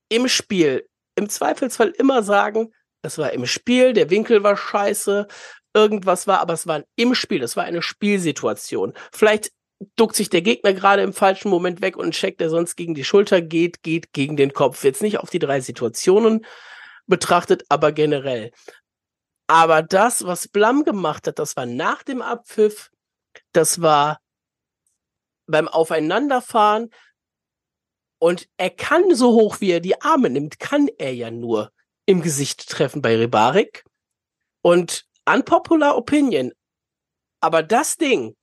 [0.09, 2.73] im Spiel im Zweifelsfall immer sagen,
[3.03, 5.27] das war im Spiel, der Winkel war scheiße,
[5.75, 8.93] irgendwas war, aber es war im Spiel, es war eine Spielsituation.
[9.13, 9.51] Vielleicht
[9.97, 13.05] duckt sich der Gegner gerade im falschen Moment weg und checkt, der sonst gegen die
[13.05, 14.85] Schulter geht, geht gegen den Kopf.
[14.85, 16.45] Jetzt nicht auf die drei Situationen
[17.07, 18.53] betrachtet, aber generell.
[19.47, 22.91] Aber das, was Blam gemacht hat, das war nach dem Abpfiff,
[23.53, 24.21] das war
[25.47, 26.91] beim Aufeinanderfahren.
[28.19, 31.71] Und er kann so hoch, wie er die Arme nimmt, kann er ja nur
[32.07, 33.85] im Gesicht treffen bei Ribarik.
[34.63, 36.53] Und unpopular opinion.
[37.41, 38.35] Aber das Ding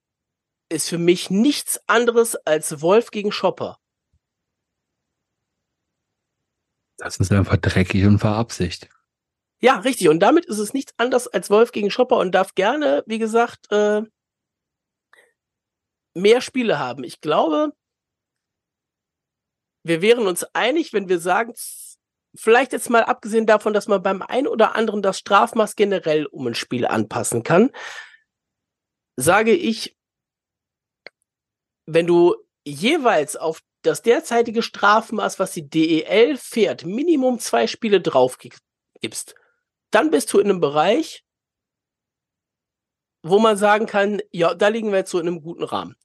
[0.74, 3.78] ist für mich nichts anderes als Wolf gegen Schopper.
[6.98, 8.90] Das ist einfach dreckig und verabsicht.
[9.62, 10.10] Ja, richtig.
[10.10, 13.72] Und damit ist es nichts anderes als Wolf gegen Schopper und darf gerne, wie gesagt,
[13.72, 14.02] äh,
[16.16, 17.04] mehr Spiele haben.
[17.04, 17.72] Ich glaube,
[19.84, 21.54] wir wären uns einig, wenn wir sagen,
[22.36, 26.48] vielleicht jetzt mal abgesehen davon, dass man beim einen oder anderen das Strafmaß generell um
[26.48, 27.72] ein Spiel anpassen kann,
[29.16, 29.98] sage ich,
[31.86, 32.36] wenn du
[32.66, 39.36] jeweils auf das derzeitige Strafmaß, was die DEL fährt, Minimum zwei Spiele drauf gibst,
[39.92, 41.24] dann bist du in einem Bereich,
[43.24, 45.96] wo man sagen kann, ja, da liegen wir jetzt so in einem guten Rahmen.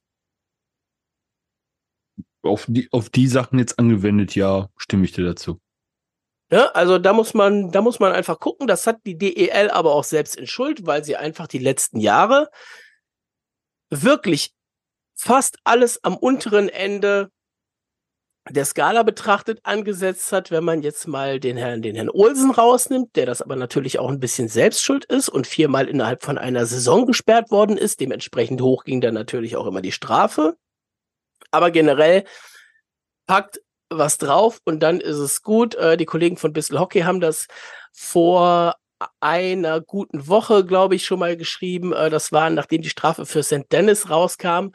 [2.41, 5.59] Auf die, auf die Sachen jetzt angewendet, ja, stimme ich dir dazu.
[6.51, 8.67] Ja, also da muss man, da muss man einfach gucken.
[8.67, 12.49] Das hat die DEL aber auch selbst in Schuld, weil sie einfach die letzten Jahre
[13.89, 14.55] wirklich
[15.19, 17.29] fast alles am unteren Ende
[18.49, 23.15] der Skala betrachtet angesetzt hat, wenn man jetzt mal den Herrn, den Herrn Olsen rausnimmt,
[23.15, 27.05] der das aber natürlich auch ein bisschen selbstschuld ist und viermal innerhalb von einer Saison
[27.05, 27.99] gesperrt worden ist.
[27.99, 30.55] Dementsprechend hoch ging dann natürlich auch immer die Strafe.
[31.51, 32.23] Aber generell
[33.27, 33.59] packt
[33.89, 35.75] was drauf und dann ist es gut.
[35.75, 37.47] Äh, die Kollegen von Bissel Hockey haben das
[37.91, 38.75] vor
[39.19, 41.93] einer guten Woche, glaube ich, schon mal geschrieben.
[41.93, 43.71] Äh, das war, nachdem die Strafe für St.
[43.71, 44.69] Dennis rauskam.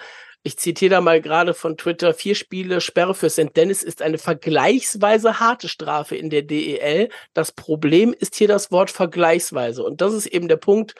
[0.46, 3.56] Ich zitiere da mal gerade von Twitter, vier Spiele Sperre für St.
[3.56, 7.08] Dennis ist eine vergleichsweise harte Strafe in der DEL.
[7.32, 9.82] Das Problem ist hier das Wort vergleichsweise.
[9.82, 10.94] Und das ist eben der Punkt.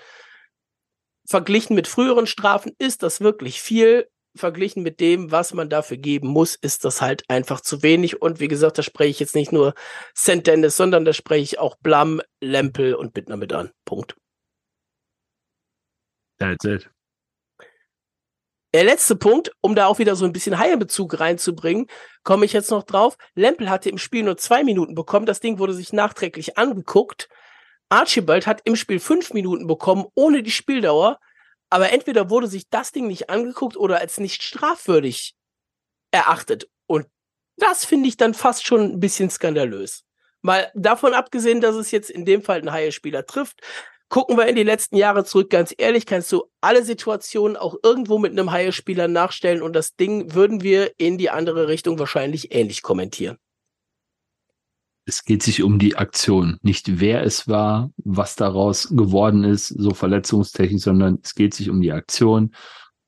[1.26, 6.28] Verglichen mit früheren Strafen ist das wirklich viel verglichen mit dem, was man dafür geben
[6.28, 8.22] muss, ist das halt einfach zu wenig.
[8.22, 9.74] Und wie gesagt, da spreche ich jetzt nicht nur
[10.16, 10.46] St.
[10.46, 13.70] Dennis, sondern da spreche ich auch Blam, Lempel und Bittner mit an.
[13.84, 14.16] Punkt.
[16.38, 16.90] That's it.
[18.74, 21.86] Der letzte Punkt, um da auch wieder so ein bisschen Haie-Bezug reinzubringen,
[22.24, 23.16] komme ich jetzt noch drauf.
[23.36, 25.26] Lempel hatte im Spiel nur zwei Minuten bekommen.
[25.26, 27.28] Das Ding wurde sich nachträglich angeguckt.
[27.88, 31.20] Archibald hat im Spiel fünf Minuten bekommen, ohne die Spieldauer.
[31.70, 35.36] Aber entweder wurde sich das Ding nicht angeguckt oder als nicht strafwürdig
[36.10, 36.68] erachtet.
[36.86, 37.06] Und
[37.56, 40.02] das finde ich dann fast schon ein bisschen skandalös.
[40.42, 43.60] Mal davon abgesehen, dass es jetzt in dem Fall einen Haie-Spieler trifft,
[44.08, 45.50] gucken wir in die letzten Jahre zurück.
[45.50, 50.34] Ganz ehrlich, kannst du alle Situationen auch irgendwo mit einem Haie-Spieler nachstellen und das Ding
[50.34, 53.38] würden wir in die andere Richtung wahrscheinlich ähnlich kommentieren.
[55.06, 59.92] Es geht sich um die Aktion, nicht wer es war, was daraus geworden ist, so
[59.92, 62.54] verletzungstechnisch, sondern es geht sich um die Aktion.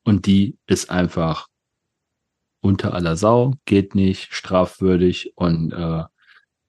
[0.04, 1.48] Und die ist einfach
[2.60, 5.32] unter aller Sau, geht nicht, strafwürdig.
[5.36, 6.04] Und äh,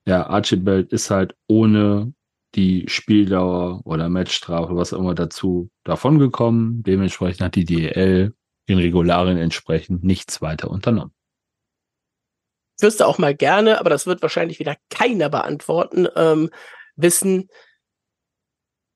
[0.05, 2.13] ja, Archibald ist halt ohne
[2.55, 6.83] die Spieldauer oder Matchstrafe, was auch immer dazu davongekommen.
[6.83, 8.33] Dementsprechend hat die DEL
[8.69, 11.13] den Regularien entsprechend nichts weiter unternommen.
[12.79, 16.49] Wüsste auch mal gerne, aber das wird wahrscheinlich wieder keiner beantworten, ähm,
[16.95, 17.49] wissen,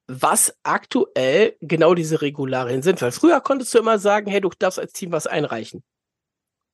[0.08, 3.02] was aktuell genau diese Regularien sind.
[3.02, 5.84] Weil früher konntest du immer sagen, hey, du darfst als Team was einreichen.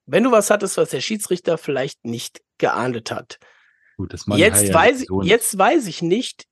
[0.05, 3.39] Wenn du was hattest, was der Schiedsrichter vielleicht nicht geahndet hat.
[3.97, 6.45] Gut, das jetzt, weiß, ich, jetzt weiß ich nicht,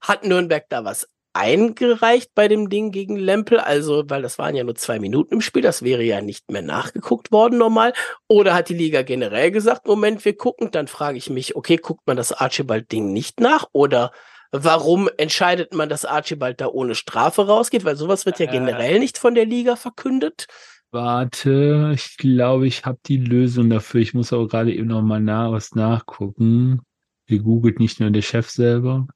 [0.00, 3.60] hat Nürnberg da was eingereicht bei dem Ding gegen Lempel?
[3.60, 6.62] Also, weil das waren ja nur zwei Minuten im Spiel, das wäre ja nicht mehr
[6.62, 7.92] nachgeguckt worden normal.
[8.26, 12.06] Oder hat die Liga generell gesagt, Moment, wir gucken, dann frage ich mich, okay, guckt
[12.06, 13.66] man das Archibald-Ding nicht nach?
[13.72, 14.10] Oder
[14.50, 17.84] warum entscheidet man, dass Archibald da ohne Strafe rausgeht?
[17.84, 18.52] Weil sowas wird ja äh.
[18.52, 20.46] generell nicht von der Liga verkündet.
[20.90, 24.00] Warte, ich glaube, ich habe die Lösung dafür.
[24.00, 26.80] Ich muss aber gerade eben noch mal nach, was nachgucken.
[27.26, 29.06] Hier googelt nicht nur der Chef selber.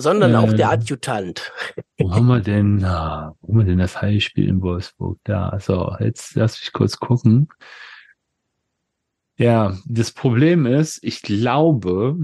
[0.00, 1.52] Sondern äh, auch der Adjutant.
[1.98, 5.18] Wo haben wir denn, na, wo haben wir denn das Heilspiel in Wolfsburg?
[5.24, 7.48] Da, so, jetzt lass mich kurz gucken.
[9.36, 12.16] Ja, das Problem ist, ich glaube,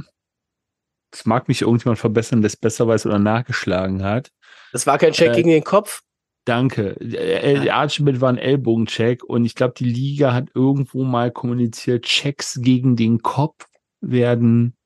[1.13, 4.31] es mag mich irgendjemand verbessern, der es besser weiß oder nachgeschlagen hat.
[4.73, 6.03] Das war kein Check äh, gegen den Kopf?
[6.45, 6.97] Danke.
[7.01, 12.61] Der Archibald war ein Ellbogencheck und ich glaube, die Liga hat irgendwo mal kommuniziert, Checks
[12.61, 13.67] gegen den Kopf
[14.01, 14.77] werden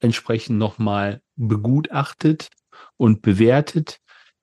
[0.00, 2.50] entsprechend nochmal begutachtet
[2.96, 4.00] und bewertet.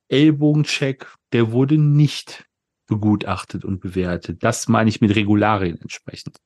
[0.10, 2.46] Ellbogencheck, der wurde nicht
[2.88, 4.44] begutachtet und bewertet.
[4.44, 6.38] Das meine ich mit Regularien entsprechend.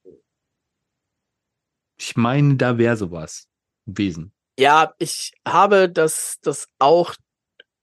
[2.00, 3.48] Ich meine, da wäre sowas
[3.86, 4.32] gewesen.
[4.60, 7.16] Ja, ich habe das, das auch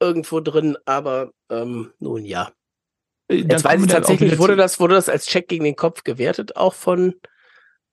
[0.01, 2.53] irgendwo drin, aber ähm, nun ja.
[3.29, 6.05] Äh, dann Jetzt weiß ich tatsächlich, wurde das, wurde das als Check gegen den Kopf
[6.05, 7.15] gewertet, auch von,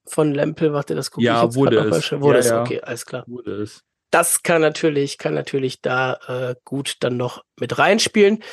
[0.05, 2.11] von Lempel, warte, das gucke ja, ich jetzt wurde es.
[2.11, 2.61] Wurde ja, es, ja.
[2.61, 3.23] okay, alles klar.
[3.27, 3.83] Wurde es.
[4.11, 8.43] Das kann natürlich, kann natürlich da äh, gut dann noch mit reinspielen.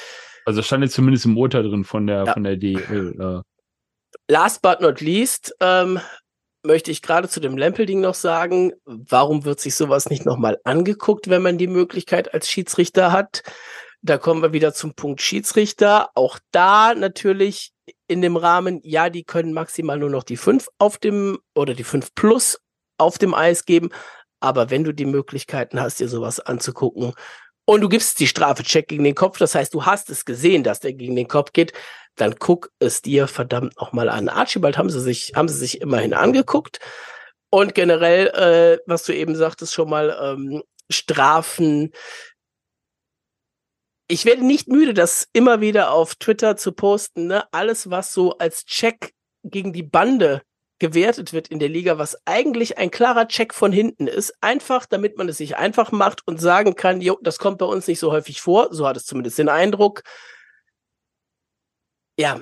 [0.44, 2.32] Also stand jetzt zumindest im Urteil drin von der, ja.
[2.32, 3.14] von der DL.
[3.20, 4.32] Äh.
[4.32, 6.00] Last but not least, ähm,
[6.62, 11.28] möchte ich gerade zu dem Lempelding noch sagen, warum wird sich sowas nicht nochmal angeguckt,
[11.28, 13.42] wenn man die Möglichkeit als Schiedsrichter hat?
[14.00, 16.10] Da kommen wir wieder zum Punkt Schiedsrichter.
[16.14, 17.72] Auch da natürlich
[18.06, 21.84] in dem Rahmen, ja, die können maximal nur noch die fünf auf dem oder die
[21.84, 22.60] fünf plus
[22.96, 23.90] auf dem Eis geben.
[24.40, 27.12] Aber wenn du die Möglichkeiten hast, dir sowas anzugucken
[27.64, 30.62] und du gibst die Strafe Check gegen den Kopf, das heißt, du hast es gesehen,
[30.62, 31.72] dass der gegen den Kopf geht,
[32.16, 34.28] dann guck es dir verdammt nochmal an.
[34.28, 36.80] Archibald haben sie sich, haben sie sich immerhin angeguckt.
[37.50, 41.92] Und generell, äh, was du eben sagtest, schon mal ähm, Strafen.
[44.06, 47.26] Ich werde nicht müde, das immer wieder auf Twitter zu posten.
[47.26, 47.44] Ne?
[47.52, 49.12] Alles, was so als Check
[49.44, 50.42] gegen die Bande
[50.78, 55.18] gewertet wird in der Liga, was eigentlich ein klarer Check von hinten ist, einfach damit
[55.18, 58.12] man es sich einfach macht und sagen kann, jo, das kommt bei uns nicht so
[58.12, 60.02] häufig vor, so hat es zumindest den Eindruck
[62.18, 62.40] ja,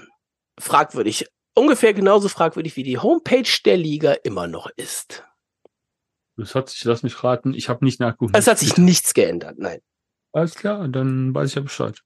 [0.58, 1.26] fragwürdig.
[1.54, 5.24] Ungefähr genauso fragwürdig wie die Homepage der Liga immer noch ist.
[6.36, 8.36] Das hat sich, lass mich raten, ich habe nicht nachgeguckt.
[8.36, 9.80] Es hat sich nichts geändert, nein.
[10.32, 12.02] Alles klar, dann weiß ich ja Bescheid.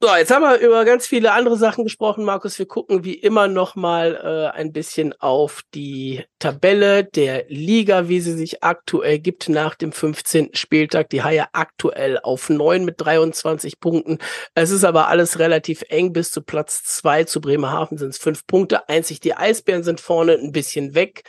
[0.00, 2.58] So, jetzt haben wir über ganz viele andere Sachen gesprochen, Markus.
[2.58, 8.20] Wir gucken wie immer noch mal äh, ein bisschen auf die Tabelle der Liga, wie
[8.20, 10.50] sie sich aktuell gibt nach dem 15.
[10.54, 11.08] Spieltag.
[11.08, 14.18] Die Haie aktuell auf neun mit 23 Punkten.
[14.54, 16.12] Es ist aber alles relativ eng.
[16.12, 18.88] Bis zu Platz zwei zu Bremerhaven sind es fünf Punkte.
[18.90, 21.22] Einzig die Eisbären sind vorne ein bisschen weg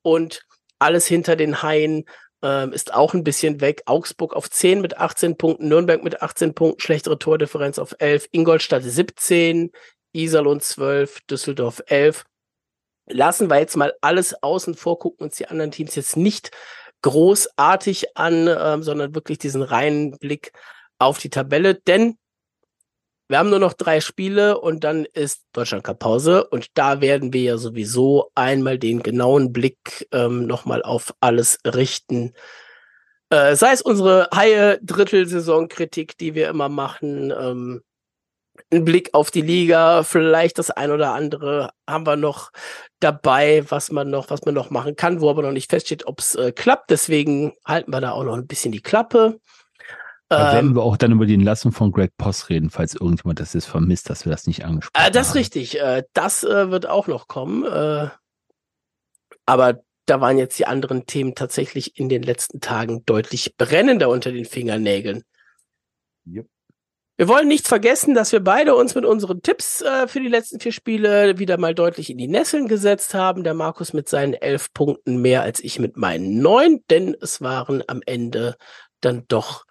[0.00, 0.46] und
[0.78, 2.04] alles hinter den Haien
[2.42, 3.82] ähm, ist auch ein bisschen weg.
[3.86, 8.82] Augsburg auf 10 mit 18 Punkten, Nürnberg mit 18 Punkten, schlechtere Tordifferenz auf 11, Ingolstadt
[8.82, 9.70] 17,
[10.12, 12.24] Iserlohn 12, Düsseldorf 11.
[13.06, 16.50] Lassen wir jetzt mal alles außen vor, gucken uns die anderen Teams jetzt nicht
[17.02, 20.52] großartig an, ähm, sondern wirklich diesen reinen Blick
[20.98, 22.16] auf die Tabelle, denn
[23.32, 27.32] wir haben nur noch drei Spiele und dann ist Deutschland Cup Pause und da werden
[27.32, 32.34] wir ja sowieso einmal den genauen Blick ähm, nochmal auf alles richten.
[33.30, 37.82] Äh, sei es unsere Haie Drittelsaison-Kritik, die wir immer machen, ähm,
[38.70, 42.50] ein Blick auf die Liga, vielleicht das ein oder andere haben wir noch
[43.00, 46.20] dabei, was man noch, was man noch machen kann, wo aber noch nicht feststeht, ob
[46.20, 46.90] es äh, klappt.
[46.90, 49.40] Deswegen halten wir da auch noch ein bisschen die Klappe.
[50.32, 53.40] Da werden ähm, wir auch dann über die Entlassung von Greg Post reden, falls irgendjemand
[53.40, 55.10] das jetzt vermisst, dass wir das nicht angesprochen haben.
[55.10, 55.78] Äh, das ist richtig.
[55.78, 57.64] Äh, das äh, wird auch noch kommen.
[57.64, 58.08] Äh,
[59.44, 64.32] aber da waren jetzt die anderen Themen tatsächlich in den letzten Tagen deutlich brennender unter
[64.32, 65.22] den Fingernägeln.
[66.26, 66.46] Yep.
[67.18, 70.60] Wir wollen nicht vergessen, dass wir beide uns mit unseren Tipps äh, für die letzten
[70.60, 73.44] vier Spiele wieder mal deutlich in die Nesseln gesetzt haben.
[73.44, 77.84] Der Markus mit seinen elf Punkten mehr als ich mit meinen neun, denn es waren
[77.86, 78.56] am Ende
[79.02, 79.64] dann doch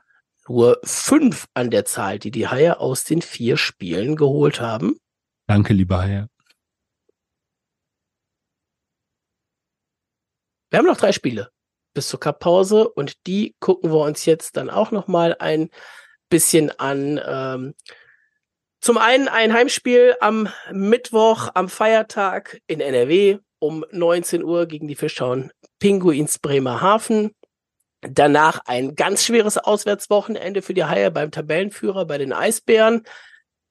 [0.51, 4.97] nur fünf an der Zahl, die die Haie aus den vier Spielen geholt haben.
[5.47, 6.27] Danke, lieber Haie.
[10.69, 11.49] Wir haben noch drei Spiele
[11.93, 15.69] bis zur Cup-Pause und die gucken wir uns jetzt dann auch noch mal ein
[16.29, 17.19] bisschen an.
[17.25, 17.73] Ähm,
[18.79, 24.95] zum einen ein Heimspiel am Mittwoch, am Feiertag in NRW um 19 Uhr gegen die
[24.95, 27.31] Fischtown Pinguins Bremerhaven.
[28.01, 33.03] Danach ein ganz schweres Auswärtswochenende für die Haie beim Tabellenführer bei den Eisbären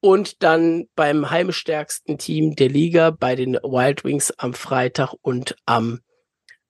[0.01, 6.01] und dann beim heimstärksten Team der Liga bei den Wild Wings am Freitag und am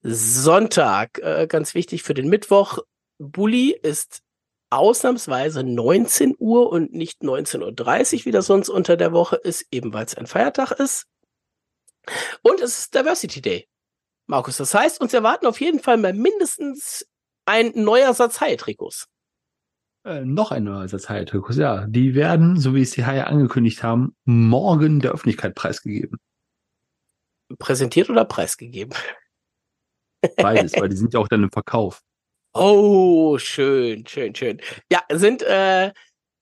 [0.02, 1.18] Sonntag.
[1.18, 2.78] Äh, ganz wichtig für den Mittwoch.
[3.18, 4.22] Bulli ist
[4.70, 9.92] ausnahmsweise 19 Uhr und nicht 19.30 Uhr, wie das sonst unter der Woche ist, eben
[9.92, 11.06] weil es ein Feiertag ist.
[12.42, 13.68] Und es ist Diversity Day.
[14.26, 17.06] Markus, das heißt, uns erwarten auf jeden Fall mal mindestens
[17.50, 19.08] ein neuer Satz Haie-Trikots.
[20.04, 21.86] Äh, noch ein neuer Satz Haie-Trikots, ja.
[21.86, 26.18] Die werden, so wie es die Haie angekündigt haben, morgen der Öffentlichkeit preisgegeben.
[27.58, 28.94] Präsentiert oder preisgegeben?
[30.36, 32.02] Beides, weil die sind ja auch dann im Verkauf.
[32.54, 34.60] Oh, schön, schön, schön.
[34.90, 35.92] Ja, sind äh,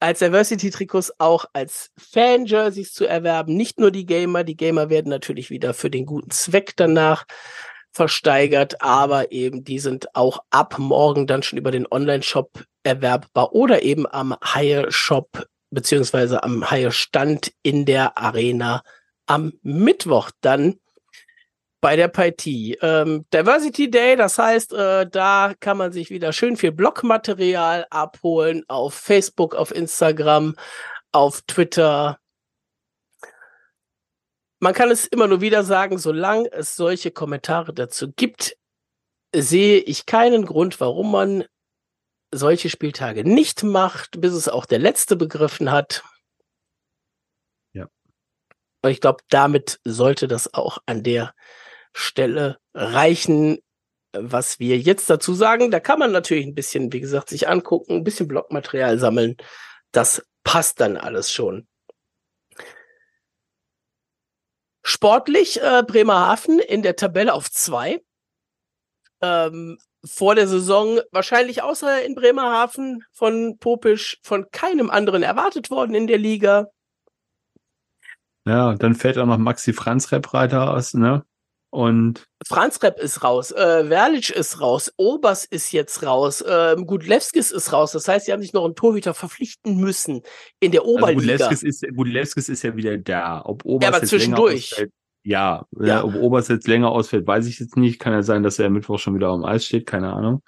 [0.01, 3.57] als Diversity-Trikots auch als Fan-Jerseys zu erwerben.
[3.57, 4.45] Nicht nur die Gamer.
[4.45, 7.25] Die Gamer werden natürlich wieder für den guten Zweck danach
[7.93, 13.83] versteigert, aber eben die sind auch ab morgen dann schon über den Online-Shop erwerbbar oder
[13.83, 18.83] eben am Haie-Shop beziehungsweise am Haie-Stand in der Arena
[19.27, 20.79] am Mittwoch dann
[21.81, 22.77] bei der Partie.
[22.83, 28.65] Ähm, Diversity Day, das heißt, äh, da kann man sich wieder schön viel Blogmaterial abholen
[28.69, 30.57] auf Facebook, auf Instagram,
[31.13, 32.19] auf Twitter.
[34.61, 38.57] Man kann es immer nur wieder sagen, solange es solche Kommentare dazu gibt,
[39.35, 41.45] sehe ich keinen Grund, warum man
[42.33, 46.03] solche Spieltage nicht macht, bis es auch der Letzte begriffen hat.
[47.73, 47.87] Ja.
[48.83, 51.35] Und ich glaube, damit sollte das auch an der
[51.95, 53.59] Stelle reichen,
[54.13, 55.71] was wir jetzt dazu sagen.
[55.71, 59.37] Da kann man natürlich ein bisschen, wie gesagt, sich angucken, ein bisschen Blockmaterial sammeln.
[59.93, 61.67] Das passt dann alles schon.
[64.89, 68.03] Sportlich äh, Bremerhaven in der Tabelle auf zwei.
[69.21, 75.95] Ähm, vor der Saison wahrscheinlich außer in Bremerhaven von Popisch von keinem anderen erwartet worden
[75.95, 76.69] in der Liga.
[78.47, 81.23] Ja, dann fällt auch noch Maxi Franz Repreiter aus, ne?
[81.71, 87.51] Und Franz Repp ist raus, äh, Verlic ist raus, Obers ist jetzt raus, äh, Gudlewskis
[87.51, 87.93] ist raus.
[87.93, 90.23] Das heißt, sie haben sich noch einen Torhüter verpflichten müssen
[90.61, 91.33] in der also Oberliga.
[91.33, 93.43] Also Gudlewskis, ist, Gudlewskis ist ja wieder da.
[93.45, 94.73] Ob Obers ja, aber jetzt zwischendurch.
[94.73, 94.93] Ausfällt,
[95.25, 96.05] ja, ja.
[96.05, 97.99] ob Obers jetzt länger ausfällt, weiß ich jetzt nicht.
[97.99, 100.43] Kann ja sein, dass er am Mittwoch schon wieder am Eis steht, keine Ahnung.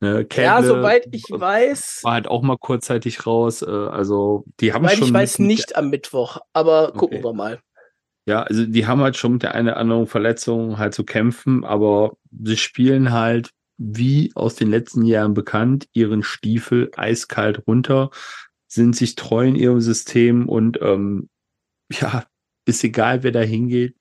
[0.00, 2.00] Ne, ja, soweit ich weiß.
[2.02, 3.62] War halt auch mal kurzzeitig raus.
[3.62, 5.06] Äh, also die haben soweit schon.
[5.06, 7.24] Ich weiß nicht am Mittwoch, aber gucken okay.
[7.24, 7.60] wir mal.
[8.26, 11.64] Ja, also die haben halt schon mit der einen oder anderen Verletzung halt zu kämpfen,
[11.64, 18.10] aber sie spielen halt, wie aus den letzten Jahren bekannt, ihren Stiefel eiskalt runter,
[18.68, 21.28] sind sich treu in ihrem System und ähm,
[21.90, 22.24] ja,
[22.64, 23.96] ist egal, wer da hingeht,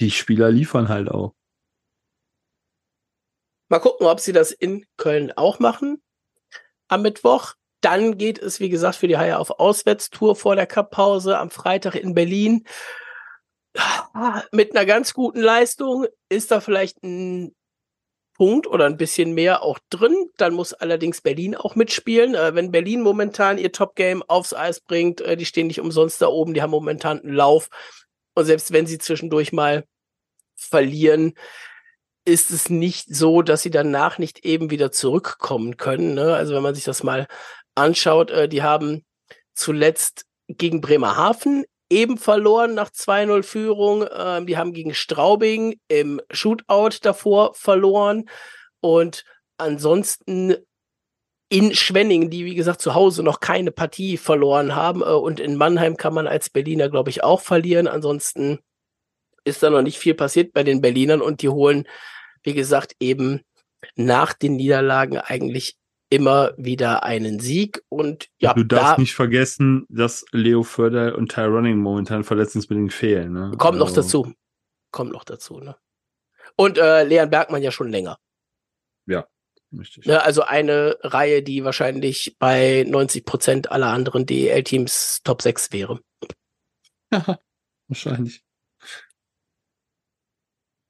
[0.00, 1.34] die Spieler liefern halt auch.
[3.68, 6.02] Mal gucken, ob sie das in Köln auch machen
[6.88, 7.54] am Mittwoch.
[7.80, 11.96] Dann geht es, wie gesagt, für die Haie auf Auswärtstour vor der Cup-Pause am Freitag
[11.96, 12.64] in Berlin
[14.52, 17.54] mit einer ganz guten Leistung ist da vielleicht ein
[18.34, 20.30] Punkt oder ein bisschen mehr auch drin.
[20.36, 22.34] Dann muss allerdings Berlin auch mitspielen.
[22.34, 26.28] Äh, wenn Berlin momentan ihr Top-Game aufs Eis bringt, äh, die stehen nicht umsonst da
[26.28, 27.68] oben, die haben momentan einen Lauf.
[28.34, 29.84] Und selbst wenn sie zwischendurch mal
[30.56, 31.34] verlieren,
[32.24, 36.14] ist es nicht so, dass sie danach nicht eben wieder zurückkommen können.
[36.14, 36.34] Ne?
[36.34, 37.26] Also wenn man sich das mal
[37.74, 39.04] anschaut, äh, die haben
[39.54, 44.06] zuletzt gegen Bremerhaven eben verloren nach 2-0 Führung.
[44.10, 48.24] Ähm, die haben gegen Straubing im Shootout davor verloren.
[48.80, 49.24] Und
[49.58, 50.56] ansonsten
[51.50, 55.02] in Schwenningen, die wie gesagt zu Hause noch keine Partie verloren haben.
[55.02, 57.86] Äh, und in Mannheim kann man als Berliner, glaube ich, auch verlieren.
[57.86, 58.60] Ansonsten
[59.44, 61.86] ist da noch nicht viel passiert bei den Berlinern und die holen,
[62.42, 63.42] wie gesagt, eben
[63.96, 65.76] nach den Niederlagen eigentlich
[66.12, 68.52] immer wieder einen Sieg und ja.
[68.52, 73.32] Du darfst da, nicht vergessen, dass Leo Förder und Tyroning momentan verletzungsbedingt fehlen.
[73.32, 73.52] Ne?
[73.56, 73.86] Kommt also.
[73.86, 74.32] noch dazu.
[74.90, 75.74] Kommt noch dazu, ne?
[76.54, 78.18] Und äh, Leon Bergmann ja schon länger.
[79.06, 79.26] Ja.
[80.02, 85.98] Ja, also eine Reihe, die wahrscheinlich bei 90 Prozent aller anderen DEL-Teams Top 6 wäre.
[87.10, 87.38] Ja,
[87.88, 88.44] wahrscheinlich.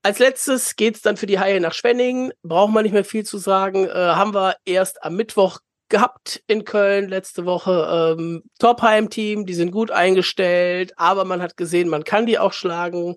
[0.02, 2.32] Als letztes geht's dann für die Haie nach Schwenningen.
[2.42, 3.86] Braucht man nicht mehr viel zu sagen.
[3.86, 8.16] Äh, haben wir erst am Mittwoch gehabt in Köln letzte Woche.
[8.18, 13.16] Ähm, Top-Heim-Team, die sind gut eingestellt, aber man hat gesehen, man kann die auch schlagen.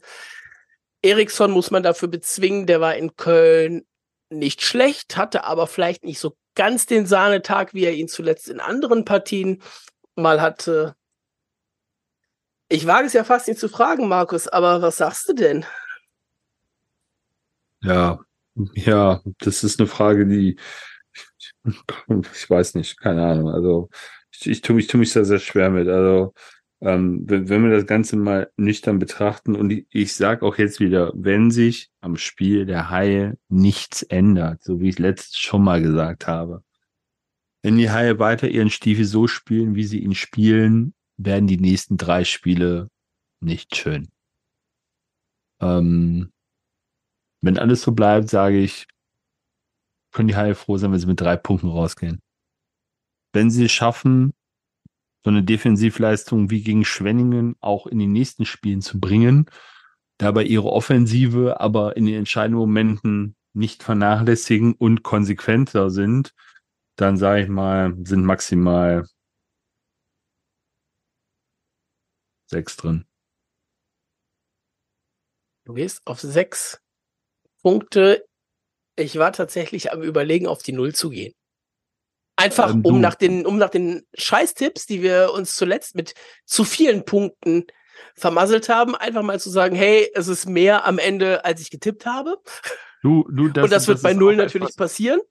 [1.02, 3.86] Eriksson muss man dafür bezwingen, der war in Köln
[4.30, 8.60] nicht schlecht, hatte aber vielleicht nicht so ganz den Sahnetag, wie er ihn zuletzt in
[8.60, 9.62] anderen Partien
[10.16, 10.95] mal hatte.
[12.70, 15.66] Ich wage es ja fast nicht zu fragen, Markus, aber was sagst du denn?
[17.81, 18.19] Ja,
[18.76, 20.57] ja, das ist eine Frage, die
[22.34, 23.49] ich weiß nicht, keine Ahnung.
[23.49, 23.89] Also
[24.31, 25.88] ich, ich tue mich, tue mich da sehr schwer mit.
[25.88, 26.34] Also
[26.81, 30.80] ähm, wenn, wenn wir das Ganze mal nüchtern betrachten und ich, ich sage auch jetzt
[30.80, 35.81] wieder, wenn sich am Spiel der Haie nichts ändert, so wie ich letztes schon mal
[35.81, 36.64] gesagt habe,
[37.64, 41.97] wenn die Haie weiter ihren Stiefel so spielen, wie sie ihn spielen, werden die nächsten
[41.97, 42.89] drei Spiele
[43.39, 44.10] nicht schön.
[45.60, 46.31] Ähm,
[47.45, 48.88] wenn alles so bleibt, sage ich,
[50.11, 52.19] können die Haie froh sein, wenn sie mit drei Punkten rausgehen.
[53.34, 54.34] Wenn sie es schaffen,
[55.23, 59.45] so eine Defensivleistung wie gegen Schwenningen auch in den nächsten Spielen zu bringen,
[60.17, 66.34] dabei ihre Offensive aber in den entscheidenden Momenten nicht vernachlässigen und konsequenter sind,
[66.95, 69.05] dann sage ich mal, sind maximal
[72.47, 73.05] sechs drin.
[75.65, 76.85] Du gehst auf sechs
[77.66, 78.24] Punkte.
[78.96, 81.34] Ich war tatsächlich am Überlegen, auf die Null zu gehen.
[82.36, 86.14] Einfach ähm, um nach den, um nach den Scheißtipps, die wir uns zuletzt mit
[86.46, 87.66] zu vielen Punkten
[88.16, 92.06] vermasselt haben, einfach mal zu sagen, hey, es ist mehr am Ende, als ich getippt
[92.06, 92.38] habe.
[93.02, 95.22] Du, du, das, Und das wird das bei Null natürlich etwas, passieren.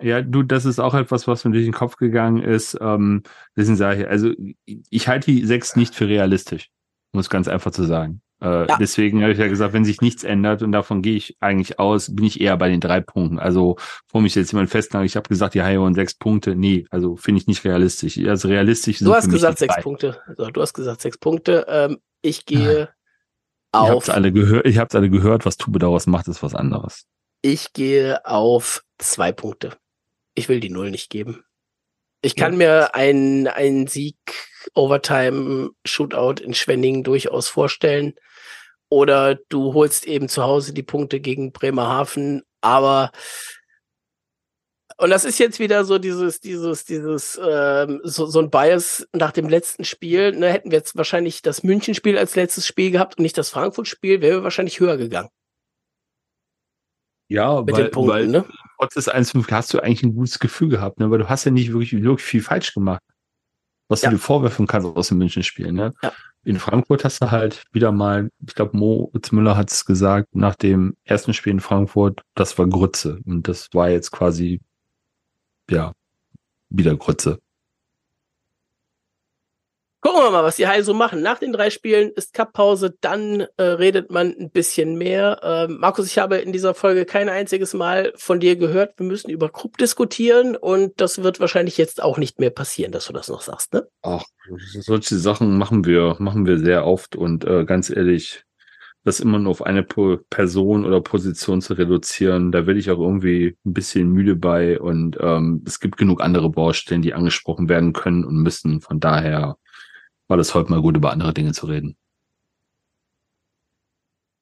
[0.00, 2.78] Ja, du, das ist auch etwas, was mir durch den Kopf gegangen ist.
[2.80, 3.24] Ähm,
[3.56, 4.32] deswegen sage ich, also
[4.64, 6.70] ich halte die sechs nicht für realistisch,
[7.12, 8.22] es ganz einfach zu sagen.
[8.42, 8.76] Äh, ja.
[8.78, 12.14] Deswegen habe ich ja gesagt, wenn sich nichts ändert und davon gehe ich eigentlich aus,
[12.14, 13.38] bin ich eher bei den drei Punkten.
[13.38, 16.56] Also vor mich jetzt jemand festnagelt, ich habe gesagt, die Haie sechs Punkte.
[16.56, 18.18] Nee, also finde ich nicht realistisch.
[18.18, 19.82] Also realistisch sind Du hast gesagt sechs drei.
[19.82, 20.20] Punkte.
[20.26, 21.66] Also, du hast gesagt sechs Punkte.
[21.68, 22.88] Ähm, ich gehe
[23.70, 23.88] auf.
[23.88, 24.66] Ich hab's alle gehört.
[24.66, 25.46] Ich habe alle gehört.
[25.46, 27.06] Was Tube daraus macht, ist was anderes.
[27.42, 29.76] Ich gehe auf zwei Punkte.
[30.34, 31.44] Ich will die Null nicht geben.
[32.22, 32.58] Ich kann ja.
[32.58, 34.16] mir einen, einen Sieg
[34.74, 38.14] Overtime Shootout in Schwenningen durchaus vorstellen.
[38.92, 42.42] Oder du holst eben zu Hause die Punkte gegen Bremerhaven.
[42.60, 43.10] Aber
[44.98, 49.32] und das ist jetzt wieder so dieses, dieses, dieses, ähm, so, so ein Bias nach
[49.32, 50.32] dem letzten Spiel.
[50.32, 54.20] Ne, hätten wir jetzt wahrscheinlich das München-Spiel als letztes Spiel gehabt und nicht das Frankfurt-Spiel,
[54.20, 55.30] wäre wir wahrscheinlich höher gegangen.
[57.28, 58.44] Ja, mit weil, den Punkten, weil ne?
[58.78, 61.10] trotz des 1-5 hast du eigentlich ein gutes Gefühl gehabt, ne?
[61.10, 63.00] Weil du hast ja nicht wirklich, wirklich viel falsch gemacht.
[63.88, 64.10] Was ja.
[64.10, 65.94] du dir vorwerfen kannst aus dem München-Spiel, ne?
[66.02, 66.12] Ja
[66.44, 70.56] in Frankfurt hast du halt wieder mal, ich glaube, Moritz Müller hat es gesagt, nach
[70.56, 73.20] dem ersten Spiel in Frankfurt, das war Grütze.
[73.24, 74.60] Und das war jetzt quasi,
[75.70, 75.92] ja,
[76.68, 77.38] wieder Grütze.
[80.04, 81.22] Gucken wir mal, was die Haie so machen.
[81.22, 85.38] Nach den drei Spielen ist Cup-Pause, dann äh, redet man ein bisschen mehr.
[85.44, 89.30] Ähm, Markus, ich habe in dieser Folge kein einziges Mal von dir gehört, wir müssen
[89.30, 93.28] über Krupp diskutieren und das wird wahrscheinlich jetzt auch nicht mehr passieren, dass du das
[93.28, 93.86] noch sagst, ne?
[94.02, 94.24] Ach,
[94.80, 98.42] solche Sachen machen wir, machen wir sehr oft und äh, ganz ehrlich,
[99.04, 103.56] das immer nur auf eine Person oder Position zu reduzieren, da werde ich auch irgendwie
[103.64, 108.24] ein bisschen müde bei und ähm, es gibt genug andere Baustellen, die angesprochen werden können
[108.24, 108.80] und müssen.
[108.80, 109.58] Von daher
[110.32, 111.94] war das heute mal gut, über andere Dinge zu reden.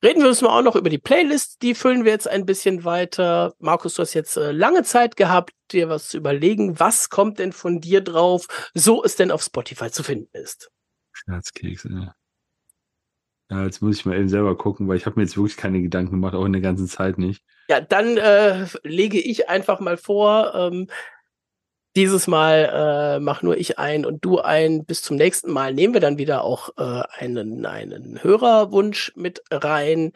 [0.04, 1.62] Reden wir uns mal auch noch über die Playlist.
[1.62, 3.54] Die füllen wir jetzt ein bisschen weiter.
[3.58, 6.78] Markus, du hast jetzt äh, lange Zeit gehabt, dir was zu überlegen.
[6.78, 10.70] Was kommt denn von dir drauf, so es denn auf Spotify zu finden ist?
[11.10, 12.14] Scherzkekse.
[13.50, 15.82] Ja, jetzt muss ich mal eben selber gucken, weil ich habe mir jetzt wirklich keine
[15.82, 17.42] Gedanken gemacht, auch in der ganzen Zeit nicht.
[17.68, 20.86] Ja, dann äh, lege ich einfach mal vor, ähm,
[21.96, 24.84] dieses Mal äh, mach nur ich ein und du ein.
[24.84, 30.12] Bis zum nächsten Mal nehmen wir dann wieder auch äh, einen, einen Hörerwunsch mit rein.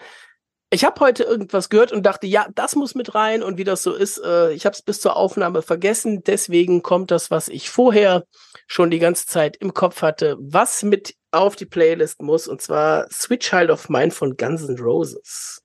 [0.71, 3.43] Ich habe heute irgendwas gehört und dachte, ja, das muss mit rein.
[3.43, 6.23] Und wie das so ist, äh, ich habe es bis zur Aufnahme vergessen.
[6.25, 8.25] Deswegen kommt das, was ich vorher
[8.67, 12.49] schon die ganze Zeit im Kopf hatte, was mit auf die Playlist muss.
[12.49, 15.61] Und zwar Switch Child of Mine von Guns N' Roses.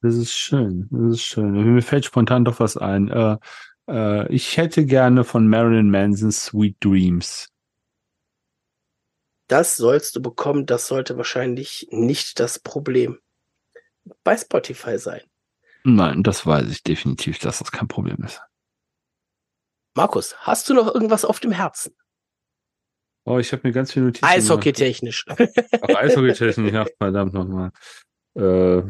[0.00, 1.74] Das ist schön, das ist schön.
[1.74, 3.08] Mir fällt spontan doch was ein.
[3.08, 3.36] Äh,
[3.88, 7.48] äh, ich hätte gerne von Marilyn Manson Sweet Dreams.
[9.48, 10.66] Das sollst du bekommen.
[10.66, 13.18] Das sollte wahrscheinlich nicht das Problem
[14.22, 15.22] bei Spotify sein.
[15.84, 18.42] Nein, das weiß ich definitiv, dass das kein Problem ist.
[19.94, 21.96] Markus, hast du noch irgendwas auf dem Herzen?
[23.24, 25.26] Oh, ich habe mir ganz viel Notizen Eishockey-technisch.
[25.82, 27.72] Eishockey-technisch, ja, verdammt nochmal.
[28.34, 28.82] Äh,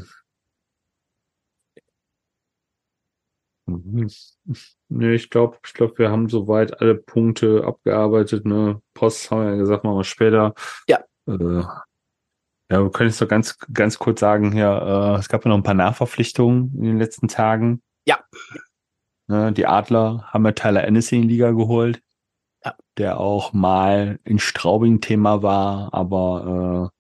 [4.89, 8.45] nee, ich glaube, ich glaube, wir haben soweit alle Punkte abgearbeitet.
[8.45, 8.81] Ne?
[8.95, 10.55] Post haben wir ja gesagt, machen wir später.
[10.89, 10.99] Ja.
[11.27, 11.65] Äh,
[12.70, 15.57] ja, wir können jetzt doch ganz, ganz kurz sagen hier, äh, es gab ja noch
[15.57, 17.82] ein paar Nachverpflichtungen in den letzten Tagen.
[18.07, 18.19] Ja.
[19.27, 22.03] Ne, die Adler haben ja Tyler Ennis in die Liga geholt.
[22.65, 22.74] Ja.
[22.97, 26.98] Der auch mal in Straubing Thema war, aber äh,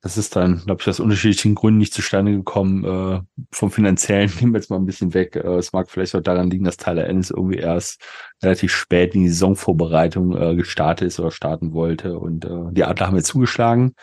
[0.00, 2.84] das ist dann, glaube ich, aus unterschiedlichen Gründen nicht zustande gekommen.
[2.84, 3.20] Äh,
[3.50, 5.34] vom finanziellen nehmen wir jetzt mal ein bisschen weg.
[5.36, 8.00] Äh, es mag vielleicht auch daran liegen, dass Tyler Ennis irgendwie erst
[8.42, 12.18] relativ spät in die Saisonvorbereitung äh, gestartet ist oder starten wollte.
[12.18, 13.94] Und äh, die Adler haben jetzt zugeschlagen.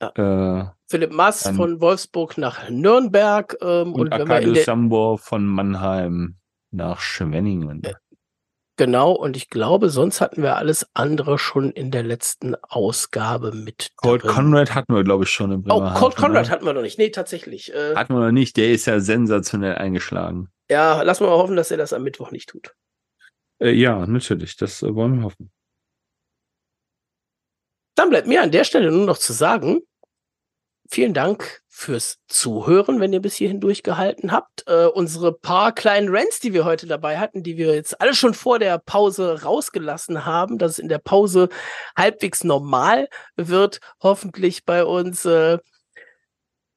[0.00, 0.62] Ja.
[0.62, 6.36] Äh, Philipp Mass von Wolfsburg nach Nürnberg ähm, und, und Arkadius Sambor von Mannheim
[6.70, 7.82] nach Schwenningen.
[8.76, 13.90] Genau, und ich glaube, sonst hatten wir alles andere schon in der letzten Ausgabe mit.
[13.96, 14.32] Colt drin.
[14.32, 15.96] Conrad hatten wir, glaube ich, schon im Bremerhaven.
[15.96, 16.98] Oh, Colt Conrad hatten wir noch nicht.
[16.98, 17.72] Nee, tatsächlich.
[17.72, 18.56] Äh, hatten wir noch nicht.
[18.56, 20.48] Der ist ja sensationell eingeschlagen.
[20.68, 22.74] Ja, lassen wir mal hoffen, dass er das am Mittwoch nicht tut.
[23.60, 24.56] Äh, ja, natürlich.
[24.56, 25.52] Das äh, wollen wir hoffen.
[27.94, 29.82] Dann bleibt mir an der Stelle nur noch zu sagen,
[30.88, 34.64] vielen Dank fürs Zuhören, wenn ihr bis hierhin durchgehalten habt.
[34.66, 38.34] Äh, unsere paar kleinen Rants, die wir heute dabei hatten, die wir jetzt alle schon
[38.34, 41.48] vor der Pause rausgelassen haben, dass es in der Pause
[41.96, 45.24] halbwegs normal wird, hoffentlich bei uns.
[45.24, 45.58] Äh,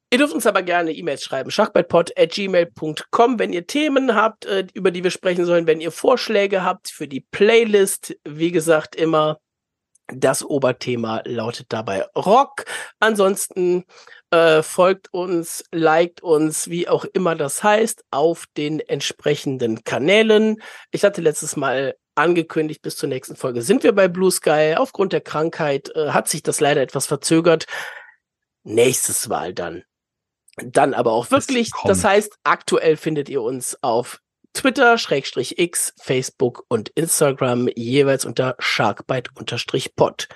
[0.10, 5.04] Ihr dürft uns aber gerne E-Mails schreiben, schachbettpod.gmail.com, wenn ihr Themen habt, äh, über die
[5.04, 8.16] wir sprechen sollen, wenn ihr Vorschläge habt für die Playlist.
[8.24, 9.40] Wie gesagt, immer
[10.08, 12.66] das Oberthema lautet dabei Rock.
[13.00, 13.86] Ansonsten
[14.32, 20.62] äh, folgt uns, liked uns, wie auch immer das heißt, auf den entsprechenden Kanälen.
[20.92, 24.76] Ich hatte letztes Mal angekündigt, bis zur nächsten Folge sind wir bei Blue Sky.
[24.78, 27.66] Aufgrund der Krankheit äh, hat sich das leider etwas verzögert.
[28.64, 29.84] Nächstes Mal dann.
[30.58, 31.72] Dann aber auch wirklich.
[31.86, 34.20] Das heißt, aktuell findet ihr uns auf
[34.58, 40.28] Twitter, Schrägstrich X, Facebook und Instagram jeweils unter Sharkbite-Pod.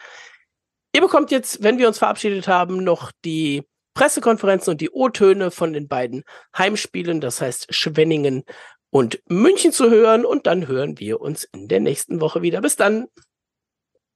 [0.93, 3.63] Ihr bekommt jetzt, wenn wir uns verabschiedet haben, noch die
[3.95, 6.23] Pressekonferenzen und die O-Töne von den beiden
[6.55, 8.43] Heimspielen, das heißt Schwenningen
[8.91, 12.61] und München zu hören und dann hören wir uns in der nächsten Woche wieder.
[12.61, 13.07] Bis dann.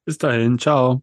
[0.06, 1.02] Bis dahin, ciao.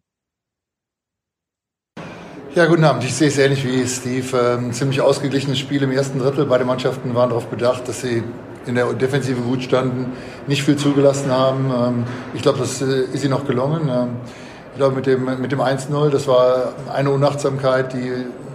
[2.54, 3.02] Ja, guten Abend.
[3.02, 4.38] Ich sehe es ähnlich wie Steve.
[4.38, 6.46] Ähm, ziemlich ausgeglichenes Spiel im ersten Drittel.
[6.46, 8.22] Beide Mannschaften waren darauf bedacht, dass sie
[8.66, 10.12] in der Defensive gut standen,
[10.47, 11.70] nicht viel zugelassen haben.
[11.70, 13.89] Ähm, ich glaube, das äh, ist ihnen noch gelungen.
[13.89, 14.09] Ähm,
[14.72, 18.10] ich glaube, mit dem, mit dem 1-0, das war eine Unachtsamkeit, die,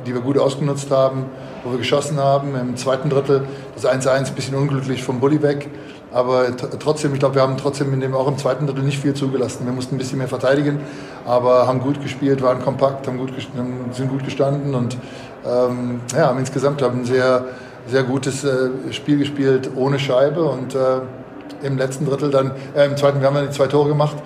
[0.05, 1.25] die wir gut ausgenutzt haben,
[1.63, 2.55] wo wir geschossen haben.
[2.55, 3.43] Im zweiten Drittel
[3.75, 5.69] das 1-1 ein bisschen unglücklich vom Bulli weg.
[6.11, 9.13] Aber trotzdem, ich glaube, wir haben trotzdem in dem, auch im zweiten Drittel nicht viel
[9.13, 9.65] zugelassen.
[9.65, 10.79] Wir mussten ein bisschen mehr verteidigen,
[11.25, 13.33] aber haben gut gespielt, waren kompakt, haben gut,
[13.91, 14.97] sind gut gestanden und
[15.45, 17.45] ähm, ja, haben insgesamt haben sehr,
[17.87, 21.01] sehr gutes äh, Spiel gespielt ohne Scheibe und äh,
[21.63, 24.17] im letzten Drittel dann, äh, im zweiten, wir haben dann die zwei Tore gemacht.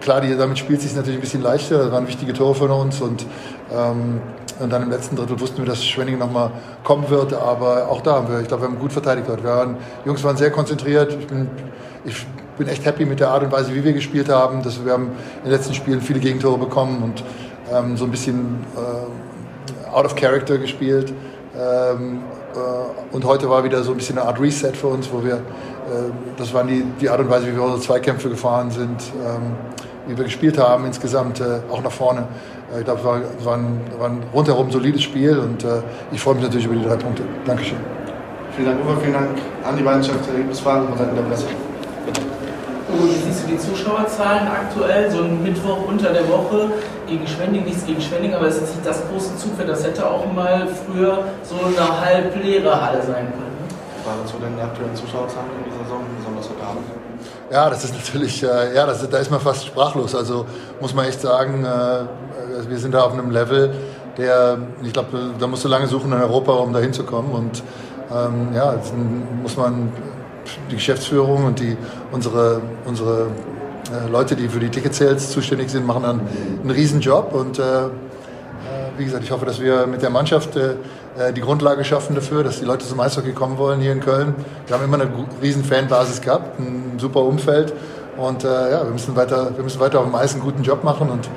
[0.00, 2.70] Klar, die, damit spielt es sich natürlich ein bisschen leichter, das waren wichtige Tore von
[2.70, 3.26] uns und,
[3.72, 4.20] ähm,
[4.60, 6.50] und dann im letzten Drittel wussten wir, dass Schwenningen nochmal
[6.84, 9.42] kommen wird, aber auch da haben wir, ich glaube, wir haben gut verteidigt dort.
[9.42, 11.48] Wir waren, die Jungs waren sehr konzentriert, ich bin,
[12.04, 12.26] ich
[12.56, 14.62] bin echt happy mit der Art und Weise, wie wir gespielt haben.
[14.62, 17.24] Dass wir haben in den letzten Spielen viele Gegentore bekommen und
[17.72, 21.12] ähm, so ein bisschen äh, out of character gespielt.
[21.58, 22.22] Ähm,
[22.54, 25.34] äh, und heute war wieder so ein bisschen eine Art Reset für uns, wo wir,
[25.34, 25.38] äh,
[26.36, 29.54] das waren die, die Art und Weise, wie wir unsere Zweikämpfe gefahren sind, ähm,
[30.06, 32.26] wie wir gespielt haben insgesamt, äh, auch nach vorne.
[32.78, 35.64] Ich glaube, es war, war, ein, war ein rundherum solides Spiel und
[36.10, 37.22] ich freue mich natürlich über die drei Punkte.
[37.44, 37.78] Dankeschön.
[38.56, 39.28] Vielen Dank, Uwe, vielen Dank
[39.62, 40.18] an die Mannschaft.
[40.48, 41.46] Bis Fragen von Seiten der Presse.
[42.88, 45.08] Wie siehst du die Zuschauerzahlen aktuell?
[45.12, 46.72] So ein Mittwoch unter der Woche
[47.06, 49.68] gegen Schwenning, nichts gegen Schwenning, aber es ist nicht das große Zugfeld.
[49.68, 53.56] Das hätte auch mal früher so eine halb leere Halle sein können.
[53.98, 56.84] Was waren zu den aktuellen Zuschauerzahlen in dieser Saison, besonders heute Abend?
[57.50, 60.14] Ja, das ist natürlich, äh, ja, das, da ist man fast sprachlos.
[60.14, 60.46] Also
[60.80, 63.72] muss man echt sagen, äh, wir sind da auf einem Level,
[64.16, 65.08] der, ich glaube,
[65.38, 67.32] da musst du lange suchen in Europa, um da hinzukommen.
[67.32, 67.62] Und
[68.10, 68.74] ähm, ja,
[69.42, 69.92] muss man
[70.70, 71.76] die Geschäftsführung und die,
[72.12, 73.28] unsere, unsere
[74.10, 76.20] Leute, die für die Ticket-Sales zuständig sind, machen dann
[76.62, 77.32] einen Riesenjob.
[77.32, 77.88] Und äh, äh,
[78.96, 80.70] wie gesagt, ich hoffe, dass wir mit der Mannschaft äh,
[81.18, 84.34] äh, die Grundlage schaffen dafür, dass die Leute zum Eishockey kommen wollen hier in Köln.
[84.66, 85.10] Wir haben immer eine
[85.42, 87.72] riesen Fanbasis gehabt, ein super Umfeld.
[88.16, 90.84] Und äh, ja, wir müssen, weiter, wir müssen weiter auf dem Eis einen guten Job
[90.84, 91.10] machen.
[91.10, 91.28] Und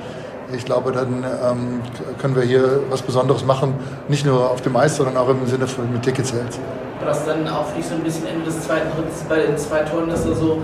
[0.55, 1.81] ich glaube, dann ähm,
[2.19, 3.73] können wir hier was Besonderes machen.
[4.07, 6.59] Nicht nur auf dem Eis, sondern auch im Sinne von mit Ticket-Sales
[6.99, 9.83] war das dann auch dich so ein bisschen Ende des zweiten Drittels bei den zwei
[9.83, 10.61] Toren, dass du so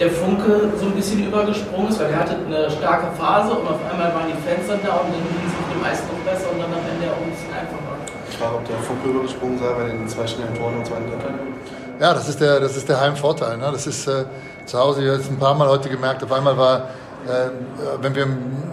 [0.00, 3.78] der Funke so ein bisschen übergesprungen ist, weil er hatte eine starke Phase und auf
[3.84, 6.50] einmal waren die Fans dann da und dann ging es mit dem Eis noch besser
[6.50, 8.00] und dann am Ende auch ein bisschen einfacher.
[8.30, 11.34] Ich frage, ob der Funke übergesprungen sei bei den zwei schnellen Toren und zweiten Drittel.
[12.00, 13.58] Ja, das ist der, das ist der Heimvorteil.
[13.58, 13.68] Ne?
[13.70, 14.24] Das ist äh,
[14.64, 16.24] zu Hause jetzt ein paar Mal heute gemerkt.
[16.24, 16.78] Auf einmal war,
[17.26, 17.50] äh,
[18.00, 18.26] wenn wir,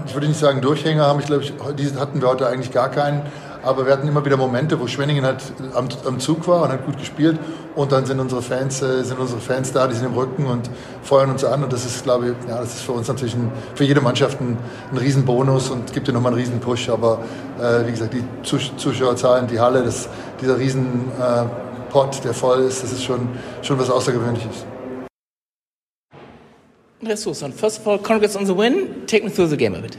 [0.06, 1.44] ich würde nicht sagen Durchhänger haben, ich glaube,
[1.74, 3.24] diesen hatten wir heute eigentlich gar keinen.
[3.64, 5.42] Aber wir hatten immer wieder Momente, wo Schwenningen halt
[5.74, 7.40] am, am Zug war und hat gut gespielt.
[7.76, 10.70] Und dann sind unsere Fans, äh, sind unsere Fans da, die sind im Rücken und
[11.04, 11.64] feuern uns an.
[11.64, 14.40] Und das ist, glaube ich, ja, das ist für uns natürlich ein, für jede Mannschaft
[14.42, 14.58] ein,
[14.92, 16.90] ein Riesenbonus und gibt dir nochmal einen Riesenpush.
[16.90, 17.20] Aber
[17.60, 20.10] äh, wie gesagt, die Zuschauerzahlen, die Halle, das,
[20.42, 21.46] dieser Riesen äh,
[21.92, 23.28] Pot, der voll ist, das ist schon,
[23.62, 24.66] schon was Außergewöhnliches.
[27.04, 27.54] Ressourcen.
[27.54, 29.06] First of all, congrats on the win.
[29.06, 29.98] Take me through the game a bit.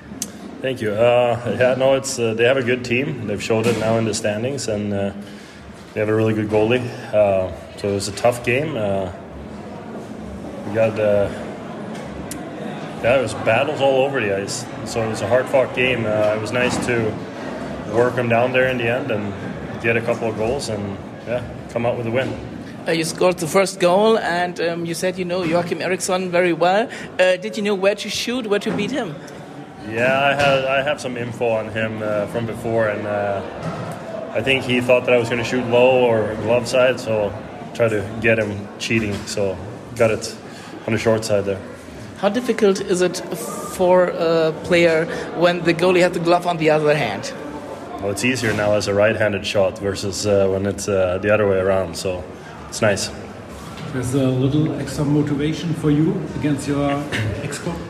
[0.60, 0.90] Thank you.
[0.92, 3.28] Uh, yeah, no, it's uh, they have a good team.
[3.28, 5.12] They've showed it now in the standings, and uh,
[5.94, 6.84] they have a really good goalie.
[7.14, 8.76] Uh, so it was a tough game.
[8.76, 9.12] Uh,
[10.66, 11.30] we got uh,
[13.04, 14.66] yeah, it was battles all over the ice.
[14.84, 16.04] So it was a hard-fought game.
[16.04, 17.04] it was nice to
[17.92, 19.32] work them down there in the end and
[19.80, 20.98] get a couple of goals and
[21.28, 22.28] yeah, come out with a win.
[22.88, 26.52] Uh, you scored the first goal, and um, you said you know Joachim Eriksson very
[26.52, 26.88] well.
[27.20, 29.14] Uh, did you know where to shoot, where to beat him?
[29.90, 33.42] Yeah, I had I have some info on him uh, from before, and uh,
[34.34, 37.32] I think he thought that I was going to shoot low or glove side, so
[37.74, 39.14] try to get him cheating.
[39.26, 39.56] So
[39.96, 40.36] got it
[40.86, 41.60] on the short side there.
[42.18, 43.16] How difficult is it
[43.76, 45.06] for a player
[45.36, 47.32] when the goalie has the glove on the other hand?
[48.00, 51.48] Well, it's easier now as a right-handed shot versus uh, when it's uh, the other
[51.48, 51.96] way around.
[51.96, 52.22] So
[52.68, 53.10] it's nice.
[53.92, 56.90] There's a little extra motivation for you against your
[57.42, 57.87] ex-coach.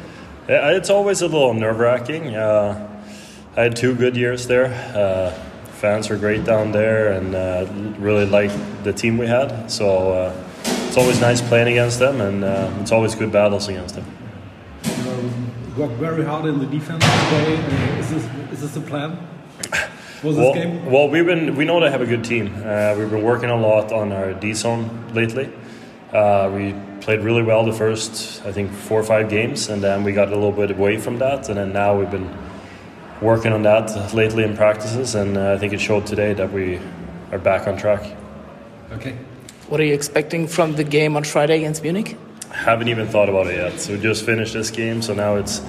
[0.51, 2.35] It's always a little nerve wracking.
[2.35, 3.03] Uh,
[3.55, 4.67] I had two good years there.
[4.97, 5.31] Uh,
[5.73, 7.67] fans were great down there and uh,
[7.99, 9.71] really liked the team we had.
[9.71, 10.45] So uh,
[10.87, 14.07] it's always nice playing against them and uh, it's always good battles against them.
[14.85, 17.99] You worked very hard in the defense today.
[17.99, 19.19] Is this, is this the plan?
[20.25, 20.87] Well, game?
[20.87, 22.53] well, we've been we know they have a good team.
[22.65, 25.53] Uh, we've been working a lot on our D zone lately.
[26.13, 30.13] We played really well the first, I think, four or five games, and then we
[30.13, 32.29] got a little bit away from that, and then now we've been
[33.21, 36.81] working on that lately in practices, and uh, I think it showed today that we
[37.33, 38.17] are back on track.
[38.93, 39.17] Okay.
[39.69, 42.17] What are you expecting from the game on Friday against Munich?
[42.51, 43.79] I Haven't even thought about it yet.
[43.81, 45.61] So we just finished this game, so now it's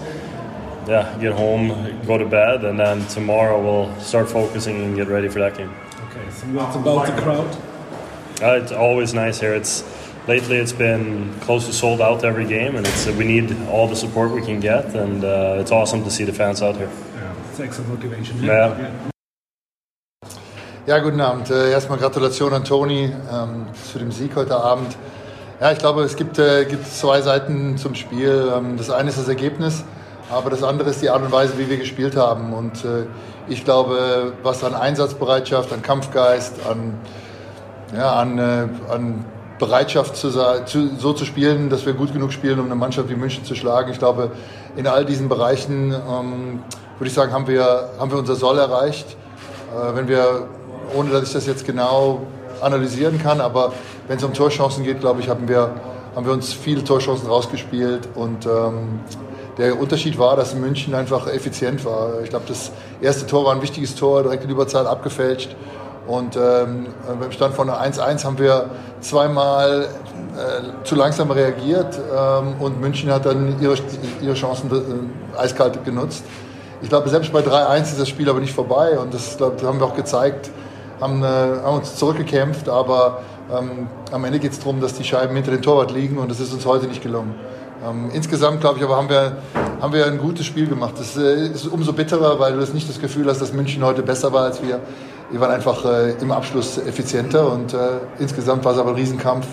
[0.88, 1.68] yeah, get home,
[2.06, 5.74] go to bed, and then tomorrow we'll start focusing and get ready for that game.
[6.10, 6.30] Okay.
[6.32, 7.56] So what's about the crowd?
[8.42, 9.54] Uh, it's always nice here.
[9.54, 9.84] It's
[10.30, 13.96] lately it's been close to sold out every game, and it's we need all the
[13.96, 16.92] support we can get, and uh, it's awesome to see the fans out here.
[17.16, 18.44] Yeah, it's motivation.
[18.44, 19.10] Yeah.
[20.88, 21.50] Ja, guten Abend.
[21.50, 24.96] Äh, erstmal Gratulation an Toni ähm, zu dem Sieg heute Abend.
[25.60, 28.52] Ja, ich glaube, es gibt, äh, gibt zwei Seiten zum Spiel.
[28.56, 29.84] Ähm, das eine ist das Ergebnis,
[30.32, 32.54] aber das andere ist die Art und Weise, wie wir gespielt haben.
[32.54, 33.06] Und äh,
[33.48, 36.94] ich glaube, was an Einsatzbereitschaft, an Kampfgeist, an,
[37.96, 39.26] ja, an, äh, an
[39.60, 40.32] Bereitschaft zu,
[40.66, 43.56] zu, so zu spielen, dass wir gut genug spielen, um eine Mannschaft wie München zu
[43.56, 43.92] schlagen.
[43.92, 44.32] Ich glaube,
[44.76, 46.64] in all diesen Bereichen ähm,
[46.98, 49.18] würde ich sagen, haben wir, haben wir unser Soll erreicht.
[49.76, 50.48] Äh, wenn wir,
[50.96, 52.22] ohne dass ich das jetzt genau
[52.62, 53.74] analysieren kann, aber
[54.08, 55.72] wenn es um Torchancen geht, glaube ich, haben wir,
[56.16, 59.02] haben wir uns viele Torchancen rausgespielt und ähm,
[59.58, 62.22] der Unterschied war, dass München einfach effizient war.
[62.24, 62.72] Ich glaube, das
[63.02, 65.56] erste Tor war ein wichtiges Tor, direkt in Überzahl abgefälscht.
[66.10, 66.88] Und ähm,
[67.20, 68.66] beim Stand von 1-1 haben wir
[69.00, 73.76] zweimal äh, zu langsam reagiert ähm, und München hat dann ihre,
[74.20, 76.24] ihre Chancen äh, eiskalt genutzt.
[76.82, 79.80] Ich glaube, selbst bei 3-1 ist das Spiel aber nicht vorbei und das, glaub, haben
[79.80, 80.50] wir auch gezeigt,
[81.00, 83.22] haben, äh, haben uns zurückgekämpft, aber
[83.56, 86.40] ähm, am Ende geht es darum, dass die Scheiben hinter dem Torwart liegen und das
[86.40, 87.36] ist uns heute nicht gelungen.
[87.88, 89.38] Ähm, insgesamt, glaube ich, aber haben wir,
[89.80, 90.96] haben wir ein gutes Spiel gemacht.
[90.98, 94.02] Das äh, ist umso bitterer, weil du das nicht das Gefühl hast, dass München heute
[94.02, 94.80] besser war als wir
[95.32, 97.78] wir waren einfach äh, im Abschluss effizienter und äh,
[98.20, 99.48] insgesamt war es aber ein Riesenkampf.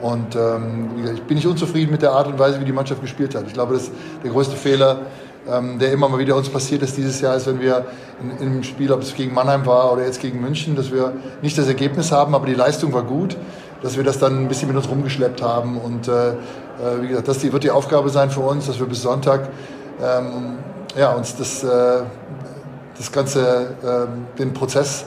[0.00, 3.34] Und ähm, ich bin nicht unzufrieden mit der Art und Weise, wie die Mannschaft gespielt
[3.34, 3.44] hat.
[3.48, 3.90] Ich glaube, das
[4.22, 5.00] der größte Fehler,
[5.48, 7.86] ähm, der immer mal wieder uns passiert ist dieses Jahr, ist, wenn wir
[8.22, 11.14] in, in einem Spiel, ob es gegen Mannheim war oder jetzt gegen München, dass wir
[11.42, 13.36] nicht das Ergebnis haben, aber die Leistung war gut,
[13.82, 15.78] dass wir das dann ein bisschen mit uns rumgeschleppt haben.
[15.78, 16.34] Und äh, äh
[17.00, 19.48] wie gesagt, das wird die Aufgabe sein für uns, dass wir bis Sonntag
[20.00, 20.58] ähm,
[20.96, 22.02] ja, uns das äh,
[22.98, 25.04] das Ganze, ähm, den Prozess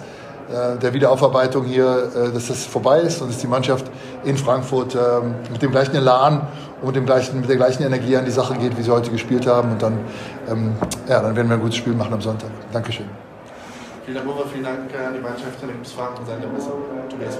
[0.49, 3.85] äh, der Wiederaufarbeitung hier, äh, dass das vorbei ist und dass die Mannschaft
[4.23, 6.47] in Frankfurt ähm, mit dem gleichen Elan
[6.81, 9.11] und mit, dem gleichen, mit der gleichen Energie an die Sache geht, wie sie heute
[9.11, 9.73] gespielt haben.
[9.73, 9.99] Und dann,
[10.49, 10.73] ähm,
[11.07, 12.49] ja, dann werden wir ein gutes Spiel machen am Sonntag.
[12.72, 13.05] Dankeschön.
[14.05, 14.43] Vielen Dank, Uwe.
[14.51, 15.61] Vielen Dank an die Mannschaft.
[15.61, 16.72] Dann gibt es Fragen von Seite Messer.
[17.09, 17.38] Tobias.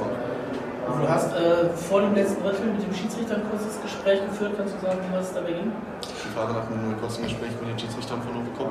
[0.88, 4.54] Du hast äh, vor dem letzten Drittel mit dem Schiedsrichter ein kurzes Gespräch geführt.
[4.58, 5.72] Kannst du sagen, was es dabei ging?
[6.02, 8.70] Die Frage nach einem kurzen Gespräch mit den Schiedsrichtern von Novokop.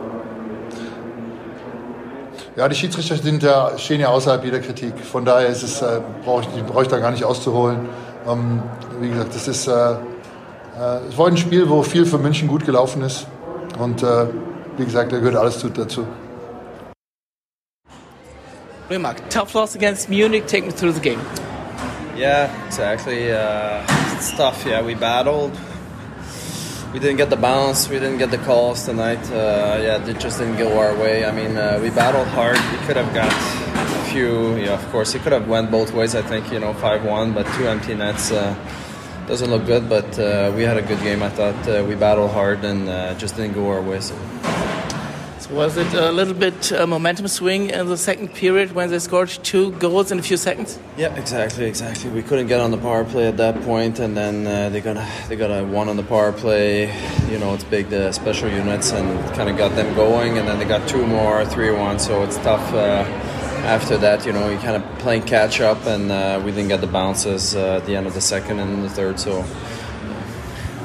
[2.61, 4.93] Ja, die Schiedsrichter sind ja, stehen ja außerhalb jeder Kritik.
[5.03, 7.89] Von daher ist es, äh, brauche ich, brauch ich da gar nicht auszuholen.
[8.29, 8.63] Ähm,
[9.01, 9.97] wie gesagt, das ist, äh, äh,
[11.09, 13.27] es war ein Spiel, wo viel für München gut gelaufen ist.
[13.79, 14.27] Und äh,
[14.77, 16.07] wie gesagt, da gehört alles dazu.
[18.91, 20.45] Remark, tough loss against Munich.
[20.47, 21.21] Take me through the game.
[22.15, 23.33] Yeah, exactly.
[23.33, 23.81] Uh,
[24.15, 24.67] it's tough.
[24.67, 25.53] Yeah, we battled.
[26.93, 27.89] We didn't get the bounce.
[27.89, 29.23] We didn't get the calls tonight.
[29.31, 31.25] Uh, yeah, it just didn't go our way.
[31.25, 32.57] I mean, uh, we battled hard.
[32.57, 34.57] We could have got a few.
[34.57, 36.17] Yeah, of course, it could have went both ways.
[36.17, 38.57] I think you know, five-one, but two empty nets uh,
[39.29, 39.89] doesn't look good.
[39.89, 41.23] But uh, we had a good game.
[41.23, 44.01] I thought uh, we battled hard and uh, just didn't go our way.
[44.01, 44.17] So.
[45.53, 49.29] Was it a little bit uh, momentum swing in the second period when they scored
[49.29, 50.79] two goals in a few seconds?
[50.97, 52.09] Yeah, exactly, exactly.
[52.11, 54.97] We couldn't get on the power play at that point, and then uh, they got
[54.97, 56.87] a, they got a one on the power play.
[57.29, 60.61] You know, it's big the special units, and kind of got them going, and then
[60.61, 61.99] they got two more, three one.
[61.99, 62.73] So it's tough.
[62.73, 63.05] Uh,
[63.65, 66.81] after that, you know, you kind of playing catch up, and uh, we didn't get
[66.81, 69.19] the bounces uh, at the end of the second and the third.
[69.19, 69.45] So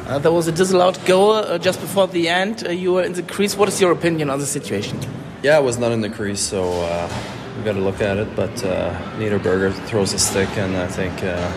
[0.07, 2.63] Uh, there was a disallowed goal uh, just before the end.
[2.63, 3.57] Uh, you were in the crease.
[3.57, 4.99] What is your opinion on the situation?
[5.41, 7.09] Yeah, I was not in the crease, so uh,
[7.57, 8.35] we got to look at it.
[8.35, 11.51] But uh, Niederberger throws a stick, and I think, uh,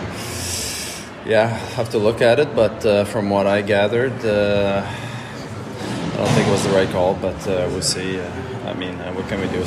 [1.29, 2.55] yeah, I have to look at it.
[2.55, 4.81] But from what I gathered, I
[6.17, 7.13] don't think it was the right call.
[7.13, 8.19] But we'll see.
[8.19, 9.59] I mean, what can we do?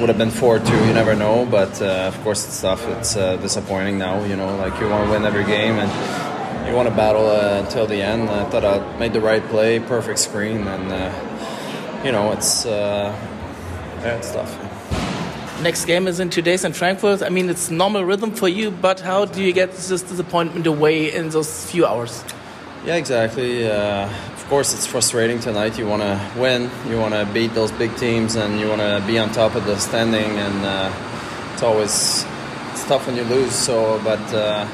[0.00, 0.86] Would have been four two.
[0.86, 1.44] You never know.
[1.44, 2.86] But of course, it's tough.
[2.98, 4.22] It's disappointing now.
[4.24, 6.38] You know, like you want to win every game and.
[6.70, 8.30] You want to battle uh, until the end.
[8.30, 13.12] I thought I made the right play, perfect screen, and uh, you know it's uh,
[14.02, 14.56] yeah, it's tough.
[15.64, 17.22] Next game is in two days in Frankfurt.
[17.22, 21.12] I mean, it's normal rhythm for you, but how do you get this disappointment away
[21.12, 22.22] in those few hours?
[22.86, 23.66] Yeah, exactly.
[23.68, 25.76] Uh, of course, it's frustrating tonight.
[25.76, 29.02] You want to win, you want to beat those big teams, and you want to
[29.08, 30.38] be on top of the standing.
[30.38, 32.24] And uh, it's always
[32.70, 33.56] it's tough when you lose.
[33.56, 34.68] So, but uh,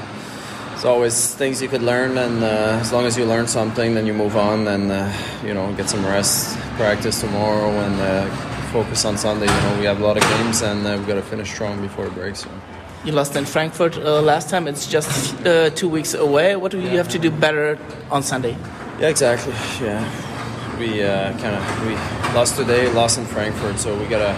[0.77, 4.07] it's always things you could learn, and uh, as long as you learn something, then
[4.07, 5.11] you move on and uh,
[5.43, 8.29] you know get some rest, practice tomorrow, and uh,
[8.73, 9.47] focus on Sunday.
[9.47, 11.81] You know we have a lot of games, and uh, we've got to finish strong
[11.81, 12.41] before it breaks.
[12.41, 12.51] So.
[13.07, 14.69] You lost in Frankfurt uh, last time.
[14.69, 16.57] It's just uh, two weeks away.
[16.57, 17.79] What do you have to do better
[18.11, 18.55] on Sunday?
[19.01, 19.55] Yeah, exactly.
[19.81, 20.05] Yeah,
[20.79, 21.95] we uh, kind of we
[22.35, 24.35] lost today, lost in Frankfurt, so we gotta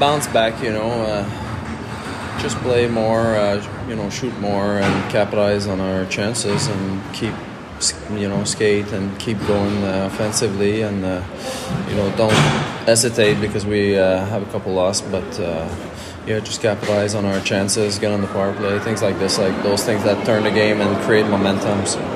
[0.00, 0.60] bounce back.
[0.60, 1.45] You know, uh,
[2.40, 3.36] just play more.
[3.36, 7.34] Uh, you know, shoot more and capitalize on our chances and keep
[8.12, 11.22] you know skate and keep going uh, offensively and uh,
[11.88, 12.32] you know don't
[12.86, 15.40] hesitate because we uh, have a couple lost, but.
[15.40, 15.68] Uh,
[16.26, 19.54] yeah, just capitalize on our chances, get on the power play, things like this, like
[19.62, 21.86] those things that turn the game and create momentum.
[21.86, 22.15] So.